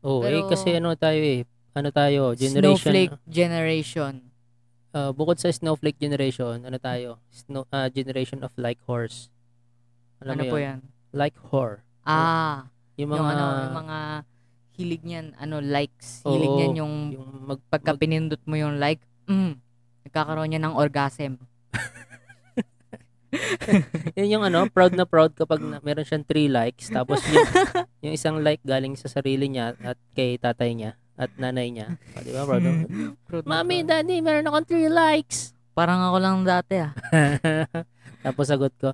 Oh, 0.00 0.24
eh 0.24 0.32
Pero- 0.32 0.48
kasi 0.48 0.80
ano 0.80 0.96
tayo 0.96 1.20
eh, 1.20 1.44
ano 1.76 1.92
tayo, 1.92 2.32
generation 2.32 2.72
snowflake 2.80 3.14
generation 3.28 4.12
uh, 4.96 5.12
bukod 5.12 5.36
sa 5.36 5.52
snowflake 5.52 6.00
generation, 6.00 6.64
ano 6.64 6.78
tayo? 6.80 7.20
Snow, 7.30 7.68
uh, 7.70 7.86
generation 7.92 8.42
of 8.42 8.50
like 8.56 8.80
horse. 8.88 9.28
Alam 10.24 10.36
ano 10.36 10.42
mo 10.44 10.52
po 10.52 10.56
yun? 10.56 10.64
yan 10.64 10.78
Like 11.10 11.36
whore. 11.50 11.82
ah 12.06 12.68
Yung 12.94 13.10
yung, 13.10 13.24
mga 13.24 13.32
ano 13.34 13.44
yung 13.64 13.76
mga 13.76 13.98
hilig 14.76 15.02
niyan 15.04 15.26
ano 15.36 15.56
likes 15.60 16.24
hilig 16.24 16.48
Oo, 16.48 16.56
niyan 16.56 16.74
yung 16.80 16.94
yung 17.12 17.28
mag, 17.44 17.60
pagka 17.68 17.92
pinindot 17.96 18.40
mo 18.48 18.56
yung 18.56 18.80
like 18.80 19.00
mm, 19.28 19.56
nagkakaroon 20.08 20.48
niya 20.48 20.60
ng 20.64 20.76
orgasm 20.76 21.36
yun 24.18 24.38
yung 24.38 24.44
ano, 24.44 24.66
proud 24.70 24.94
na 24.94 25.06
proud 25.06 25.32
kapag 25.38 25.62
na, 25.62 25.78
meron 25.80 26.02
siyang 26.02 26.26
three 26.26 26.50
likes 26.50 26.90
tapos 26.90 27.22
yung, 27.30 27.46
yung 28.02 28.14
isang 28.14 28.36
like 28.42 28.58
galing 28.66 28.98
sa 28.98 29.06
sarili 29.06 29.46
niya 29.46 29.78
at 29.80 29.98
kay 30.18 30.34
tatay 30.34 30.74
niya 30.74 30.98
at 31.20 31.28
nanay 31.36 31.68
niya. 31.68 32.00
O, 32.16 32.24
di 32.24 32.32
ba, 32.32 32.48
proud 32.48 32.64
na, 32.64 32.72
Proud 33.28 33.44
na 33.44 33.60
Mami, 33.60 33.84
proud. 33.84 33.88
daddy, 33.92 34.24
meron 34.24 34.48
akong 34.48 34.66
three 34.66 34.88
likes. 34.88 35.52
parang 35.76 36.00
ako 36.02 36.16
lang 36.18 36.42
dati 36.42 36.82
ah 36.82 36.92
Tapos 38.24 38.48
sagot 38.48 38.72
ko, 38.76 38.92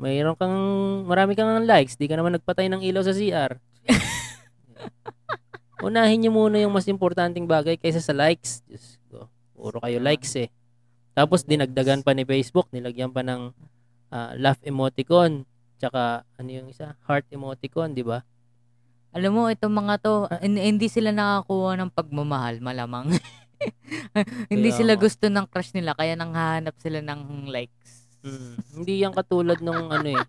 mayroon 0.00 0.36
kang, 0.36 0.56
marami 1.04 1.36
kang 1.36 1.64
likes, 1.64 2.00
di 2.00 2.08
ka 2.08 2.16
naman 2.16 2.40
nagpatay 2.40 2.72
ng 2.72 2.80
ilaw 2.80 3.04
sa 3.04 3.12
CR. 3.12 3.60
Unahin 5.86 6.24
niyo 6.24 6.30
muna 6.32 6.56
yung 6.62 6.72
mas 6.72 6.88
importanteng 6.88 7.44
bagay 7.44 7.76
kaysa 7.76 8.00
sa 8.00 8.16
likes. 8.16 8.64
Diyos 8.64 8.96
ko, 9.10 9.28
puro 9.52 9.82
kayo 9.82 9.98
likes 10.00 10.32
eh. 10.38 10.48
Tapos 11.12 11.44
dinagdagan 11.44 12.00
pa 12.00 12.16
ni 12.16 12.24
Facebook, 12.24 12.68
nilagyan 12.72 13.12
pa 13.12 13.20
ng 13.20 13.52
ah, 14.12 14.36
laugh 14.36 14.60
emoticon, 14.60 15.48
tsaka 15.80 16.22
ano 16.36 16.48
yung 16.52 16.68
isa, 16.68 16.94
heart 17.08 17.24
emoticon, 17.32 17.96
di 17.96 18.04
ba? 18.04 18.20
Alam 19.12 19.32
mo, 19.32 19.42
itong 19.48 19.72
mga 19.72 19.94
to, 20.00 20.28
Ah. 20.28 20.40
hin- 20.40 20.60
hindi 20.60 20.88
sila 20.88 21.12
nakakuha 21.12 21.80
ng 21.80 21.90
pagmamahal, 21.92 22.60
malamang. 22.60 23.08
hindi 24.52 24.68
Kaya 24.68 24.78
sila 24.78 24.92
nga. 24.96 25.00
gusto 25.00 25.24
ng 25.28 25.46
crush 25.48 25.72
nila, 25.72 25.96
kaya 25.96 26.16
nanghahanap 26.16 26.76
sila 26.76 27.00
ng 27.00 27.48
likes. 27.48 28.08
Mm. 28.22 28.54
Hindi 28.76 28.92
yan 29.00 29.12
katulad 29.12 29.58
nung 29.58 29.90
ano 29.90 30.08
eh. 30.12 30.24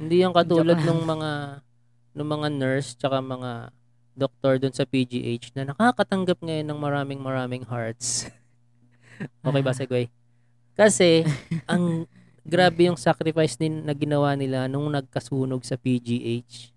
Hindi 0.00 0.24
yan 0.24 0.32
katulad 0.38 0.80
nung 0.82 1.04
mga 1.04 1.62
nung 2.10 2.26
mga 2.26 2.48
nurse 2.50 2.98
tsaka 2.98 3.22
mga 3.22 3.70
doktor 4.18 4.58
doon 4.58 4.74
sa 4.74 4.82
PGH 4.82 5.54
na 5.54 5.70
nakakatanggap 5.70 6.42
ngayon 6.42 6.66
ng 6.66 6.80
maraming 6.80 7.20
maraming 7.22 7.62
hearts. 7.62 8.26
okay 9.40 9.62
ba, 9.62 9.72
Segway? 9.72 10.06
Kasi, 10.72 11.26
ang 11.66 12.08
grabe 12.40 12.88
yung 12.88 12.96
sacrifice 12.96 13.54
din 13.54 13.84
na 13.84 13.92
ginawa 13.92 14.32
nila 14.32 14.64
nung 14.64 14.88
nagkasunog 14.88 15.60
sa 15.60 15.76
PGH. 15.76 16.72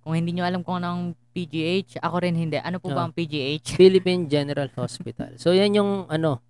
Kung 0.00 0.14
hindi 0.14 0.32
nyo 0.32 0.46
alam 0.46 0.62
kung 0.62 0.78
anong 0.78 1.12
PGH, 1.32 2.00
ako 2.00 2.16
rin 2.22 2.32
hindi. 2.32 2.56
Ano 2.56 2.78
po 2.78 2.88
ba 2.88 3.02
Ah. 3.02 3.06
ang 3.06 3.12
PGH? 3.12 3.74
Philippine 3.80 4.24
General 4.24 4.70
Hospital. 4.74 5.36
So, 5.36 5.52
yan 5.52 5.74
yung 5.74 6.06
ano, 6.06 6.40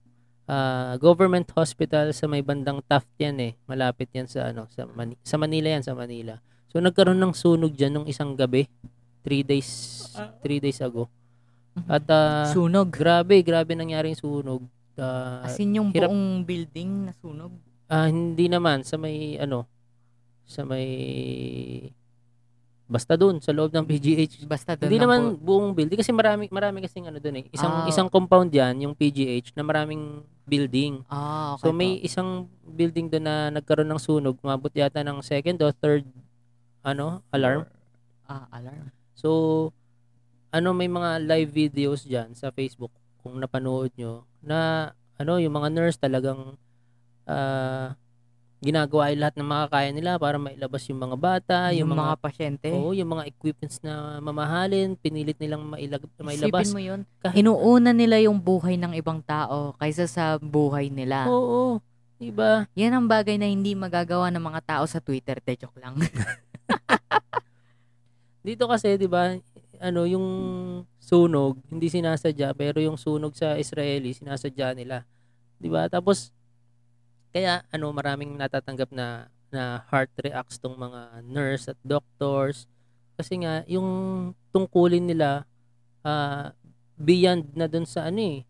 ah, 0.45 0.95
government 0.97 1.49
hospital 1.53 2.13
sa 2.13 2.25
may 2.25 2.41
bandang 2.41 2.79
Taft 2.85 3.11
yan 3.19 3.37
eh. 3.41 3.53
Malapit 3.65 4.09
yan 4.13 4.29
sa 4.29 4.49
ano, 4.49 4.69
sa, 4.71 4.85
Mani- 4.87 5.19
sa 5.21 5.37
Manila 5.37 5.75
yan, 5.75 5.83
sa 5.83 5.97
Manila. 5.97 6.39
So, 6.69 6.79
nagkaroon 6.79 7.19
ng 7.19 7.35
sunog 7.35 7.73
dyan 7.73 7.93
nung 7.93 8.07
isang 8.07 8.37
gabi. 8.37 8.69
Three 9.25 9.43
days, 9.43 9.69
three 10.41 10.61
days 10.61 10.79
ago. 10.79 11.09
At 11.85 12.05
ah, 12.09 12.49
Sunog. 12.49 12.89
grabe, 12.89 13.41
grabe 13.41 13.75
nangyari 13.75 14.13
yung 14.13 14.23
sunog. 14.23 14.63
Ah, 14.99 15.43
As 15.43 15.57
in 15.57 15.73
yung 15.73 15.89
hirap- 15.89 16.11
buong 16.11 16.43
building 16.43 17.07
na 17.07 17.13
sunog. 17.15 17.55
ah, 17.87 18.07
hindi 18.07 18.47
naman, 18.47 18.83
sa 18.83 18.95
may 18.95 19.37
ano, 19.37 19.65
sa 20.45 20.63
may 20.63 20.87
basta 22.85 23.15
doon 23.15 23.37
sa 23.37 23.53
loob 23.53 23.69
ng 23.69 23.85
PGH 23.85 24.49
Basta 24.49 24.73
doon 24.73 24.89
Hindi 24.89 24.97
naman 24.99 25.21
po. 25.37 25.45
buong 25.45 25.77
building 25.77 25.99
kasi 25.99 26.09
marami 26.11 26.49
marami 26.49 26.81
kasing 26.81 27.05
ano 27.05 27.17
doon 27.17 27.37
eh. 27.39 27.45
Isang 27.51 27.75
Ah. 27.75 27.87
isang 27.87 28.09
compound 28.09 28.49
'yan, 28.49 28.81
yung 28.81 28.95
PGH 28.95 29.53
na 29.53 29.63
maraming 29.63 30.25
building. 30.43 31.05
Ah, 31.07 31.53
okay 31.53 31.63
So 31.63 31.67
may 31.71 31.91
po. 31.95 32.03
isang 32.03 32.31
building 32.67 33.07
doon 33.09 33.23
na 33.23 33.37
nagkaroon 33.51 33.87
ng 33.87 34.01
sunog, 34.01 34.41
umabot 34.41 34.73
yata 34.73 35.01
ng 35.01 35.21
second 35.21 35.61
o 35.61 35.69
third 35.71 36.09
ano, 36.81 37.21
alarm. 37.29 37.69
Ah, 38.25 38.49
alarm. 38.51 38.89
So 39.13 39.29
ano 40.49 40.73
may 40.73 40.89
mga 40.89 41.21
live 41.21 41.51
videos 41.51 42.03
diyan 42.03 42.33
sa 42.33 42.49
Facebook 42.49 42.89
kung 43.21 43.37
napanood 43.37 43.93
nyo 43.95 44.25
na 44.43 44.91
ano 45.19 45.43
yung 45.43 45.55
mga 45.55 45.69
nurse 45.75 45.99
talagang 45.99 46.55
ah, 47.27 47.95
ginagawa 48.59 49.15
yung 49.15 49.23
lahat 49.23 49.37
ng 49.39 49.47
makakaya 49.49 49.91
nila 49.95 50.19
para 50.19 50.35
mailabas 50.35 50.83
yung 50.91 50.99
mga 50.99 51.17
bata, 51.17 51.59
yung, 51.71 51.87
yung, 51.87 51.91
mga, 51.95 52.07
mga, 52.11 52.17
pasyente. 52.19 52.69
Oo, 52.75 52.91
yung 52.91 53.11
mga 53.15 53.25
equipments 53.31 53.79
na 53.87 54.19
mamahalin, 54.19 54.99
pinilit 54.99 55.39
nilang 55.39 55.63
mailag, 55.63 56.03
mailabas. 56.19 56.67
Isipin 56.67 56.75
mo 56.75 56.83
yun. 56.83 57.01
Kahit- 57.23 57.39
Inuuna 57.39 57.95
nila 57.95 58.19
yung 58.19 58.43
buhay 58.43 58.75
ng 58.75 58.99
ibang 58.99 59.23
tao 59.23 59.79
kaysa 59.79 60.11
sa 60.11 60.43
buhay 60.43 60.91
nila. 60.91 61.31
Oo, 61.31 61.79
diba? 62.19 62.67
Yan 62.75 62.99
ang 62.99 63.07
bagay 63.07 63.39
na 63.39 63.47
hindi 63.47 63.79
magagawa 63.79 64.27
ng 64.35 64.43
mga 64.43 64.61
tao 64.67 64.85
sa 64.91 64.99
Twitter. 64.99 65.39
De, 65.39 65.55
joke 65.55 65.79
lang. 65.79 65.95
Dito 68.47 68.67
kasi, 68.67 68.99
'di 68.99 69.07
ba, 69.07 69.39
ano, 69.79 70.03
yung 70.09 70.27
sunog, 71.09 71.57
hindi 71.73 71.89
sinasadya, 71.89 72.53
pero 72.53 72.85
yung 72.85 73.01
sunog 73.01 73.33
sa 73.33 73.57
Israeli, 73.57 74.13
sinasadya 74.13 74.77
nila. 74.77 75.09
'Di 75.57 75.73
ba? 75.73 75.89
Tapos 75.89 76.29
kaya 77.33 77.65
ano, 77.73 77.89
maraming 77.97 78.37
natatanggap 78.37 78.93
na 78.93 79.33
na 79.49 79.81
heart 79.89 80.13
reacts 80.21 80.61
tong 80.61 80.77
mga 80.77 81.25
nurse 81.25 81.73
at 81.73 81.79
doctors 81.81 82.69
kasi 83.17 83.41
nga 83.41 83.65
yung 83.65 83.89
tungkulin 84.53 85.09
nila 85.09 85.49
ah, 86.05 86.53
beyond 87.01 87.49
na 87.57 87.65
dun 87.65 87.89
sa 87.89 88.13
ano 88.13 88.21
eh 88.21 88.45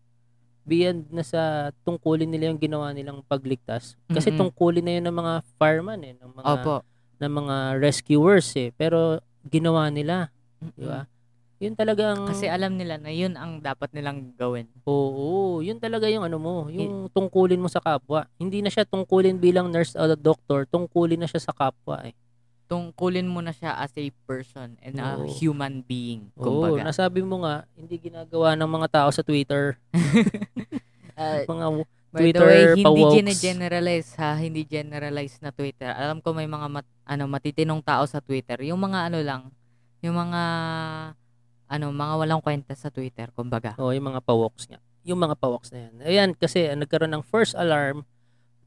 beyond 0.69 1.09
na 1.09 1.23
sa 1.25 1.71
tungkulin 1.81 2.29
nila 2.29 2.51
yung 2.53 2.61
ginawa 2.61 2.93
nilang 2.93 3.25
pagligtas 3.25 3.97
kasi 4.11 4.29
Mm-mm. 4.29 4.37
tungkulin 4.43 4.85
na 4.85 4.93
yun 4.99 5.05
ng 5.09 5.17
mga 5.17 5.33
fireman 5.57 5.99
eh 6.03 6.13
ng 6.19 6.31
mga 6.35 6.45
Opo. 6.45 6.75
ng 7.19 7.33
mga 7.33 7.55
rescuers 7.81 8.47
eh. 8.55 8.69
Pero 8.77 9.17
ginawa 9.49 9.89
nila, 9.89 10.29
di 10.77 10.85
ba? 10.85 11.09
Yun 11.59 11.75
talagang 11.75 12.23
Kasi 12.23 12.47
alam 12.47 12.79
nila 12.79 12.95
na 12.95 13.11
yun 13.11 13.35
ang 13.35 13.59
dapat 13.59 13.91
nilang 13.91 14.31
gawin. 14.33 14.71
Oo, 14.87 15.59
yun 15.59 15.75
talaga 15.75 16.07
yung 16.07 16.23
ano 16.23 16.39
mo, 16.39 16.71
yung 16.71 17.11
tungkulin 17.11 17.59
mo 17.59 17.67
sa 17.67 17.83
kapwa. 17.83 18.23
Hindi 18.39 18.63
na 18.63 18.71
siya 18.71 18.87
tungkulin 18.87 19.35
bilang 19.35 19.67
nurse 19.67 19.91
o 19.93 20.07
doctor, 20.15 20.63
tungkulin 20.65 21.19
na 21.19 21.27
siya 21.27 21.43
sa 21.43 21.51
kapwa 21.51 21.99
eh. 22.01 22.15
Tungkulin 22.65 23.27
mo 23.27 23.43
na 23.43 23.51
siya 23.51 23.75
as 23.75 23.91
a 23.91 24.07
person 24.23 24.79
and 24.79 24.95
a 24.97 25.19
Oo. 25.19 25.27
human 25.35 25.83
being. 25.83 26.31
Oo, 26.39 26.63
Kumbaga. 26.63 26.85
nasabi 26.85 27.19
mo 27.19 27.43
nga, 27.43 27.67
hindi 27.75 27.99
ginagawa 27.99 28.55
ng 28.55 28.69
mga 28.69 28.87
tao 28.95 29.09
sa 29.11 29.19
Twitter, 29.21 29.75
Uh, 31.19 31.43
mga 31.43 31.67
by 31.67 31.75
the 31.75 32.19
Twitter 32.31 32.47
way, 32.47 32.63
hindi 32.71 32.83
pa-wokes. 32.87 33.11
gine-generalize 33.11 34.09
ha, 34.15 34.39
hindi 34.39 34.63
generalize 34.63 35.35
na 35.43 35.51
Twitter. 35.51 35.91
Alam 35.91 36.23
ko 36.23 36.31
may 36.31 36.47
mga 36.47 36.71
mat- 36.71 36.95
ano 37.03 37.27
matitinong 37.27 37.83
tao 37.83 38.07
sa 38.07 38.23
Twitter. 38.23 38.55
Yung 38.63 38.79
mga 38.79 39.11
ano 39.11 39.19
lang, 39.19 39.51
yung 39.99 40.15
mga 40.15 40.41
ano, 41.69 41.93
mga 41.93 42.13
walang 42.25 42.41
kwenta 42.41 42.73
sa 42.73 42.89
Twitter, 42.89 43.29
kumbaga. 43.31 43.77
oh, 43.77 43.93
yung 43.93 44.09
mga 44.09 44.25
pawoks 44.25 44.67
niya. 44.67 44.81
Yung 45.05 45.21
mga 45.21 45.37
pawoks 45.37 45.69
na 45.71 45.87
yan. 45.87 45.93
Ayan, 46.03 46.29
kasi 46.33 46.67
ah, 46.67 46.75
nagkaroon 46.75 47.13
ng 47.13 47.23
first 47.23 47.53
alarm 47.55 48.03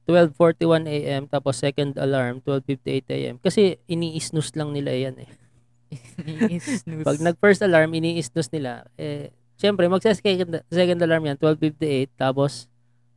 12:41 0.06 0.90
AM 0.90 1.22
tapos 1.30 1.62
second 1.62 1.94
alarm 1.94 2.42
12:58 2.42 3.06
AM 3.14 3.36
kasi 3.38 3.78
ini-snooze 3.86 4.58
lang 4.58 4.74
nila 4.74 4.90
yan 4.90 5.16
eh. 5.22 5.30
Snooze. 6.58 7.04
Pag 7.08 7.20
nag 7.20 7.36
first 7.38 7.60
alarm, 7.60 7.92
ini-snooze 7.92 8.50
nila. 8.52 8.88
Eh, 8.96 9.32
syempre, 9.60 9.86
mag 9.88 10.00
second, 10.00 10.64
second 10.72 11.00
alarm 11.04 11.28
yan, 11.28 11.36
12.58. 11.36 12.16
Tapos, 12.16 12.68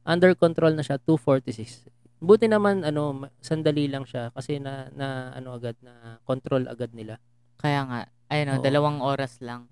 under 0.03 0.36
control 0.36 0.75
na 0.75 0.83
siya, 0.83 0.99
2.46. 0.99 1.88
Buti 2.19 2.47
naman 2.49 2.83
ano, 2.83 3.27
sandali 3.43 3.91
lang 3.91 4.07
siya 4.07 4.31
kasi 4.31 4.57
na 4.57 4.88
na 4.95 5.36
ano 5.36 5.53
agad 5.53 5.75
na 5.83 6.17
control 6.23 6.65
agad 6.65 6.95
nila. 6.95 7.19
Kaya 7.59 7.86
nga, 7.86 7.99
ayun 8.36 8.47
o, 8.51 8.53
Oo. 8.59 8.63
dalawang 8.63 8.99
oras 8.99 9.39
lang. 9.39 9.71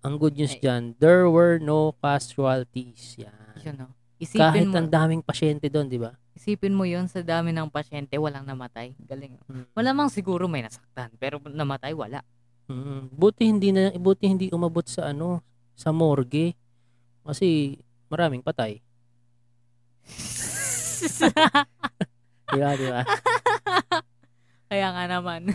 Ang 0.00 0.14
good 0.16 0.34
news 0.34 0.56
Ay. 0.56 0.64
diyan, 0.64 0.82
there 0.98 1.28
were 1.30 1.60
no 1.62 1.94
casualties. 2.00 3.14
Yan. 3.20 3.54
Yun 3.62 3.76
o. 3.84 3.88
Kahit 4.20 4.20
Isipin 4.20 4.68
mo, 4.68 4.76
ang 4.76 4.88
daming 4.90 5.22
pasyente 5.24 5.70
doon, 5.70 5.88
di 5.88 5.96
ba? 5.96 6.12
isipin 6.40 6.72
mo 6.72 6.88
yun 6.88 7.04
sa 7.04 7.20
dami 7.20 7.52
ng 7.52 7.68
pasyente, 7.68 8.16
walang 8.16 8.48
namatay. 8.48 8.96
Galing. 9.04 9.36
oh. 9.44 9.52
Mm. 9.52 9.64
Malamang 9.76 10.08
siguro 10.08 10.48
may 10.48 10.64
nasaktan, 10.64 11.12
pero 11.20 11.36
namatay, 11.36 11.92
wala. 11.92 12.24
Mm. 12.72 13.12
Buti 13.12 13.44
hindi 13.44 13.68
na 13.76 13.92
buti 13.92 14.24
hindi 14.24 14.46
umabot 14.48 14.88
sa 14.88 15.12
ano, 15.12 15.44
sa 15.76 15.92
morgue. 15.92 16.56
Kasi 17.28 17.76
maraming 18.08 18.40
patay. 18.40 18.80
Di 22.50 22.58
ba, 22.58 22.74
di 22.74 22.86
ba? 22.88 23.00
Kaya 24.66 24.86
nga 24.90 25.04
naman. 25.06 25.54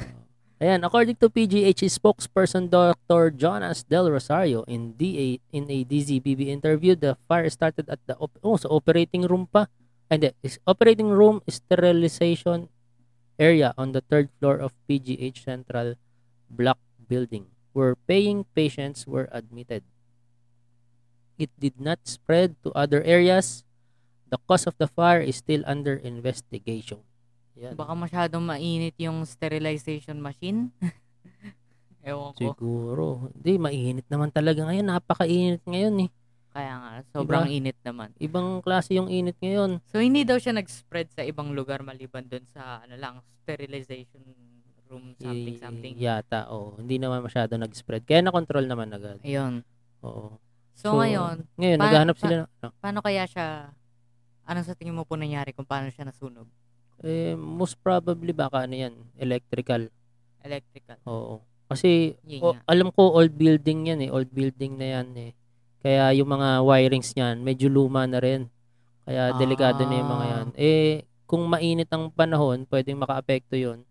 Ayan, 0.65 0.81
according 0.81 1.13
to 1.21 1.29
PGH 1.29 1.85
spokesperson 1.93 2.65
Dr. 2.73 3.29
Jonas 3.29 3.85
Del 3.85 4.09
Rosario 4.09 4.65
in 4.65 4.97
DA 4.97 5.37
in 5.53 5.69
a 5.69 5.85
DZBB 5.85 6.49
interview, 6.49 6.97
the 6.97 7.13
fire 7.29 7.45
started 7.53 7.85
at 7.85 8.01
the 8.09 8.17
op- 8.17 8.41
oh, 8.41 8.57
sa 8.57 8.73
operating 8.73 9.29
room 9.29 9.45
pa. 9.45 9.69
Ay, 10.09 10.17
Hindi, 10.17 10.33
is 10.41 10.57
operating 10.65 11.13
room 11.13 11.45
sterilization 11.45 12.65
area 13.37 13.77
on 13.77 13.93
the 13.93 14.01
third 14.09 14.33
floor 14.41 14.57
of 14.57 14.73
PGH 14.89 15.45
Central 15.45 16.01
Block 16.49 16.81
building 16.97 17.45
where 17.77 17.93
paying 18.09 18.49
patients 18.57 19.05
were 19.05 19.29
admitted. 19.29 19.85
It 21.37 21.53
did 21.61 21.77
not 21.77 22.09
spread 22.09 22.57
to 22.65 22.73
other 22.73 23.05
areas. 23.05 23.61
The 24.33 24.41
cause 24.49 24.65
of 24.65 24.81
the 24.81 24.89
fire 24.89 25.21
is 25.21 25.45
still 25.45 25.61
under 25.69 25.93
investigation. 25.93 27.05
Yan. 27.55 27.73
Baka 27.73 27.93
masyadong 27.93 28.43
mainit 28.43 28.95
yung 28.97 29.23
sterilization 29.23 30.19
machine. 30.19 30.71
Ewan 32.05 32.31
ko. 32.31 32.53
Siguro. 32.53 33.05
Hindi, 33.33 33.53
mainit 33.57 34.07
naman 34.07 34.29
talaga 34.29 34.61
ngayon. 34.63 34.85
Napakainit 34.85 35.63
ngayon 35.65 36.05
eh. 36.05 36.09
Kaya 36.51 36.73
nga, 36.73 36.91
sobrang 37.11 37.43
Diba? 37.43 37.57
init 37.57 37.77
naman. 37.81 38.09
Ibang 38.15 38.61
klase 38.61 38.95
yung 38.95 39.11
init 39.11 39.35
ngayon. 39.39 39.83
So, 39.85 39.99
hindi 39.99 40.23
daw 40.23 40.39
siya 40.39 40.55
nag-spread 40.55 41.11
sa 41.11 41.23
ibang 41.23 41.51
lugar 41.51 41.83
maliban 41.83 42.23
dun 42.23 42.47
sa, 42.47 42.79
ano 42.79 42.95
lang, 42.95 43.15
sterilization 43.43 44.23
room, 44.87 45.11
something, 45.17 45.51
Y- 45.51 45.59
something. 45.59 45.93
Yata, 45.97 46.47
oo. 46.47 46.77
Hindi 46.77 46.95
naman 46.95 47.19
masyado 47.19 47.57
nag-spread. 47.57 48.07
Kaya 48.07 48.23
na-control 48.23 48.69
naman 48.69 48.87
agad. 48.89 49.19
Ayun. 49.19 49.67
Oo. 49.99 50.39
So, 50.71 50.95
ngayon, 50.95 51.43
Ngayon, 51.55 51.75
pa- 51.75 51.83
naghahanap 51.83 52.15
pa- 52.15 52.21
sila 52.21 52.35
ng, 52.37 52.47
ano, 52.53 52.67
paano 52.79 52.99
kaya 53.01 53.23
siya, 53.25 53.47
ano 54.45 54.59
sa 54.61 54.75
tingin 54.75 54.95
mo 54.95 55.03
po 55.03 55.15
nangyari 55.15 55.51
kung 55.51 55.65
paano 55.65 55.89
siya 55.89 56.05
nasunog? 56.05 56.47
Eh, 57.01 57.33
most 57.33 57.75
probably 57.79 58.31
baka 58.31 58.63
ano 58.63 58.75
yan, 58.77 58.93
electrical. 59.15 59.89
Electrical. 60.39 60.97
Oo. 61.05 61.41
Kasi, 61.65 62.13
o- 62.39 62.55
alam 62.63 62.93
ko, 62.93 63.09
old 63.11 63.33
building 63.33 63.89
yan 63.89 63.99
eh. 63.99 64.09
Old 64.13 64.29
building 64.29 64.77
na 64.77 64.87
yan 64.95 65.07
eh. 65.17 65.31
Kaya 65.81 66.13
yung 66.13 66.29
mga 66.29 66.61
wirings 66.61 67.13
niyan, 67.13 67.41
medyo 67.41 67.67
luma 67.67 68.05
na 68.05 68.21
rin. 68.21 68.45
Kaya 69.03 69.33
delikado 69.35 69.81
na 69.83 69.97
yung 69.97 70.11
mga 70.11 70.25
Ah. 70.25 70.31
yan. 70.31 70.47
Eh, 70.55 70.93
kung 71.25 71.41
mainit 71.45 71.89
ang 71.89 72.09
panahon, 72.09 72.69
pwedeng 72.69 73.01
maka-apekto 73.01 73.57
yun. 73.57 73.81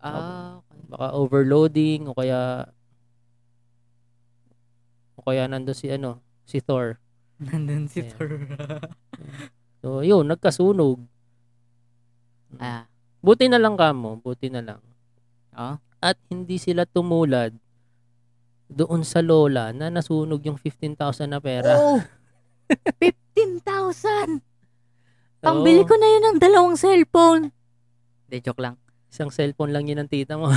Ah, 0.00 0.62
okay. 0.64 0.80
baka 0.88 1.06
overloading 1.12 2.08
o 2.08 2.16
kaya 2.16 2.64
o 5.12 5.20
kaya 5.20 5.44
nandun 5.44 5.76
si 5.76 5.92
ano 5.92 6.24
si 6.42 6.56
Thor 6.58 6.96
Nandun 7.36 7.84
si 7.84 8.00
Ayan. 8.00 8.10
Thor. 8.16 8.28
so 9.84 10.00
yun 10.00 10.24
nagkasunog. 10.24 11.00
Ah, 12.56 12.88
buti 13.18 13.46
na 13.46 13.56
lang 13.56 13.76
kamo 13.76 14.18
buti 14.18 14.48
na 14.48 14.58
lang 14.60 14.80
oh? 15.52 15.76
at 15.98 16.16
hindi 16.26 16.56
sila 16.56 16.82
tumulad 16.82 17.54
doon 18.66 19.02
sa 19.02 19.20
lola 19.20 19.70
na 19.70 19.86
nasunog 19.86 20.40
yung 20.40 20.56
15,000 20.56 20.96
na 21.26 21.38
pera 21.38 21.74
Oh! 21.76 21.98
15,000! 23.02 24.38
Pambili 25.38 25.82
Oo, 25.82 25.88
ko 25.88 25.94
na 25.94 26.06
yun 26.06 26.22
ng 26.22 26.38
dalawang 26.38 26.76
cellphone. 26.76 27.50
De, 28.26 28.38
joke 28.38 28.60
lang. 28.60 28.78
isang 29.08 29.26
cellphone 29.28 29.70
lang 29.70 29.88
yun 29.88 29.98
ng 29.98 30.06
tita 30.06 30.38
mo 30.38 30.54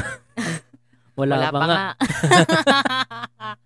wala, 1.20 1.50
pa, 1.50 1.60
nga, 1.60 1.78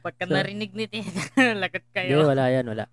Pagka 0.00 0.24
So- 0.24 0.32
narinig 0.32 0.72
ni 0.72 0.86
Tita, 0.86 1.20
lagot 1.60 1.84
Hindi, 1.86 2.12
kayo. 2.12 2.24
wala 2.24 2.48
yan 2.48 2.64
wala 2.64 2.84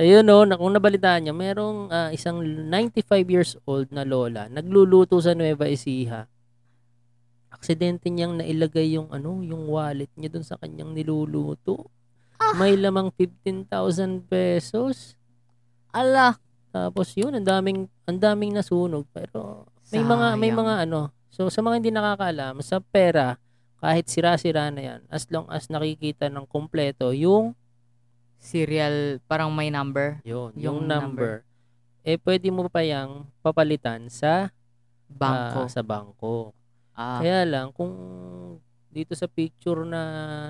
ayun 0.00 0.24
no 0.24 0.48
na 0.48 0.56
kung 0.56 0.72
nabalitaan 0.72 1.28
niya 1.28 1.34
merong 1.36 1.92
ah, 1.92 2.08
isang 2.08 2.40
95 2.40 3.04
years 3.28 3.50
old 3.68 3.92
na 3.92 4.00
lola 4.02 4.48
nagluluto 4.48 5.20
sa 5.20 5.36
Nueva 5.36 5.68
Ecija 5.68 6.24
aksidente 7.50 8.08
niyang 8.08 8.40
nailagay 8.40 8.96
yung 8.96 9.12
ano 9.12 9.44
yung 9.44 9.68
wallet 9.68 10.08
niya 10.16 10.32
dun 10.32 10.46
sa 10.46 10.56
kanyang 10.56 10.96
niluluto 10.96 11.86
Ah. 12.40 12.56
may 12.56 12.72
lamang 12.72 13.12
15,000 13.12 14.24
pesos 14.24 15.12
Ala. 15.92 16.40
tapos 16.72 17.12
yun 17.12 17.36
ang 17.36 17.44
daming 17.44 17.84
ang 18.08 18.16
daming 18.16 18.56
nasunog 18.56 19.04
pero 19.12 19.68
may 19.92 20.00
mga 20.00 20.26
may 20.40 20.48
Sayang. 20.48 20.60
mga 20.64 20.74
ano 20.88 21.00
so 21.28 21.52
sa 21.52 21.60
mga 21.60 21.74
hindi 21.76 21.92
nakakaalam 21.92 22.64
sa 22.64 22.80
pera 22.80 23.36
kahit 23.76 24.08
sira-sira 24.08 24.72
na 24.72 24.80
yan 24.80 25.00
as 25.12 25.28
long 25.28 25.44
as 25.52 25.68
nakikita 25.68 26.32
ng 26.32 26.48
kompleto 26.48 27.12
yung 27.12 27.52
Serial, 28.40 29.20
parang 29.28 29.52
may 29.52 29.68
number. 29.68 30.18
yun 30.24 30.50
Yung 30.56 30.80
yung, 30.82 30.88
number, 30.88 31.44
eh 32.00 32.16
pwede 32.16 32.48
mo 32.48 32.64
pa 32.72 32.80
yang 32.80 33.28
papalitan 33.44 34.08
sa 34.08 34.48
Bangko. 35.06 35.60
ah, 35.60 35.68
sa 35.68 35.82
bangko 35.84 36.36
Ah, 36.96 37.20
kaya 37.20 37.44
lang 37.48 37.72
kung 37.72 37.92
dito 38.88 39.12
sa 39.12 39.28
picture 39.28 39.84
na 39.84 40.02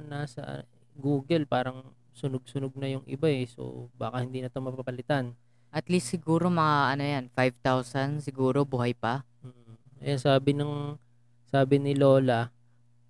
nasa 0.03 0.62
Google 0.95 1.47
parang 1.47 1.82
sunog-sunog 2.14 2.74
na 2.74 2.91
yung 2.91 3.05
iba 3.07 3.30
eh 3.30 3.47
so 3.47 3.86
baka 3.95 4.20
hindi 4.22 4.43
na 4.43 4.51
to 4.51 4.59
mapapalitan 4.59 5.34
at 5.70 5.86
least 5.86 6.11
siguro 6.11 6.51
mga 6.51 6.76
ano 6.99 7.03
yan, 7.07 7.24
5,000 7.30 8.18
siguro 8.18 8.66
buhay 8.66 8.91
pa. 8.91 9.22
Mm. 9.41 9.74
Eh 10.03 10.18
sabi 10.18 10.51
ng 10.51 10.99
sabi 11.47 11.78
ni 11.78 11.95
Lola, 11.95 12.51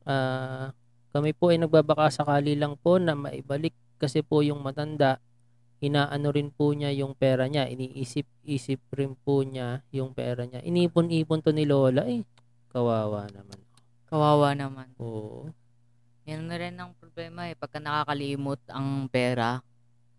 ah 0.05 0.68
kami 1.11 1.33
po 1.33 1.51
ay 1.51 1.59
nagbabaka 1.59 2.12
sakali 2.12 2.55
lang 2.55 2.76
po 2.76 3.01
na 3.01 3.16
maibalik 3.16 3.72
kasi 4.01 4.25
po 4.25 4.41
yung 4.41 4.65
matanda 4.65 5.21
inaano 5.81 6.29
rin 6.29 6.53
po 6.53 6.77
niya 6.77 6.93
yung 6.93 7.17
pera 7.17 7.49
niya, 7.49 7.65
iniisip-isip 7.69 8.81
rin 8.93 9.17
po 9.17 9.41
niya 9.41 9.81
yung 9.93 10.13
pera 10.13 10.45
niya. 10.45 10.61
Inipon-ipon 10.61 11.41
to 11.41 11.57
ni 11.57 11.65
Lola 11.65 12.05
eh. 12.05 12.21
Kawawa 12.69 13.27
naman. 13.33 13.59
Kawawa 14.07 14.53
naman. 14.53 14.93
Oo. 15.01 15.49
Yan 16.29 16.47
na 16.47 16.57
rin 16.61 16.77
ang 16.77 16.93
problema 17.01 17.49
eh. 17.49 17.57
Pagka 17.57 17.81
nakakalimot 17.81 18.61
ang 18.69 19.09
pera 19.09 19.65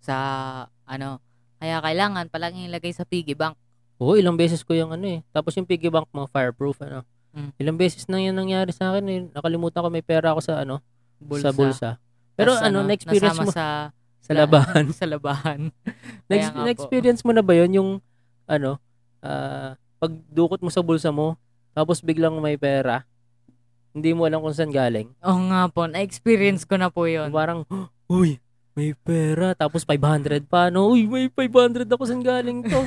sa 0.01 0.17
ano, 0.83 1.21
kaya 1.61 1.77
kailangan 1.77 2.33
palaging 2.33 2.67
ilagay 2.67 2.91
sa 2.91 3.05
piggy 3.05 3.37
bank. 3.37 3.53
Oo, 4.01 4.17
ilang 4.17 4.33
beses 4.33 4.65
ko 4.65 4.73
yung 4.73 4.97
ano 4.97 5.05
eh. 5.05 5.21
Tapos 5.29 5.53
yung 5.53 5.69
piggy 5.69 5.93
bank 5.93 6.09
mo, 6.09 6.25
fireproof 6.25 6.81
ano. 6.81 7.05
Mm. 7.37 7.51
Ilang 7.61 7.77
beses 7.77 8.09
na 8.09 8.17
yan 8.17 8.33
nangyari 8.33 8.73
sa 8.73 8.91
akin 8.91 9.05
eh. 9.07 9.19
Nakalimutan 9.29 9.85
ko 9.85 9.89
may 9.93 10.01
pera 10.01 10.33
ako 10.33 10.41
sa 10.41 10.65
ano, 10.65 10.81
Bulsa. 11.21 11.45
sa 11.45 11.51
bulsa. 11.53 11.89
Pero 12.35 12.55
Tas 12.55 12.67
ano, 12.67 12.83
na-experience 12.87 13.37
nasama 13.37 13.47
mo 13.47 13.51
sa 13.53 13.65
sa 14.25 14.31
labahan. 14.37 14.85
sa 15.01 15.05
labahan. 15.09 15.59
Na-experience 16.65 17.21
mo 17.25 17.31
na 17.35 17.43
ba 17.43 17.53
yon 17.57 17.71
yung 17.75 17.89
ano, 18.47 18.79
ah 19.21 19.75
pagdukot 20.01 20.57
mo 20.65 20.73
sa 20.73 20.81
bulsa 20.81 21.13
mo, 21.13 21.37
tapos 21.77 22.01
biglang 22.01 22.33
may 22.41 22.57
pera, 22.57 23.05
hindi 23.93 24.17
mo 24.17 24.25
alam 24.25 24.41
kung 24.41 24.49
saan 24.49 24.73
galing. 24.73 25.13
Oo 25.21 25.41
nga 25.53 25.69
po, 25.69 25.85
na-experience 25.85 26.65
ko 26.65 26.81
na 26.81 26.89
po 26.89 27.05
yun. 27.05 27.29
Parang, 27.29 27.69
uy, 28.09 28.41
may 28.73 28.97
pera, 28.97 29.53
tapos 29.53 29.85
500 29.85 30.49
pa, 30.49 30.73
no? 30.73 30.89
Uy, 30.89 31.05
may 31.05 31.29
500 31.29 31.85
ako 31.85 32.03
saan 32.09 32.25
galing 32.25 32.65
to? 32.65 32.81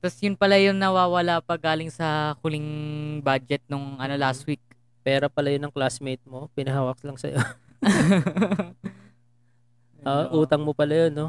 Tapos 0.00 0.16
yun 0.24 0.32
pala 0.32 0.56
yung 0.56 0.80
nawawala 0.80 1.44
pag 1.44 1.60
galing 1.60 1.92
sa 1.92 2.32
huling 2.40 3.20
budget 3.20 3.60
nung 3.68 4.00
ano 4.00 4.16
last 4.16 4.48
week. 4.48 4.64
pera 5.00 5.32
pala 5.32 5.48
yun 5.52 5.64
ng 5.64 5.72
classmate 5.72 6.20
mo, 6.28 6.52
pinahawak 6.52 7.00
lang 7.04 7.16
sa'yo. 7.16 7.40
Ah, 10.00 10.24
Ano, 10.32 10.40
utang 10.40 10.64
mo 10.64 10.72
pala 10.72 10.96
yun, 10.96 11.12
no? 11.12 11.28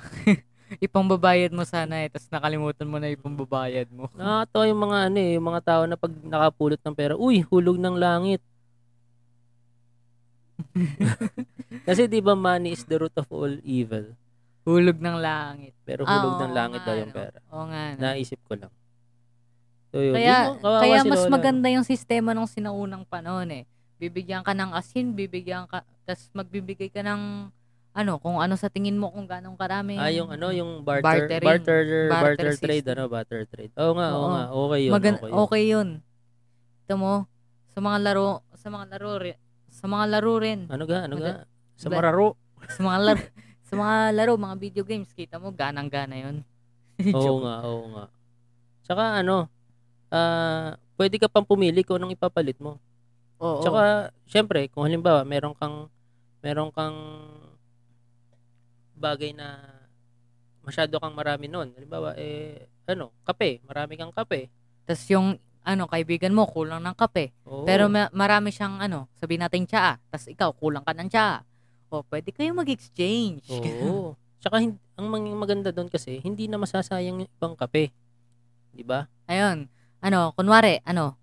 ipangbabayad 0.84 1.52
mo 1.52 1.64
sana 1.68 2.00
eh, 2.04 2.08
tapos 2.08 2.28
nakalimutan 2.32 2.88
mo 2.88 2.96
na 2.96 3.12
ipangbabayad 3.12 3.88
mo. 3.92 4.08
Nakakatawa 4.16 4.64
yung 4.64 4.80
mga 4.80 4.98
ano 5.12 5.18
eh, 5.20 5.30
yung 5.36 5.46
mga 5.48 5.60
tao 5.64 5.82
na 5.84 5.96
pag 6.00 6.12
nakapulot 6.24 6.80
ng 6.80 6.96
pera, 6.96 7.14
uy, 7.20 7.44
hulog 7.44 7.76
ng 7.76 7.96
langit. 8.00 8.40
Kasi 11.84 12.04
'di 12.08 12.20
ba 12.20 12.36
money 12.36 12.72
is 12.76 12.84
the 12.84 12.96
root 12.96 13.14
of 13.16 13.28
all 13.28 13.52
evil. 13.64 14.12
Hulog 14.68 15.00
ng 15.00 15.16
langit. 15.20 15.72
Pero 15.84 16.04
Ah, 16.04 16.12
hulog 16.16 16.34
ng 16.36 16.52
oo 16.52 16.56
langit 16.56 16.80
daw 16.84 16.96
yung 16.96 17.12
pera. 17.12 17.38
Oo 17.48 17.64
nga. 17.68 17.96
no. 17.96 18.00
Naisip 18.04 18.40
ko 18.44 18.52
lang. 18.56 18.72
So 19.88 20.04
yun, 20.04 20.20
Kaya, 20.20 20.52
yun, 20.52 20.60
kaya 20.60 21.00
mas 21.02 21.24
Lola. 21.24 21.32
maganda 21.32 21.68
yung 21.72 21.84
sistema 21.84 22.36
nung 22.36 22.48
sinaunang 22.48 23.08
panahon 23.08 23.48
eh. 23.52 23.64
Bibigyan 23.98 24.46
ka 24.46 24.54
ng 24.54 24.70
asin, 24.72 25.10
bibigyan 25.12 25.66
ka, 25.66 25.82
tapos 26.06 26.30
magbibigay 26.32 26.86
ka 26.86 27.02
ng, 27.02 27.50
ano, 27.90 28.12
kung 28.22 28.38
ano 28.38 28.54
sa 28.54 28.70
tingin 28.70 28.94
mo 28.94 29.10
kung 29.10 29.26
ganong 29.26 29.58
karami. 29.58 29.98
Ah, 29.98 30.06
yung 30.06 30.30
ano, 30.30 30.54
yung 30.54 30.86
barter, 30.86 31.26
Bartering. 31.26 31.42
barter, 31.42 31.80
Barter 32.06 32.10
barter 32.38 32.52
trade, 32.56 32.86
system. 32.86 32.94
ano, 32.94 33.02
barter 33.10 33.42
trade. 33.44 33.72
Oo 33.74 33.92
nga, 33.98 34.08
oo 34.08 34.18
Oo. 34.20 34.30
nga, 34.30 34.42
okay 34.48 34.80
yun, 34.80 34.92
Magan- 34.94 35.18
okay 35.18 35.30
okay, 35.34 35.62
yun. 35.64 35.88
yun. 35.98 36.06
Ito 36.86 36.94
mo, 36.94 37.12
sa 37.68 37.78
mga 37.82 37.98
laro, 38.00 38.30
sa 38.54 38.68
mga 38.70 38.84
laro 38.88 39.10
rin, 39.18 39.36
sa 39.68 39.84
mga 39.84 40.04
laro 40.08 40.32
rin, 40.38 40.60
Ano 40.70 40.84
ga, 40.86 40.98
ano 41.04 41.14
ga? 41.18 41.42
Magan- 41.42 41.46
Sa 41.74 41.86
Ba- 41.86 41.96
mararo. 41.98 42.28
sa 42.70 42.80
mga 42.80 42.98
laro, 43.02 43.22
sa 43.62 43.74
mga 43.74 43.94
laro, 44.14 44.32
mga 44.34 44.56
video 44.56 44.82
games, 44.82 45.10
kita 45.10 45.38
mo, 45.38 45.50
ganang-gana 45.50 46.14
yun. 46.14 46.36
Oo 47.18 47.42
nga, 47.42 47.54
oo 47.66 47.84
nga. 47.92 48.04
Tsaka 48.82 49.02
ano, 49.18 49.50
ah, 50.08 50.74
pwede 50.94 51.18
ka 51.18 51.26
pang 51.26 51.42
pumili 51.42 51.82
kung 51.82 51.98
anong 51.98 52.14
ipapalit 52.14 52.58
mo. 52.58 52.78
Oo. 53.38 53.62
Tsaka, 53.62 53.82
syempre, 54.26 54.66
kung 54.70 54.84
halimbawa, 54.86 55.22
meron 55.22 55.54
kang, 55.54 55.86
meron 56.42 56.70
kang 56.74 56.96
bagay 58.98 59.30
na 59.30 59.62
masyado 60.66 60.98
kang 60.98 61.14
marami 61.14 61.46
nun. 61.46 61.70
Halimbawa, 61.72 62.18
eh, 62.18 62.66
ano, 62.84 63.14
kape. 63.22 63.62
Marami 63.64 63.94
kang 63.94 64.12
kape. 64.12 64.50
Tapos 64.84 65.04
yung, 65.08 65.38
ano, 65.62 65.84
kaibigan 65.86 66.34
mo, 66.34 66.44
kulang 66.50 66.82
ng 66.82 66.96
kape. 66.98 67.30
Oo. 67.46 67.62
Pero 67.62 67.86
ma- 67.86 68.10
marami 68.10 68.50
siyang, 68.50 68.82
ano, 68.82 69.06
sabihin 69.16 69.46
natin 69.46 69.64
tsaa. 69.64 69.96
Tapos 70.10 70.26
ikaw, 70.28 70.50
kulang 70.52 70.82
ka 70.82 70.92
ng 70.92 71.08
tsaa. 71.08 71.46
O, 71.88 72.04
pwede 72.10 72.34
kayong 72.34 72.58
mag-exchange. 72.58 73.48
Oo. 73.48 74.12
Tsaka, 74.42 74.60
hin- 74.62 74.78
ang 74.98 75.08
maganda 75.38 75.70
doon 75.70 75.86
kasi, 75.90 76.18
hindi 76.20 76.50
na 76.50 76.58
masasayang 76.58 77.22
yung 77.22 77.30
ibang 77.30 77.54
kape. 77.54 77.90
Di 78.74 78.82
ba? 78.82 79.06
Ayun. 79.30 79.66
Ano, 79.98 80.30
kunwari, 80.34 80.78
ano, 80.86 81.18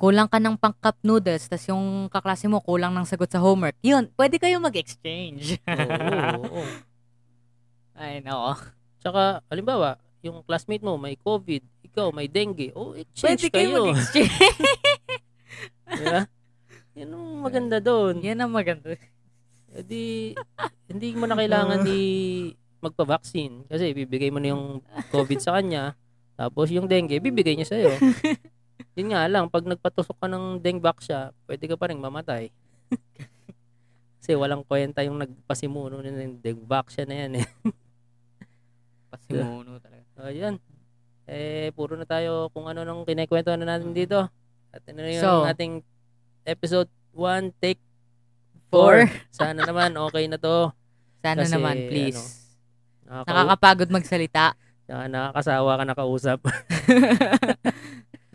kulang 0.00 0.32
ka 0.32 0.40
ng 0.40 0.56
pang 0.56 0.72
cup 0.72 0.96
noodles, 1.04 1.44
tas 1.44 1.60
yung 1.68 2.08
kaklase 2.08 2.48
mo 2.48 2.64
kulang 2.64 2.96
ng 2.96 3.04
sagot 3.04 3.28
sa 3.28 3.36
homework. 3.36 3.76
Yun, 3.84 4.08
pwede 4.16 4.40
kayo 4.40 4.56
mag-exchange. 4.56 5.60
Oo, 5.68 6.64
oo. 6.64 6.64
Ay, 8.00 8.24
nako. 8.24 8.56
Tsaka, 9.04 9.44
halimbawa, 9.52 10.00
yung 10.24 10.40
classmate 10.40 10.80
mo 10.80 10.96
may 10.96 11.20
COVID, 11.20 11.84
ikaw 11.84 12.08
may 12.16 12.32
dengue, 12.32 12.72
oh, 12.72 12.96
Pwede 12.96 13.04
exchange 13.12 13.52
kayo 13.52 13.68
kayo. 13.76 13.92
mag-exchange. 13.92 14.32
Di 16.00 16.04
ba? 16.08 16.22
Yan 16.96 17.12
ang 17.12 17.26
maganda 17.44 17.76
doon. 17.76 18.24
Yan 18.24 18.40
ang 18.40 18.52
maganda. 18.56 18.96
Eh 19.70 19.84
di, 19.84 20.34
hindi 20.90 21.14
mo 21.14 21.28
na 21.28 21.38
kailangan 21.38 21.84
ni 21.86 22.00
magpa-vaccine 22.80 23.68
kasi 23.68 23.92
bibigay 23.92 24.32
mo 24.32 24.40
na 24.40 24.56
yung 24.56 24.80
COVID 25.12 25.38
sa 25.38 25.60
kanya 25.60 25.94
tapos 26.34 26.72
yung 26.72 26.88
dengue 26.88 27.20
bibigay 27.20 27.52
niya 27.52 27.68
sa'yo 27.68 27.92
yun 29.00 29.10
nga 29.10 29.24
lang 29.24 29.48
pag 29.48 29.64
nagpatusok 29.64 30.14
ka 30.14 30.26
ng 30.26 30.60
dengue 30.60 30.92
siya 31.00 31.32
pwede 31.44 31.64
ka 31.64 31.74
pa 31.74 31.88
rin 31.88 31.96
mamatay 31.96 32.52
kasi 34.20 34.32
walang 34.32 34.60
kwenta 34.60 35.00
yung 35.00 35.16
nagpasimuno 35.16 35.98
na 35.98 36.12
ng 36.12 36.38
dengue 36.38 36.80
siya 36.86 37.04
na 37.04 37.16
yan 37.18 37.32
eh 37.40 37.46
Pasimuno 39.10 39.80
talaga. 39.80 40.04
ayan 40.22 40.60
eh 41.24 41.70
puro 41.72 41.94
na 41.94 42.04
tayo 42.04 42.50
kung 42.50 42.66
ano 42.66 42.82
nung 42.82 43.02
kinekwento 43.02 43.50
na 43.52 43.64
natin 43.68 43.90
dito 43.90 44.26
at 44.70 44.82
ano 44.84 45.02
yung 45.02 45.22
So, 45.22 45.42
ating 45.44 45.82
episode 46.44 46.86
1 47.12 47.50
take 47.56 47.80
Four. 48.66 49.02
4 49.02 49.34
sana 49.34 49.64
naman 49.64 49.90
okay 49.96 50.26
na 50.26 50.36
to 50.36 50.70
Sana 51.18 51.42
Kasi, 51.42 51.52
naman, 51.52 51.76
please. 51.86 52.16
ano, 53.04 53.26
Nakaka- 53.26 53.34
Nakakapagod 53.34 53.90
magsalita. 53.90 54.44
Saka 54.86 55.04
nakakasawa 55.04 55.70
ka 55.74 55.84
nakausap. 55.84 56.38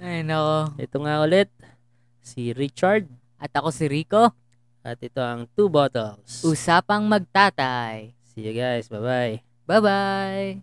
Ay, 0.05 0.21
nako. 0.21 0.77
ito 0.77 0.97
nga 1.01 1.17
ulit, 1.25 1.49
si 2.21 2.53
Richard. 2.53 3.09
At 3.41 3.49
ako 3.57 3.73
si 3.73 3.89
Rico. 3.89 4.29
At 4.85 5.01
ito 5.01 5.17
ang 5.17 5.49
Two 5.57 5.65
Bottles. 5.65 6.45
Usapang 6.45 7.09
magtatay. 7.09 8.13
See 8.21 8.45
you 8.45 8.53
guys. 8.53 8.85
Bye-bye. 8.85 9.41
Bye-bye. 9.65 10.61